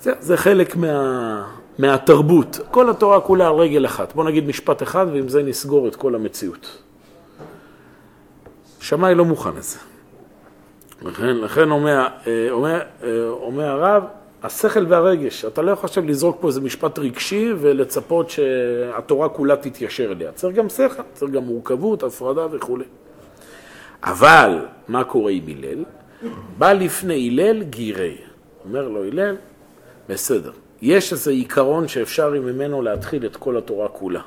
זה, 0.00 0.12
זה 0.20 0.36
חלק 0.36 0.76
מה, 0.76 1.44
מהתרבות. 1.78 2.58
כל 2.70 2.90
התורה 2.90 3.20
כולה 3.20 3.48
על 3.48 3.54
רגל 3.54 3.86
אחת. 3.86 4.12
בואו 4.14 4.26
נגיד 4.26 4.46
משפט 4.46 4.82
אחד, 4.82 5.06
ועם 5.12 5.28
זה 5.28 5.42
נסגור 5.42 5.88
את 5.88 5.96
כל 5.96 6.14
המציאות. 6.14 6.87
שמאי 8.80 9.14
לא 9.14 9.24
מוכן 9.24 9.50
לזה. 9.56 9.78
לכן, 11.02 11.36
לכן 11.36 11.70
אומר, 11.70 12.06
אה, 12.26 12.50
אומר, 12.50 12.80
אה, 13.02 13.28
אומר 13.28 13.64
הרב, 13.64 14.04
השכל 14.42 14.86
והרגש, 14.88 15.44
אתה 15.44 15.62
לא 15.62 15.70
יכול 15.70 15.84
עכשיו 15.84 16.04
לזרוק 16.04 16.36
פה 16.40 16.48
איזה 16.48 16.60
משפט 16.60 16.98
רגשי 16.98 17.52
ולצפות 17.60 18.30
שהתורה 18.30 19.28
כולה 19.28 19.56
תתיישר 19.56 20.12
אליה. 20.12 20.32
צריך 20.32 20.56
גם 20.56 20.68
שכל, 20.68 21.02
צריך 21.14 21.32
גם 21.32 21.42
מורכבות, 21.42 22.02
הפרדה 22.02 22.46
וכולי. 22.50 22.84
אבל 24.02 24.58
מה 24.88 25.04
קורה 25.04 25.32
עם 25.32 25.42
הלל? 25.46 25.84
בא 26.58 26.72
לפני 26.72 27.28
הלל 27.28 27.62
גירי. 27.62 28.16
אומר 28.64 28.88
לו 28.88 29.04
הלל, 29.04 29.36
בסדר, 30.08 30.50
יש 30.82 31.12
איזה 31.12 31.30
עיקרון 31.30 31.88
שאפשר 31.88 32.30
ממנו 32.30 32.82
להתחיל 32.82 33.26
את 33.26 33.36
כל 33.36 33.56
התורה 33.56 33.88
כולה. 33.88 34.20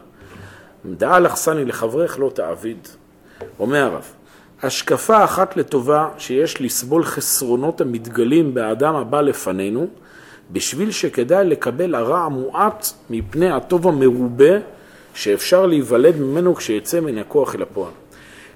דעה 0.85 1.19
לחסני 1.19 1.65
לחברך 1.65 2.19
לא 2.19 2.31
תעביד. 2.35 2.87
אומר 3.59 3.83
הרב, 3.83 4.11
השקפה 4.63 5.23
אחת 5.23 5.57
לטובה 5.57 6.09
שיש 6.17 6.61
לסבול 6.61 7.03
חסרונות 7.03 7.81
המתגלים 7.81 8.53
באדם 8.53 8.95
הבא 8.95 9.21
לפנינו, 9.21 9.87
בשביל 10.51 10.91
שכדאי 10.91 11.45
לקבל 11.45 11.95
הרע 11.95 12.19
המועט 12.19 12.87
מפני 13.09 13.51
הטוב 13.51 13.87
המרובה 13.87 14.57
שאפשר 15.13 15.65
להיוולד 15.65 16.15
ממנו 16.17 16.55
כשיצא 16.55 16.99
מן 16.99 17.17
הכוח 17.17 17.55
אל 17.55 17.61
הפועל. 17.61 17.91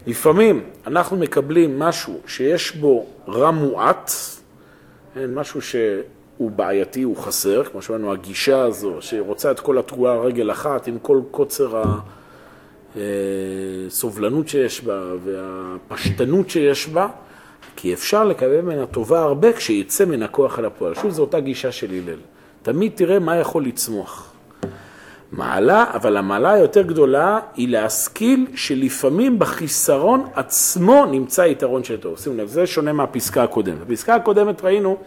לפעמים 0.07 0.63
אנחנו 0.87 1.17
מקבלים 1.17 1.79
משהו 1.79 2.19
שיש 2.27 2.75
בו 2.75 3.05
רע 3.27 3.51
מועט, 3.51 4.11
משהו 5.27 5.61
שהוא 5.61 6.51
בעייתי, 6.51 7.01
הוא 7.01 7.17
חסר, 7.17 7.63
כמו 7.63 7.81
שאמרנו, 7.81 8.11
הגישה 8.11 8.61
הזו 8.61 8.93
שרוצה 8.99 9.51
את 9.51 9.59
כל 9.59 9.77
התרועה 9.77 10.13
על 10.13 10.19
רגל 10.19 10.51
אחת 10.51 10.87
עם 10.87 10.99
כל 11.01 11.21
קוצר 11.31 11.83
הסובלנות 13.87 14.47
שיש 14.47 14.83
בה 14.83 15.03
והפשטנות 15.23 16.49
שיש 16.49 16.87
בה, 16.87 17.07
כי 17.75 17.93
אפשר 17.93 18.23
לקבל 18.23 18.61
ממנה 18.61 18.85
טובה 18.85 19.21
הרבה 19.21 19.53
כשיצא 19.53 20.05
מן 20.05 20.23
הכוח 20.23 20.59
אל 20.59 20.65
הפועל. 20.65 20.95
שוב, 20.95 21.11
זו 21.11 21.21
אותה 21.21 21.39
גישה 21.39 21.71
של 21.71 21.91
הלל. 21.91 22.19
תמיד 22.61 22.91
תראה 22.95 23.19
מה 23.19 23.35
יכול 23.35 23.65
לצמוח. 23.65 24.34
מעלה, 25.31 25.85
אבל 25.93 26.17
המעלה 26.17 26.51
היותר 26.51 26.81
גדולה 26.81 27.39
היא 27.55 27.69
להשכיל 27.69 28.47
שלפעמים 28.55 29.39
בחיסרון 29.39 30.25
עצמו 30.33 31.05
נמצא 31.05 31.41
יתרון 31.41 31.83
של 31.83 31.97
טוב. 31.97 32.17
שימו 32.17 32.35
לב, 32.35 32.47
זה 32.47 32.67
שונה 32.67 32.93
מהפסקה 32.93 33.43
הקודמת. 33.43 33.87
בפסקה 33.87 34.15
הקודמת 34.15 34.63
ראינו 34.63 34.97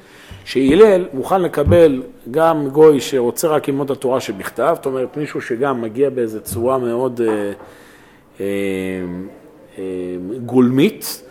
שהלל 0.45 1.05
מוכן 1.12 1.43
לקבל 1.43 2.03
גם 2.31 2.69
גוי 2.69 3.01
שרוצה 3.01 3.49
רק 3.49 3.69
ללמוד 3.69 3.91
את 3.91 3.97
התורה 3.97 4.21
שבכתב, 4.21 4.73
זאת 4.77 4.87
אומרת 4.87 5.16
מישהו 5.16 5.41
שגם 5.41 5.83
מגיע 5.83 6.11
באיזו 6.11 6.41
צורה 6.41 6.79
מאוד 6.79 7.21
אה, 7.21 7.53
אה, 8.41 8.47
אה, 9.79 9.85
גולמית, 10.47 11.23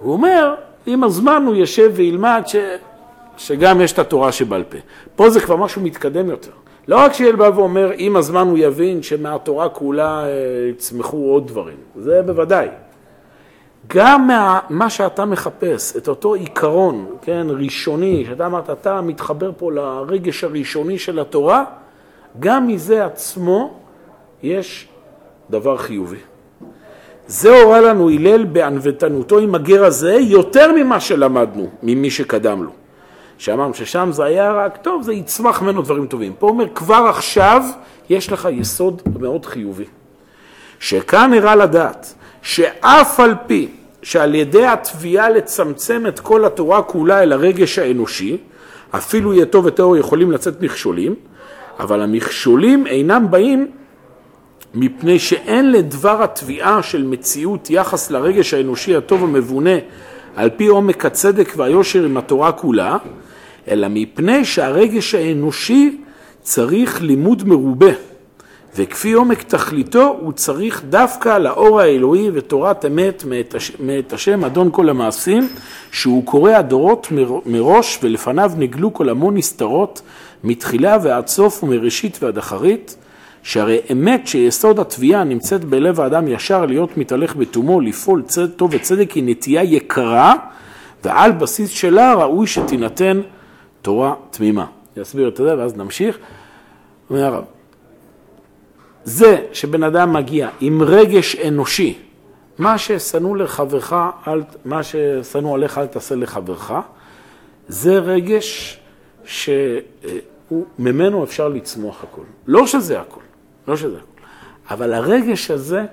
הוא 0.00 0.12
אומר, 0.12 0.54
עם 0.86 1.04
הזמן 1.04 1.42
הוא 1.46 1.54
יושב 1.54 1.92
וילמד 1.94 2.42
ש... 2.46 2.56
שגם 3.36 3.80
יש 3.80 3.92
את 3.92 3.98
התורה 3.98 4.32
שבעל 4.32 4.64
פה. 4.64 4.78
פה 5.16 5.30
זה 5.30 5.40
כבר 5.40 5.56
משהו 5.56 5.82
מתקדם 5.82 6.30
יותר. 6.30 6.50
לא 6.88 6.96
רק 6.96 7.12
שילד 7.12 7.38
בא 7.38 7.50
ואומר, 7.54 7.90
עם 7.96 8.16
הזמן 8.16 8.46
הוא 8.46 8.58
יבין 8.58 9.02
שמהתורה 9.02 9.68
כולה 9.68 10.24
אה, 10.24 10.30
יצמחו 10.70 11.16
עוד 11.16 11.46
דברים, 11.46 11.76
זה 11.96 12.22
בוודאי. 12.22 12.68
גם 13.86 14.26
מה, 14.26 14.60
מה 14.70 14.90
שאתה 14.90 15.24
מחפש, 15.24 15.96
את 15.96 16.08
אותו 16.08 16.34
עיקרון, 16.34 17.06
כן, 17.22 17.46
ראשוני, 17.50 18.24
שאתה 18.28 18.46
אמרת, 18.46 18.70
אתה 18.70 19.00
מתחבר 19.00 19.50
פה 19.56 19.72
לרגש 19.72 20.44
הראשוני 20.44 20.98
של 20.98 21.18
התורה, 21.18 21.64
גם 22.40 22.66
מזה 22.66 23.04
עצמו 23.04 23.74
יש 24.42 24.88
דבר 25.50 25.76
חיובי. 25.76 26.18
זה 27.26 27.62
הורה 27.62 27.80
לנו 27.80 28.10
הלל 28.10 28.44
בענוותנותו 28.44 29.38
עם 29.38 29.54
הגר 29.54 29.84
הזה 29.84 30.12
יותר 30.12 30.72
ממה 30.72 31.00
שלמדנו 31.00 31.68
ממי 31.82 32.10
שקדם 32.10 32.62
לו. 32.62 32.70
שאמרנו 33.38 33.74
ששם 33.74 34.08
זה 34.12 34.24
היה 34.24 34.52
רק 34.52 34.76
טוב, 34.76 35.02
זה 35.02 35.12
יצמח 35.12 35.62
ממנו 35.62 35.82
דברים 35.82 36.06
טובים. 36.06 36.32
פה 36.38 36.48
אומר, 36.48 36.68
כבר 36.74 37.06
עכשיו 37.08 37.62
יש 38.10 38.32
לך 38.32 38.48
יסוד 38.52 39.02
מאוד 39.18 39.46
חיובי. 39.46 39.84
שכאן 40.80 41.32
הראה 41.32 41.56
לדעת 41.56 42.14
שאף 42.42 43.20
על 43.20 43.34
פי 43.46 43.68
שעל 44.02 44.34
ידי 44.34 44.66
התביעה 44.66 45.30
לצמצם 45.30 46.04
את 46.08 46.20
כל 46.20 46.44
התורה 46.44 46.82
כולה 46.82 47.22
אל 47.22 47.32
הרגש 47.32 47.78
האנושי, 47.78 48.36
אפילו 48.90 49.34
יהיה 49.34 49.46
טוב 49.46 49.66
וטהור 49.66 49.96
יכולים 49.96 50.32
לצאת 50.32 50.62
מכשולים, 50.62 51.14
אבל 51.78 52.02
המכשולים 52.02 52.86
אינם 52.86 53.30
באים 53.30 53.70
מפני 54.74 55.18
שאין 55.18 55.72
לדבר 55.72 56.22
התביעה 56.22 56.82
של 56.82 57.02
מציאות 57.02 57.70
יחס 57.70 58.10
לרגש 58.10 58.54
האנושי 58.54 58.96
הטוב 58.96 59.24
המבונה 59.24 59.76
על 60.36 60.50
פי 60.56 60.66
עומק 60.66 61.06
הצדק 61.06 61.52
והיושר 61.56 62.04
עם 62.04 62.16
התורה 62.16 62.52
כולה, 62.52 62.96
אלא 63.68 63.86
מפני 63.90 64.44
שהרגש 64.44 65.14
האנושי 65.14 65.98
צריך 66.42 67.02
לימוד 67.02 67.48
מרובה, 67.48 67.92
וכפי 68.76 69.12
עומק 69.12 69.42
תכליתו 69.42 70.16
הוא 70.20 70.32
צריך 70.32 70.82
דווקא 70.88 71.38
לאור 71.38 71.80
האלוהי 71.80 72.30
ותורת 72.32 72.84
אמת 72.84 73.24
מאת 73.80 74.12
השם 74.12 74.44
אדון 74.44 74.68
כל 74.72 74.88
המעשים, 74.88 75.48
שהוא 75.92 76.26
קורא 76.26 76.52
הדורות 76.52 77.08
מראש 77.46 77.98
ולפניו 78.02 78.52
נגלו 78.58 78.92
כל 78.92 79.08
המון 79.08 79.36
נסתרות 79.36 80.02
מתחילה 80.44 80.98
ועד 81.02 81.26
סוף 81.26 81.64
ומראשית 81.64 82.18
ועד 82.22 82.38
אחרית, 82.38 82.96
שהרי 83.42 83.78
אמת 83.92 84.26
שיסוד 84.26 84.80
התביעה 84.80 85.24
נמצאת 85.24 85.64
בלב 85.64 86.00
האדם 86.00 86.28
ישר 86.28 86.66
להיות 86.66 86.96
מתהלך 86.96 87.36
בתומו, 87.36 87.80
לפעול 87.80 88.22
צד, 88.22 88.50
טוב 88.50 88.70
וצדק 88.74 89.10
היא 89.10 89.22
נטייה 89.26 89.62
יקרה, 89.62 90.34
ועל 91.04 91.32
בסיס 91.32 91.70
שלה 91.70 92.14
ראוי 92.14 92.46
שתינתן 92.46 93.20
תורה 93.86 94.14
תמימה. 94.30 94.66
אני 94.94 95.02
אסביר 95.02 95.28
את 95.28 95.36
זה 95.36 95.58
ואז 95.58 95.76
נמשיך. 95.76 96.18
אומר 97.10 97.24
הרב, 97.24 97.44
זה 99.04 99.46
שבן 99.52 99.82
אדם 99.82 100.12
מגיע 100.12 100.48
עם 100.60 100.82
רגש 100.82 101.36
אנושי, 101.36 101.98
מה 102.58 102.78
ששנוא 102.78 103.36
לחברך, 103.36 103.92
אל, 104.26 104.42
מה 104.64 104.82
ששנוא 104.82 105.54
עליך 105.54 105.78
אל 105.78 105.86
תעשה 105.86 106.14
לחברך, 106.14 106.72
זה 107.68 107.98
רגש 107.98 108.78
שממנו 109.24 111.24
אפשר 111.24 111.48
לצמוח 111.48 112.04
הכל. 112.04 112.24
לא 112.46 112.66
שזה 112.66 113.00
הכל, 113.00 113.20
לא 113.68 113.76
שזה 113.76 113.96
הכל. 113.96 114.22
אבל 114.70 114.92
הרגש 114.92 115.50
הזה, 115.50 115.84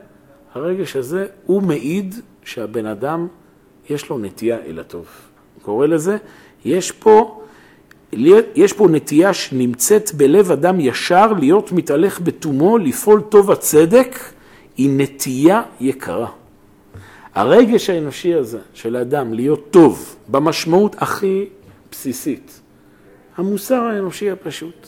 הרגש 0.54 0.96
הזה, 0.96 1.26
הוא 1.46 1.62
מעיד 1.62 2.16
שהבן 2.44 2.86
אדם, 2.86 3.28
יש 3.90 4.10
לו 4.10 4.18
נטייה 4.18 4.58
אל 4.66 4.80
הטוב. 4.80 5.06
קורא 5.62 5.88
לזה, 5.88 6.18
יש 6.66 6.92
פה 6.92 7.43
יש 8.56 8.74
פה 8.74 8.88
נטייה 8.88 9.34
שנמצאת 9.34 10.14
בלב 10.14 10.52
אדם 10.52 10.80
ישר 10.80 11.34
להיות 11.34 11.72
מתהלך 11.72 12.22
בתומו, 12.22 12.78
לפעול 12.78 13.22
טוב 13.22 13.52
הצדק, 13.52 14.20
היא 14.78 14.90
נטייה 14.94 15.62
יקרה. 15.80 16.28
הרגש 17.36 17.90
האנושי 17.90 18.34
הזה 18.34 18.60
של 18.74 18.96
האדם 18.96 19.34
להיות 19.34 19.68
טוב 19.72 20.16
במשמעות 20.28 20.96
הכי 21.00 21.46
בסיסית, 21.92 22.62
המוסר 23.38 23.82
האנושי 23.82 24.32
הפשוט, 24.32 24.88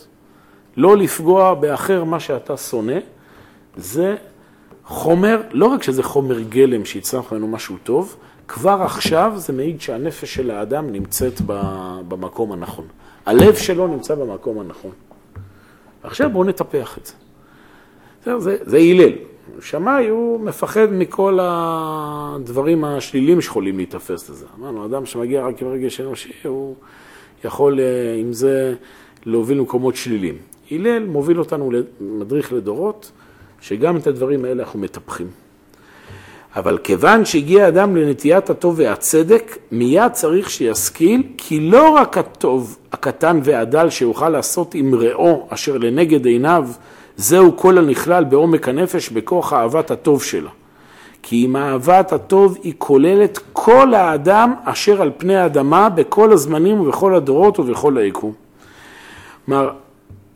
לא 0.78 0.98
לפגוע 0.98 1.54
באחר 1.54 2.04
מה 2.04 2.20
שאתה 2.20 2.58
שונא, 2.58 3.00
זה 3.78 4.16
חומר, 4.86 5.42
לא 5.52 5.66
רק 5.66 5.84
שזה 5.84 6.04
חומר 6.04 6.40
גלם 6.42 6.86
שיצטרך 6.86 7.34
ממנו 7.34 7.48
משהו 7.48 7.78
טוב, 7.84 8.16
כבר 8.48 8.82
עכשיו 8.82 9.34
זה 9.36 9.54
מעיד 9.54 9.82
שהנפש 9.82 10.34
של 10.36 10.52
האדם 10.52 10.92
נמצאת 10.92 11.42
במקום 12.08 12.52
הנכון. 12.52 12.86
הלב 13.26 13.56
שלו 13.56 13.88
נמצא 13.88 14.16
במקום 14.16 14.60
הנכון. 14.60 14.92
עכשיו 16.04 16.30
בואו 16.30 16.44
נטפח 16.44 16.98
את 16.98 17.06
זה. 17.06 17.14
זה, 18.40 18.58
זה 18.62 18.78
הלל. 18.78 19.12
שמאי 19.62 20.08
הוא 20.08 20.40
מפחד 20.40 20.88
מכל 20.92 21.40
הדברים 21.42 22.84
השלילים 22.84 23.42
שיכולים 23.42 23.78
להיתפס 23.78 24.30
לזה. 24.30 24.46
אמרנו, 24.60 24.86
אדם 24.86 25.06
שמגיע 25.06 25.46
רק 25.48 25.62
עם 25.62 25.68
רגש 25.68 26.02
אנושי, 26.02 26.32
הוא 26.44 26.76
יכול 27.44 27.80
אה, 27.80 28.16
עם 28.20 28.34
זה 28.34 28.76
להוביל 29.26 29.58
למקומות 29.58 29.96
שלילים. 29.96 30.38
הלל 30.72 31.06
מוביל 31.06 31.40
אותנו 31.40 31.72
למדריך 32.02 32.54
לדורות, 32.54 33.12
שגם 33.62 33.98
את 33.98 34.08
הדברים 34.08 34.46
האלה 34.46 34.64
אנחנו 34.64 34.80
מטפחים. 34.80 35.28
אבל 36.56 36.78
כיוון 36.78 37.26
שהגיע 37.26 37.68
אדם 37.68 37.96
לנטיית 37.96 38.50
הטוב 38.50 38.76
והצדק, 38.78 39.58
מיד 39.72 40.12
צריך 40.12 40.50
שישכיל, 40.50 41.24
כי 41.38 41.60
לא 41.60 41.90
רק 41.90 42.18
הטוב 42.18 42.78
הקטן 42.92 43.40
והדל 43.44 43.90
שיוכל 43.90 44.30
לעשות 44.30 44.76
עם 44.76 44.96
רעו 44.96 45.48
אשר 45.50 45.78
לנגד 45.78 46.26
עיניו, 46.26 46.68
זהו 47.18 47.58
כל 47.58 47.78
הנכלל 47.78 48.24
בעומק 48.24 48.68
הנפש 48.68 49.10
בכוח 49.10 49.54
אהבת 49.54 49.92
הטוב 49.92 50.24
שלה. 50.24 50.50
כי 51.22 51.46
אם 51.46 51.56
אהבת 51.56 52.14
הטוב 52.14 52.58
היא 52.64 52.74
כוללת 52.78 53.40
כל 53.54 53.94
האדם 53.94 54.54
אשר 54.64 55.02
על 55.02 55.12
פני 55.18 55.36
האדמה 55.36 55.90
בכל 55.90 56.34
הזמנים 56.34 56.82
ובכל 56.82 57.16
הדורות 57.16 57.60
ובכל 57.60 57.98
היקום. 57.98 58.34
כלומר, 59.46 59.70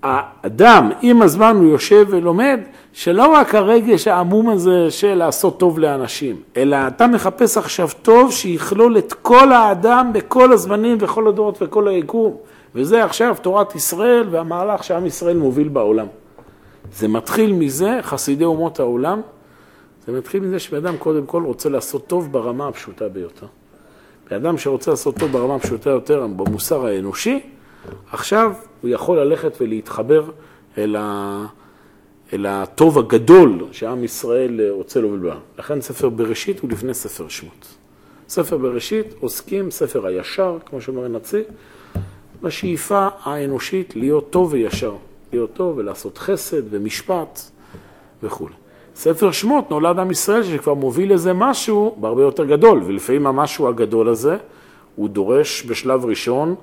האדם, 0.04 0.92
עם 1.02 1.22
הזמן 1.22 1.56
הוא 1.56 1.72
יושב 1.72 2.06
ולומד, 2.10 2.60
שלא 2.94 3.28
רק 3.28 3.56
הרגש 3.56 4.08
העמום 4.08 4.50
הזה 4.50 4.92
של 4.92 5.16
לעשות 5.16 5.60
טוב 5.60 5.80
לאנשים, 5.80 6.42
אלא 6.58 6.78
אתה 6.88 7.08
מחפש 7.08 7.58
עכשיו 7.58 7.90
טוב 8.02 8.32
שיכלול 8.32 8.98
את 8.98 9.14
כל 9.14 9.52
האדם 9.52 10.12
בכל 10.14 10.54
הזמנים 10.54 10.98
וכל 11.00 11.28
הדורות 11.28 11.58
וכל 11.62 11.88
היקום. 11.88 12.38
וזה 12.76 13.04
עכשיו 13.04 13.36
תורת 13.42 13.76
ישראל 13.76 14.28
והמהלך 14.32 14.84
שעם 14.84 15.06
ישראל 15.06 15.38
מוביל 15.38 15.68
בעולם. 15.68 16.08
זה 16.94 17.08
מתחיל 17.08 17.54
מזה, 17.54 18.00
חסידי 18.02 18.46
אומות 18.46 18.80
העולם, 18.80 19.22
זה 20.08 20.18
מתחיל 20.18 20.44
מזה 20.44 20.60
שבן 20.60 20.98
קודם 20.98 21.26
כל 21.26 21.44
רוצה 21.44 21.70
לעשות 21.70 22.08
טוב 22.08 22.32
ברמה 22.32 22.68
הפשוטה 22.68 23.10
ביותר. 23.10 23.48
אדם 24.32 24.58
שרוצה 24.58 24.92
לעשות 24.92 25.16
טוב 25.16 25.32
ברמה 25.32 25.56
הפשוטה 25.56 25.90
יותר, 25.90 26.28
במוסר 26.36 26.86
האנושי, 26.86 27.40
עכשיו 28.12 28.54
הוא 28.82 28.90
יכול 28.90 29.20
ללכת 29.20 29.58
ולהתחבר 29.62 30.24
אל, 30.78 30.96
ה... 31.00 31.46
אל 32.34 32.46
הטוב 32.46 33.00
הגדול 33.00 33.66
שעם 33.72 34.04
ישראל 34.04 34.70
רוצה 34.70 35.02
להוביל 35.02 35.20
בעם. 35.20 35.40
לכן 35.60 35.82
ספר 35.82 36.10
בראשית 36.10 36.60
הוא 36.60 36.70
לפני 36.70 36.94
ספר 36.94 37.28
שמות. 37.28 37.76
ספר 38.30 38.58
בראשית 38.58 39.06
עוסקים, 39.20 39.72
ספר 39.72 40.06
הישר, 40.06 40.58
כמו 40.66 40.82
שאומר 40.82 41.06
הנציב, 41.06 41.44
בשאיפה 42.42 43.08
האנושית 43.24 43.96
להיות 43.96 44.30
טוב 44.30 44.54
וישר, 44.54 44.96
להיות 45.34 45.54
טוב 45.54 45.78
ולעשות 45.78 46.18
חסד 46.18 46.62
ומשפט 46.70 47.40
וכו'. 48.24 48.48
ספר 48.96 49.32
שמות 49.32 49.72
נולד 49.72 50.00
עם 50.00 50.12
ישראל 50.12 50.44
שכבר 50.44 50.74
מוביל 50.74 51.14
לזה 51.14 51.34
משהו 51.34 51.96
בהרבה 52.00 52.22
יותר 52.22 52.46
גדול, 52.46 52.82
ולפעמים 52.86 53.28
המשהו 53.28 53.68
הגדול 53.68 54.10
הזה 54.10 54.38
הוא 54.96 55.10
דורש 55.10 55.66
בשלב 55.66 56.06
ראשון 56.06 56.56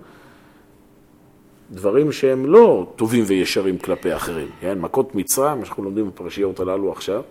דברים 1.70 2.12
שהם 2.12 2.46
לא 2.46 2.86
טובים 2.96 3.24
וישרים 3.26 3.78
כלפי 3.78 4.16
אחרים, 4.16 4.48
כן? 4.60 4.78
מכות 4.78 5.14
מצרים, 5.14 5.58
מה 5.58 5.64
שאנחנו 5.64 5.84
לומדים 5.84 6.06
בפרשיות 6.08 6.60
הללו 6.60 6.92
עכשיו, 6.92 7.22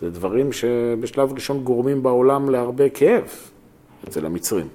זה 0.00 0.10
דברים 0.10 0.52
שבשלב 0.52 1.32
ראשון 1.32 1.64
גורמים 1.64 2.02
בעולם 2.02 2.50
להרבה 2.50 2.88
כאב 2.88 3.24
אצל 4.08 4.26
המצרים. 4.26 4.68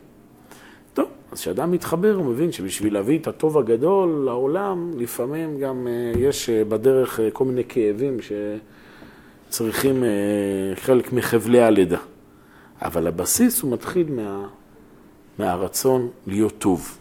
טוב, 0.93 1.07
אז 1.31 1.39
כשאדם 1.39 1.71
מתחבר 1.71 2.15
הוא 2.15 2.25
מבין 2.25 2.51
שבשביל 2.51 2.93
להביא 2.93 3.19
את 3.19 3.27
הטוב 3.27 3.57
הגדול 3.57 4.09
לעולם, 4.25 4.91
לפעמים 4.97 5.59
גם 5.59 5.87
אה, 5.87 6.19
יש 6.19 6.49
אה, 6.49 6.63
בדרך 6.63 7.19
אה, 7.19 7.31
כל 7.31 7.45
מיני 7.45 7.63
כאבים 7.69 8.17
שצריכים 9.49 10.03
חלק 10.75 11.13
מחבלי 11.13 11.61
הלידה. 11.61 11.99
אבל 12.81 13.07
הבסיס 13.07 13.61
הוא 13.61 13.71
מתחיל 13.71 14.11
מה, 14.11 14.47
מהרצון 15.39 16.09
להיות 16.27 16.53
טוב. 16.57 16.97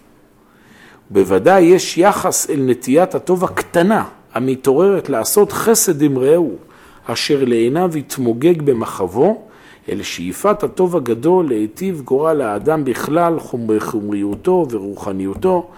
בוודאי 1.13 1.63
יש 1.63 1.99
יחס 1.99 2.51
אל 2.51 2.61
נטיית 2.61 3.15
הטוב 3.15 3.45
הקטנה, 3.45 4.05
המתעוררת 4.35 5.09
לעשות 5.09 5.53
חסד 5.53 6.03
עם 6.03 6.19
רעהו, 6.19 6.57
אשר 7.07 7.45
לעיניו 7.47 7.97
יתמוגג 7.97 8.63
במחבו, 8.63 9.43
אלא 9.89 10.03
שאיפת 10.03 10.63
הטוב 10.63 10.97
הגדול 10.97 11.49
להיטיב 11.49 12.01
גורל 12.05 12.41
האדם 12.41 12.85
בכלל 12.85 13.39
בחומריותו 13.67 14.67
ורוחניותו, 14.71 15.69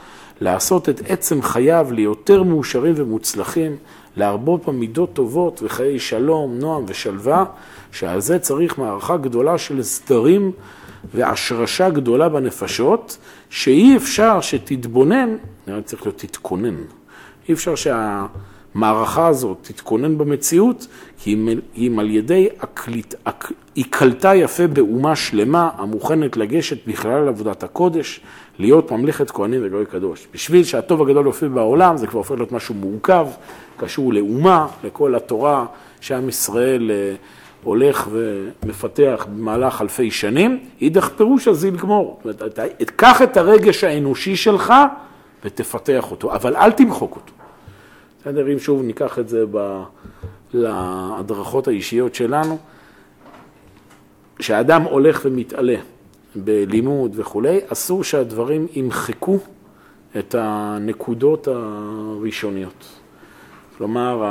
לעשות 0.40 0.88
את 0.88 1.00
עצם 1.08 1.42
חייו 1.42 1.86
ליותר 1.90 2.42
מאושרים 2.42 2.94
ומוצלחים, 2.96 3.76
להרבות 4.16 4.68
במידות 4.68 5.12
טובות 5.12 5.60
וחיי 5.64 5.98
שלום, 5.98 6.58
נועם 6.58 6.84
ושלווה, 6.86 7.44
שעל 7.92 8.20
זה 8.20 8.38
צריך 8.38 8.78
מערכה 8.78 9.16
גדולה 9.16 9.58
של 9.58 9.82
סדרים 9.82 10.52
והשרשה 11.14 11.90
גדולה 11.90 12.28
בנפשות, 12.28 13.18
שאי 13.50 13.96
אפשר 13.96 14.40
שתתבונן, 14.40 15.36
נראה 15.66 15.78
לי 15.78 15.84
צריך 15.84 16.02
להיות 16.02 16.18
תתכונן, 16.18 16.74
אי 17.48 17.54
אפשר 17.54 17.74
שהמערכה 17.74 19.26
הזאת 19.26 19.58
תתכונן 19.62 20.18
במציאות, 20.18 20.86
כי 21.18 21.36
אם 21.76 21.98
על 21.98 22.10
ידי 22.10 22.48
הקליט, 22.60 23.14
היא 23.74 23.84
קלטה 23.90 24.34
יפה 24.34 24.66
באומה 24.66 25.16
שלמה 25.16 25.70
המוכנת 25.76 26.36
לגשת 26.36 26.86
בכלל 26.86 27.20
לעבודת 27.20 27.62
הקודש, 27.62 28.20
להיות 28.58 28.92
ממלכת 28.92 29.30
כהנים 29.30 29.60
וגוי 29.64 29.86
קדוש. 29.86 30.26
בשביל 30.34 30.64
שהטוב 30.64 31.02
הגדול 31.02 31.26
יופיע 31.26 31.48
בעולם, 31.48 31.96
זה 31.96 32.06
כבר 32.06 32.18
הופך 32.18 32.30
להיות 32.30 32.52
משהו 32.52 32.74
מורכב, 32.74 33.26
קשור 33.76 34.12
לאומה, 34.12 34.66
לכל 34.84 35.14
התורה 35.14 35.66
שעם 36.00 36.28
ישראל 36.28 36.90
אה, 36.90 37.14
הולך 37.64 38.08
ומפתח 38.10 39.26
במהלך 39.36 39.80
אלפי 39.82 40.10
שנים, 40.10 40.58
אידך 40.80 41.08
פירוש 41.16 41.48
אז 41.48 41.64
יגמור. 41.64 42.20
קח 42.96 43.22
את 43.22 43.36
הרגש 43.36 43.84
האנושי 43.84 44.36
שלך 44.36 44.74
ותפתח 45.44 46.10
אותו, 46.10 46.34
אבל 46.34 46.56
אל 46.56 46.72
תמחוק 46.72 47.16
אותו. 47.16 47.32
בסדר, 48.20 48.52
אם 48.52 48.58
שוב 48.58 48.82
ניקח 48.82 49.18
את 49.18 49.28
זה 49.28 49.44
ב... 49.50 49.82
להדרכות 50.54 51.68
האישיות 51.68 52.14
שלנו, 52.14 52.58
כשאדם 54.36 54.82
הולך 54.82 55.20
ומתעלה 55.24 55.76
בלימוד 56.36 57.12
וכולי, 57.14 57.60
אסור 57.68 58.04
שהדברים 58.04 58.66
ימחקו 58.74 59.38
את 60.18 60.34
הנקודות 60.38 61.48
הראשוניות. 61.48 62.84
כלומר, 63.78 64.24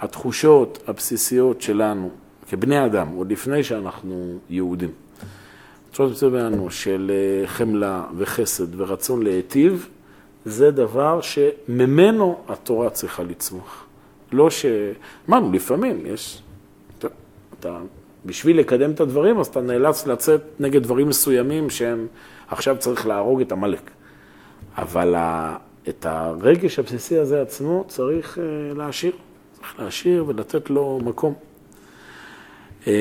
התחושות 0.00 0.78
הבסיסיות 0.86 1.62
שלנו 1.62 2.10
כבני 2.48 2.84
אדם, 2.86 3.08
עוד 3.08 3.32
לפני 3.32 3.64
שאנחנו 3.64 4.38
יהודים, 4.50 4.90
התחושות 5.90 6.32
בנו 6.32 6.70
של 6.70 7.10
אה, 7.14 7.46
חמלה 7.46 8.04
וחסד 8.16 8.80
ורצון 8.80 9.22
להיטיב, 9.22 9.88
זה 10.44 10.70
דבר 10.70 11.20
שממנו 11.20 12.38
התורה 12.48 12.90
צריכה 12.90 13.22
לצמוח. 13.22 13.86
לא 14.32 14.50
ש... 14.50 14.66
אמרנו, 15.28 15.52
לפעמים 15.52 16.06
יש... 16.06 16.42
אתה, 16.98 17.08
אתה, 17.60 17.78
בשביל 18.26 18.58
לקדם 18.58 18.90
את 18.90 19.00
הדברים, 19.00 19.40
אז 19.40 19.46
אתה 19.46 19.60
נאלץ 19.60 20.06
לצאת 20.06 20.40
נגד 20.60 20.82
דברים 20.82 21.08
מסוימים 21.08 21.70
שהם 21.70 22.06
עכשיו 22.48 22.76
צריך 22.78 23.06
להרוג 23.06 23.40
את 23.40 23.52
עמלק. 23.52 23.90
אבל 24.78 25.14
ה... 25.14 25.56
את 25.88 26.06
הרגש 26.06 26.78
הבסיסי 26.78 27.18
הזה 27.18 27.42
עצמו 27.42 27.84
צריך 27.88 28.38
אה, 28.38 28.74
להשאיר. 28.74 29.12
צריך 29.52 29.78
להשאיר 29.78 30.24
ולתת 30.26 30.70
לו 30.70 31.00
מקום. 31.04 31.34
אמ, 32.86 32.92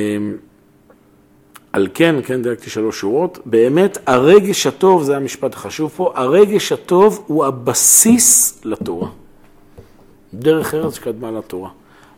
על 1.73 1.87
כן, 1.93 2.15
כן 2.23 2.41
דייקתי 2.41 2.69
שלוש 2.69 2.99
שורות, 2.99 3.39
באמת 3.45 3.97
הרגש 4.05 4.67
הטוב, 4.67 5.03
זה 5.03 5.17
המשפט 5.17 5.53
החשוב 5.53 5.91
פה, 5.95 6.11
הרגש 6.15 6.71
הטוב 6.71 7.23
הוא 7.27 7.45
הבסיס 7.45 8.61
לתורה. 8.65 9.07
דרך 10.33 10.73
ארץ 10.73 10.95
שקדמה 10.95 11.31
לתורה. 11.31 11.69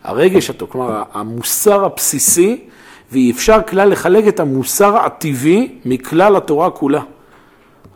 הרגש 0.03 0.49
הטוב, 0.49 0.69
כלומר 0.69 1.03
המוסר 1.13 1.85
הבסיסי, 1.85 2.65
ואי 3.11 3.31
אפשר 3.31 3.59
כלל 3.67 3.89
לחלק 3.89 4.27
את 4.27 4.39
המוסר 4.39 4.97
הטבעי 4.97 5.75
מכלל 5.85 6.35
התורה 6.35 6.69
כולה. 6.69 7.01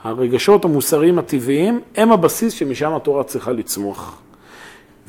הרגשות 0.04 0.66
המוסריים 0.66 1.20
הטבעיים 1.20 1.82
הם 1.96 2.12
הבסיס 2.12 2.54
שמשם 2.54 2.94
התורה 2.94 3.24
צריכה 3.24 3.52
לצמוח. 3.52 4.22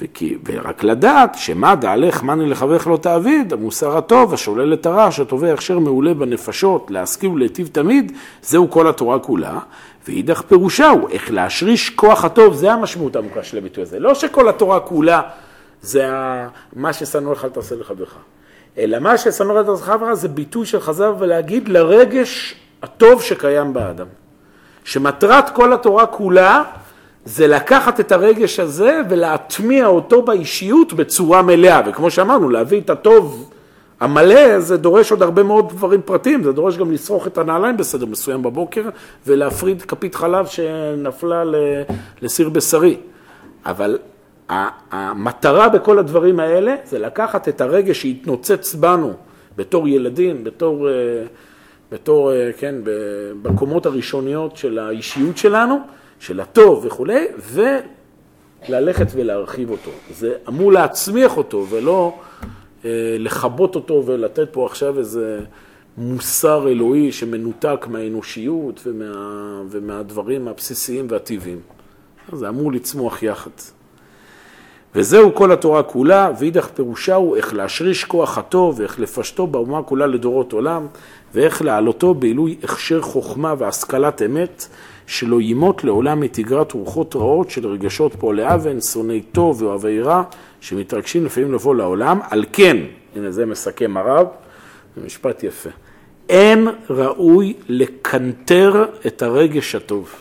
וכי, 0.02 0.38
ורק 0.44 0.84
לדעת 0.84 1.34
שמה 1.34 1.74
דעלך 1.74 2.22
מאני 2.22 2.50
לחברך 2.50 2.86
לא 2.86 2.96
תעביד, 2.96 3.52
המוסר 3.52 3.96
הטוב, 3.96 4.34
השולל 4.34 4.74
את 4.74 4.86
הרע, 4.86 5.10
שטובה 5.10 5.52
הכשר 5.52 5.78
מעולה 5.78 6.14
בנפשות, 6.14 6.90
להשכיל 6.90 7.30
ולהיטיב 7.30 7.68
תמיד, 7.72 8.12
זהו 8.42 8.70
כל 8.70 8.88
התורה 8.88 9.18
כולה. 9.18 9.58
ואידך 10.08 10.42
פירושה 10.42 10.88
הוא 10.88 11.08
איך 11.10 11.30
להשריש 11.30 11.90
כוח 11.90 12.24
הטוב, 12.24 12.54
זה 12.54 12.72
המשמעות 12.72 13.16
העמוקה 13.16 13.42
של 13.42 13.58
הביטוי 13.58 13.82
הזה. 13.82 13.98
לא 13.98 14.14
שכל 14.14 14.48
התורה 14.48 14.80
כולה 14.80 15.22
זה 15.82 16.10
מה 16.76 16.92
ששנוא 16.92 17.32
לך 17.32 17.44
אל 17.44 17.50
תעשה 17.50 17.74
לחברך, 17.74 18.14
אלא 18.78 18.98
מה 18.98 19.18
ששנוא 19.18 19.60
לך 19.60 19.68
אל 19.68 19.74
תעשה 19.74 19.92
לחברך 19.92 20.14
זה 20.14 20.28
ביטוי 20.28 20.66
של 20.66 20.80
חז"ל 20.80 21.12
ולהגיד 21.18 21.68
לרגש 21.68 22.54
הטוב 22.82 23.22
שקיים 23.22 23.72
באדם. 23.72 24.06
שמטרת 24.84 25.50
כל 25.50 25.72
התורה 25.72 26.06
כולה 26.06 26.62
זה 27.24 27.46
לקחת 27.46 28.00
את 28.00 28.12
הרגש 28.12 28.60
הזה 28.60 29.00
ולהטמיע 29.10 29.86
אותו 29.86 30.22
באישיות 30.22 30.92
בצורה 30.92 31.42
מלאה, 31.42 31.80
וכמו 31.86 32.10
שאמרנו, 32.10 32.50
להביא 32.50 32.80
את 32.80 32.90
הטוב 32.90 33.50
המלא, 34.00 34.60
זה 34.60 34.76
דורש 34.76 35.10
עוד 35.10 35.22
הרבה 35.22 35.42
מאוד 35.42 35.68
דברים 35.68 36.00
פרטיים, 36.04 36.42
זה 36.42 36.52
דורש 36.52 36.76
גם 36.76 36.92
לשרוך 36.92 37.26
את 37.26 37.38
הנעליים 37.38 37.76
בסדר 37.76 38.06
מסוים 38.06 38.42
בבוקר 38.42 38.88
ולהפריד 39.26 39.82
כפית 39.82 40.14
חלב 40.14 40.46
שנפלה 40.46 41.42
לסיר 42.22 42.48
בשרי. 42.48 42.96
אבל 43.66 43.98
המטרה 44.90 45.68
בכל 45.68 45.98
הדברים 45.98 46.40
האלה 46.40 46.74
זה 46.84 46.98
לקחת 46.98 47.48
את 47.48 47.60
הרגש 47.60 48.02
שהתנוצץ 48.02 48.74
בנו 48.74 49.12
בתור 49.56 49.88
ילדים, 49.88 50.44
בתור, 50.44 50.88
אה, 50.88 50.94
בתור 51.92 52.32
כן, 52.58 52.74
בקומות 53.42 53.86
הראשוניות 53.86 54.56
של 54.56 54.78
האישיות 54.78 55.38
שלנו, 55.38 55.78
של 56.22 56.40
הטוב 56.40 56.84
וכולי, 56.86 57.26
וללכת 58.68 59.06
ולהרחיב 59.14 59.70
אותו. 59.70 59.90
זה 60.10 60.34
אמור 60.48 60.72
להצמיח 60.72 61.36
אותו 61.36 61.66
ולא 61.70 62.18
אה, 62.84 63.16
לכבות 63.18 63.74
אותו 63.74 64.02
ולתת 64.06 64.48
פה 64.52 64.66
עכשיו 64.66 64.98
איזה 64.98 65.40
מוסר 65.98 66.68
אלוהי 66.68 67.12
שמנותק 67.12 67.86
מהאנושיות 67.88 68.80
ומה, 68.86 69.62
ומהדברים 69.70 70.48
הבסיסיים 70.48 71.06
והטבעיים. 71.10 71.60
זה 72.32 72.48
אמור 72.48 72.72
לצמוח 72.72 73.22
יחד. 73.22 73.50
וזהו 74.94 75.34
כל 75.34 75.52
התורה 75.52 75.82
כולה, 75.82 76.30
ואידך 76.38 76.68
פירושה 76.74 77.14
הוא 77.14 77.36
איך 77.36 77.54
להשריש 77.54 78.04
כוח 78.04 78.38
הטוב 78.38 78.80
ואיך 78.80 79.00
לפשטו 79.00 79.46
באומה 79.46 79.82
כולה 79.82 80.06
לדורות 80.06 80.52
עולם, 80.52 80.86
ואיך 81.34 81.62
להעלותו 81.62 82.14
בעילוי 82.14 82.56
הכשר 82.62 83.02
חוכמה 83.02 83.54
והשכלת 83.58 84.22
אמת, 84.22 84.68
שלא 85.12 85.40
ימות 85.40 85.84
לעולם 85.84 86.20
מתגרת 86.20 86.72
רוחות 86.72 87.16
רעות 87.16 87.50
של 87.50 87.66
רגשות 87.66 88.14
פועלי 88.18 88.54
אבן, 88.54 88.80
שונאי 88.80 89.22
טוב 89.22 89.62
ואוהבי 89.62 90.00
רע, 90.00 90.22
שמתרגשים 90.60 91.24
לפעמים 91.24 91.52
לבוא 91.52 91.74
לעולם. 91.74 92.18
על 92.30 92.44
כן, 92.52 92.76
הנה 93.16 93.30
זה 93.30 93.46
מסכם 93.46 93.96
הרב, 93.96 94.26
זה 94.96 95.06
משפט 95.06 95.42
יפה, 95.42 95.70
אין 96.28 96.68
ראוי 96.90 97.54
לקנטר 97.68 98.84
את 99.06 99.22
הרגש 99.22 99.74
הטוב. 99.74 100.14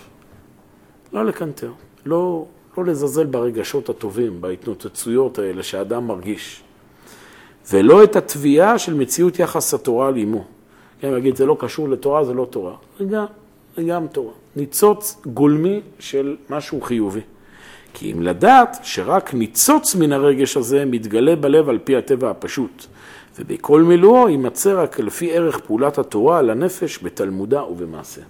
לא 1.13 1.25
לקנטר, 1.25 1.71
לא, 2.05 2.45
לא 2.77 2.85
לזלזל 2.85 3.25
ברגשות 3.25 3.89
הטובים, 3.89 4.41
בהתנוצצויות 4.41 5.39
האלה 5.39 5.63
שאדם 5.63 6.07
מרגיש. 6.07 6.63
ולא 7.71 8.03
את 8.03 8.15
התביעה 8.15 8.79
של 8.79 8.93
מציאות 8.93 9.39
יחס 9.39 9.73
התורה 9.73 10.07
על 10.07 10.17
אמו. 10.17 10.43
כן, 10.99 11.11
להגיד, 11.11 11.35
זה 11.35 11.45
לא 11.45 11.57
קשור 11.59 11.89
לתורה, 11.89 12.23
זה 12.23 12.33
לא 12.33 12.47
תורה. 12.49 12.75
זה 12.99 13.05
גם, 13.05 13.25
זה 13.75 13.83
גם 13.83 14.07
תורה. 14.07 14.40
ניצוץ 14.55 15.21
גולמי 15.25 15.81
של 15.99 16.35
משהו 16.49 16.81
חיובי. 16.81 17.21
כי 17.93 18.11
אם 18.11 18.21
לדעת 18.21 18.77
שרק 18.83 19.33
ניצוץ 19.33 19.95
מן 19.95 20.13
הרגש 20.13 20.57
הזה 20.57 20.85
מתגלה 20.85 21.35
בלב 21.35 21.69
על 21.69 21.79
פי 21.83 21.95
הטבע 21.95 22.29
הפשוט, 22.29 22.85
ובכל 23.39 23.81
מילואו 23.81 24.29
יימצא 24.29 24.83
רק 24.83 24.99
לפי 24.99 25.31
ערך 25.31 25.59
פעולת 25.59 25.97
התורה 25.97 26.39
על 26.39 26.49
הנפש 26.49 26.99
בתלמודה 27.03 27.63
ובמעשה. 27.63 28.21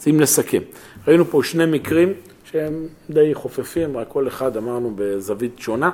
אז 0.00 0.08
אם 0.08 0.20
נסכם, 0.20 0.62
ראינו 1.08 1.24
פה 1.24 1.42
שני 1.42 1.66
מקרים 1.66 2.12
שהם 2.44 2.86
די 3.10 3.34
חופפים, 3.34 3.96
רק 3.96 4.08
כל 4.08 4.28
אחד 4.28 4.56
אמרנו 4.56 4.92
בזווית 4.96 5.58
שונה, 5.58 5.90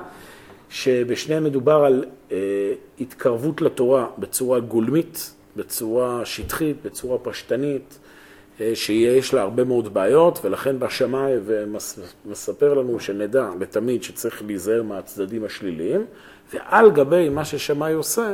שבשניהם 0.70 1.44
מדובר 1.44 1.84
על 1.84 2.04
אה, 2.32 2.36
התקרבות 3.00 3.62
לתורה 3.62 4.06
בצורה 4.18 4.60
גולמית, 4.60 5.34
בצורה 5.56 6.24
שטחית, 6.24 6.76
בצורה 6.84 7.18
פשטנית, 7.18 7.98
שיש 8.74 9.34
לה 9.34 9.42
הרבה 9.42 9.64
מאוד 9.64 9.94
בעיות, 9.94 10.40
ולכן 10.44 10.78
בשמאי 10.78 11.32
ומספר 11.44 12.74
לנו 12.74 13.00
שנדע 13.00 13.50
לתמיד 13.60 14.02
שצריך 14.02 14.42
להיזהר 14.46 14.82
מהצדדים 14.82 15.44
השליליים, 15.44 16.04
ועל 16.54 16.90
גבי 16.90 17.28
מה 17.28 17.44
ששמאי 17.44 17.92
עושה, 17.92 18.32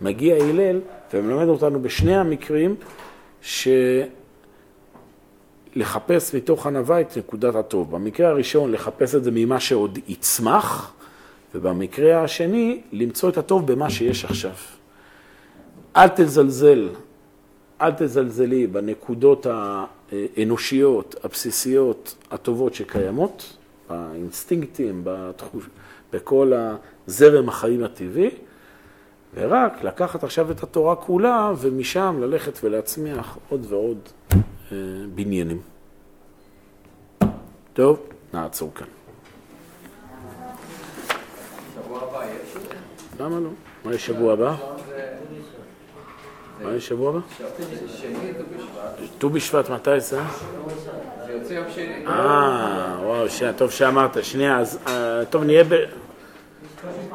מגיע 0.00 0.36
הלל 0.36 0.80
ומלמד 1.14 1.48
אותנו 1.48 1.82
בשני 1.82 2.16
המקרים 2.16 2.74
שלחפש 5.76 6.34
מתוך 6.34 6.66
ענווה 6.66 7.00
את 7.00 7.18
נקודת 7.18 7.54
הטוב. 7.54 7.90
במקרה 7.90 8.28
הראשון, 8.28 8.72
לחפש 8.72 9.14
את 9.14 9.24
זה 9.24 9.30
ממה 9.30 9.60
שעוד 9.60 9.98
יצמח, 10.08 10.92
ובמקרה 11.54 12.22
השני, 12.22 12.80
למצוא 12.92 13.28
את 13.28 13.38
הטוב 13.38 13.72
במה 13.72 13.90
שיש 13.90 14.24
עכשיו. 14.24 14.52
אל 15.96 16.08
תזלזל, 16.08 16.88
אל 17.80 17.92
תזלזלי 17.98 18.66
בנקודות 18.66 19.46
האנושיות, 19.46 21.14
הבסיסיות, 21.24 22.14
הטובות 22.30 22.74
שקיימות, 22.74 23.56
באינסטינקטים, 23.90 25.00
בתחוש... 25.04 25.64
בכל 26.12 26.52
הזרם 27.06 27.48
החיים 27.48 27.84
הטבעי, 27.84 28.30
ורק 29.34 29.82
לקחת 29.82 30.24
עכשיו 30.24 30.50
את 30.50 30.62
התורה 30.62 30.96
כולה, 30.96 31.52
ומשם 31.58 32.16
ללכת 32.20 32.64
ולהצמיח 32.64 33.38
עוד 33.48 33.66
ועוד 33.68 33.98
אה, 34.72 34.76
בניינים. 35.14 35.60
טוב, 37.72 38.00
נעצור 38.34 38.70
כאן. 38.74 38.86
למה 43.20 43.40
לא? 43.40 43.50
מה 43.84 43.94
יש 43.94 44.06
שבוע 44.06 44.32
הבא? 44.32 44.77
מה 46.62 46.74
יש 46.74 46.88
שבוע 46.88 47.10
הבא? 47.10 47.18
ט"ו 49.18 49.30
בשבט, 49.30 49.70
מתי 49.70 50.00
זה? 50.00 50.20
זה 51.26 51.32
יוצא 51.32 51.52
יום 51.52 51.64
שני. 51.74 52.06
אה, 52.06 52.96
וואו, 53.02 53.28
שנייה, 53.28 53.52
טוב 53.52 53.70
שאמרת. 53.70 54.24
שנייה, 54.24 54.58
אז 54.58 54.78
אה, 54.86 55.24
טוב, 55.30 55.44
נהיה 55.44 55.64
ב... 55.64 55.74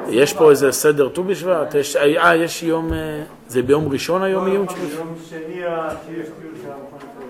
יש 0.09 0.33
פה 0.33 0.49
איזה 0.49 0.71
סדר 0.71 1.09
ט"ו 1.09 1.23
בשבט? 1.23 1.75
יש- 1.75 1.95
אה, 1.95 2.35
יש 2.35 2.63
יום... 2.63 2.93
אה, 2.93 3.23
זה 3.47 3.61
ביום 3.61 3.87
ראשון 3.91 4.23
היום 4.23 4.47
יום 4.47 4.65
ט"ו 4.65 4.73
בשבט? 4.73 4.89
יום 4.99 5.15
שני 5.29 5.39
שיש 5.39 6.27
המכון 6.65 6.79
התורה. 6.97 7.25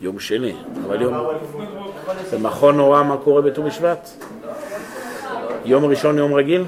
יום 0.00 0.18
שני, 0.20 0.54
אבל 0.86 1.02
יום... 1.02 1.14
זה 2.30 2.38
מכון 2.38 2.78
הוראה 2.78 3.02
מה 3.02 3.16
קורה 3.16 3.42
בט"ו 3.42 3.62
בשבט? 3.62 4.08
יום 5.64 5.84
ראשון 5.84 6.18
יום 6.18 6.34
רגיל? 6.34 6.64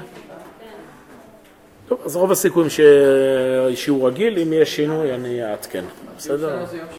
טוב, 1.87 1.99
אז 2.05 2.15
רוב 2.15 2.31
הסיכויים 2.31 2.69
ששיעור 2.69 4.07
רגיל, 4.07 4.39
אם 4.39 4.53
יש 4.53 4.75
שינוי 4.75 5.13
אני 5.13 5.43
אעדכן, 5.43 5.83
בסדר? 6.17 6.65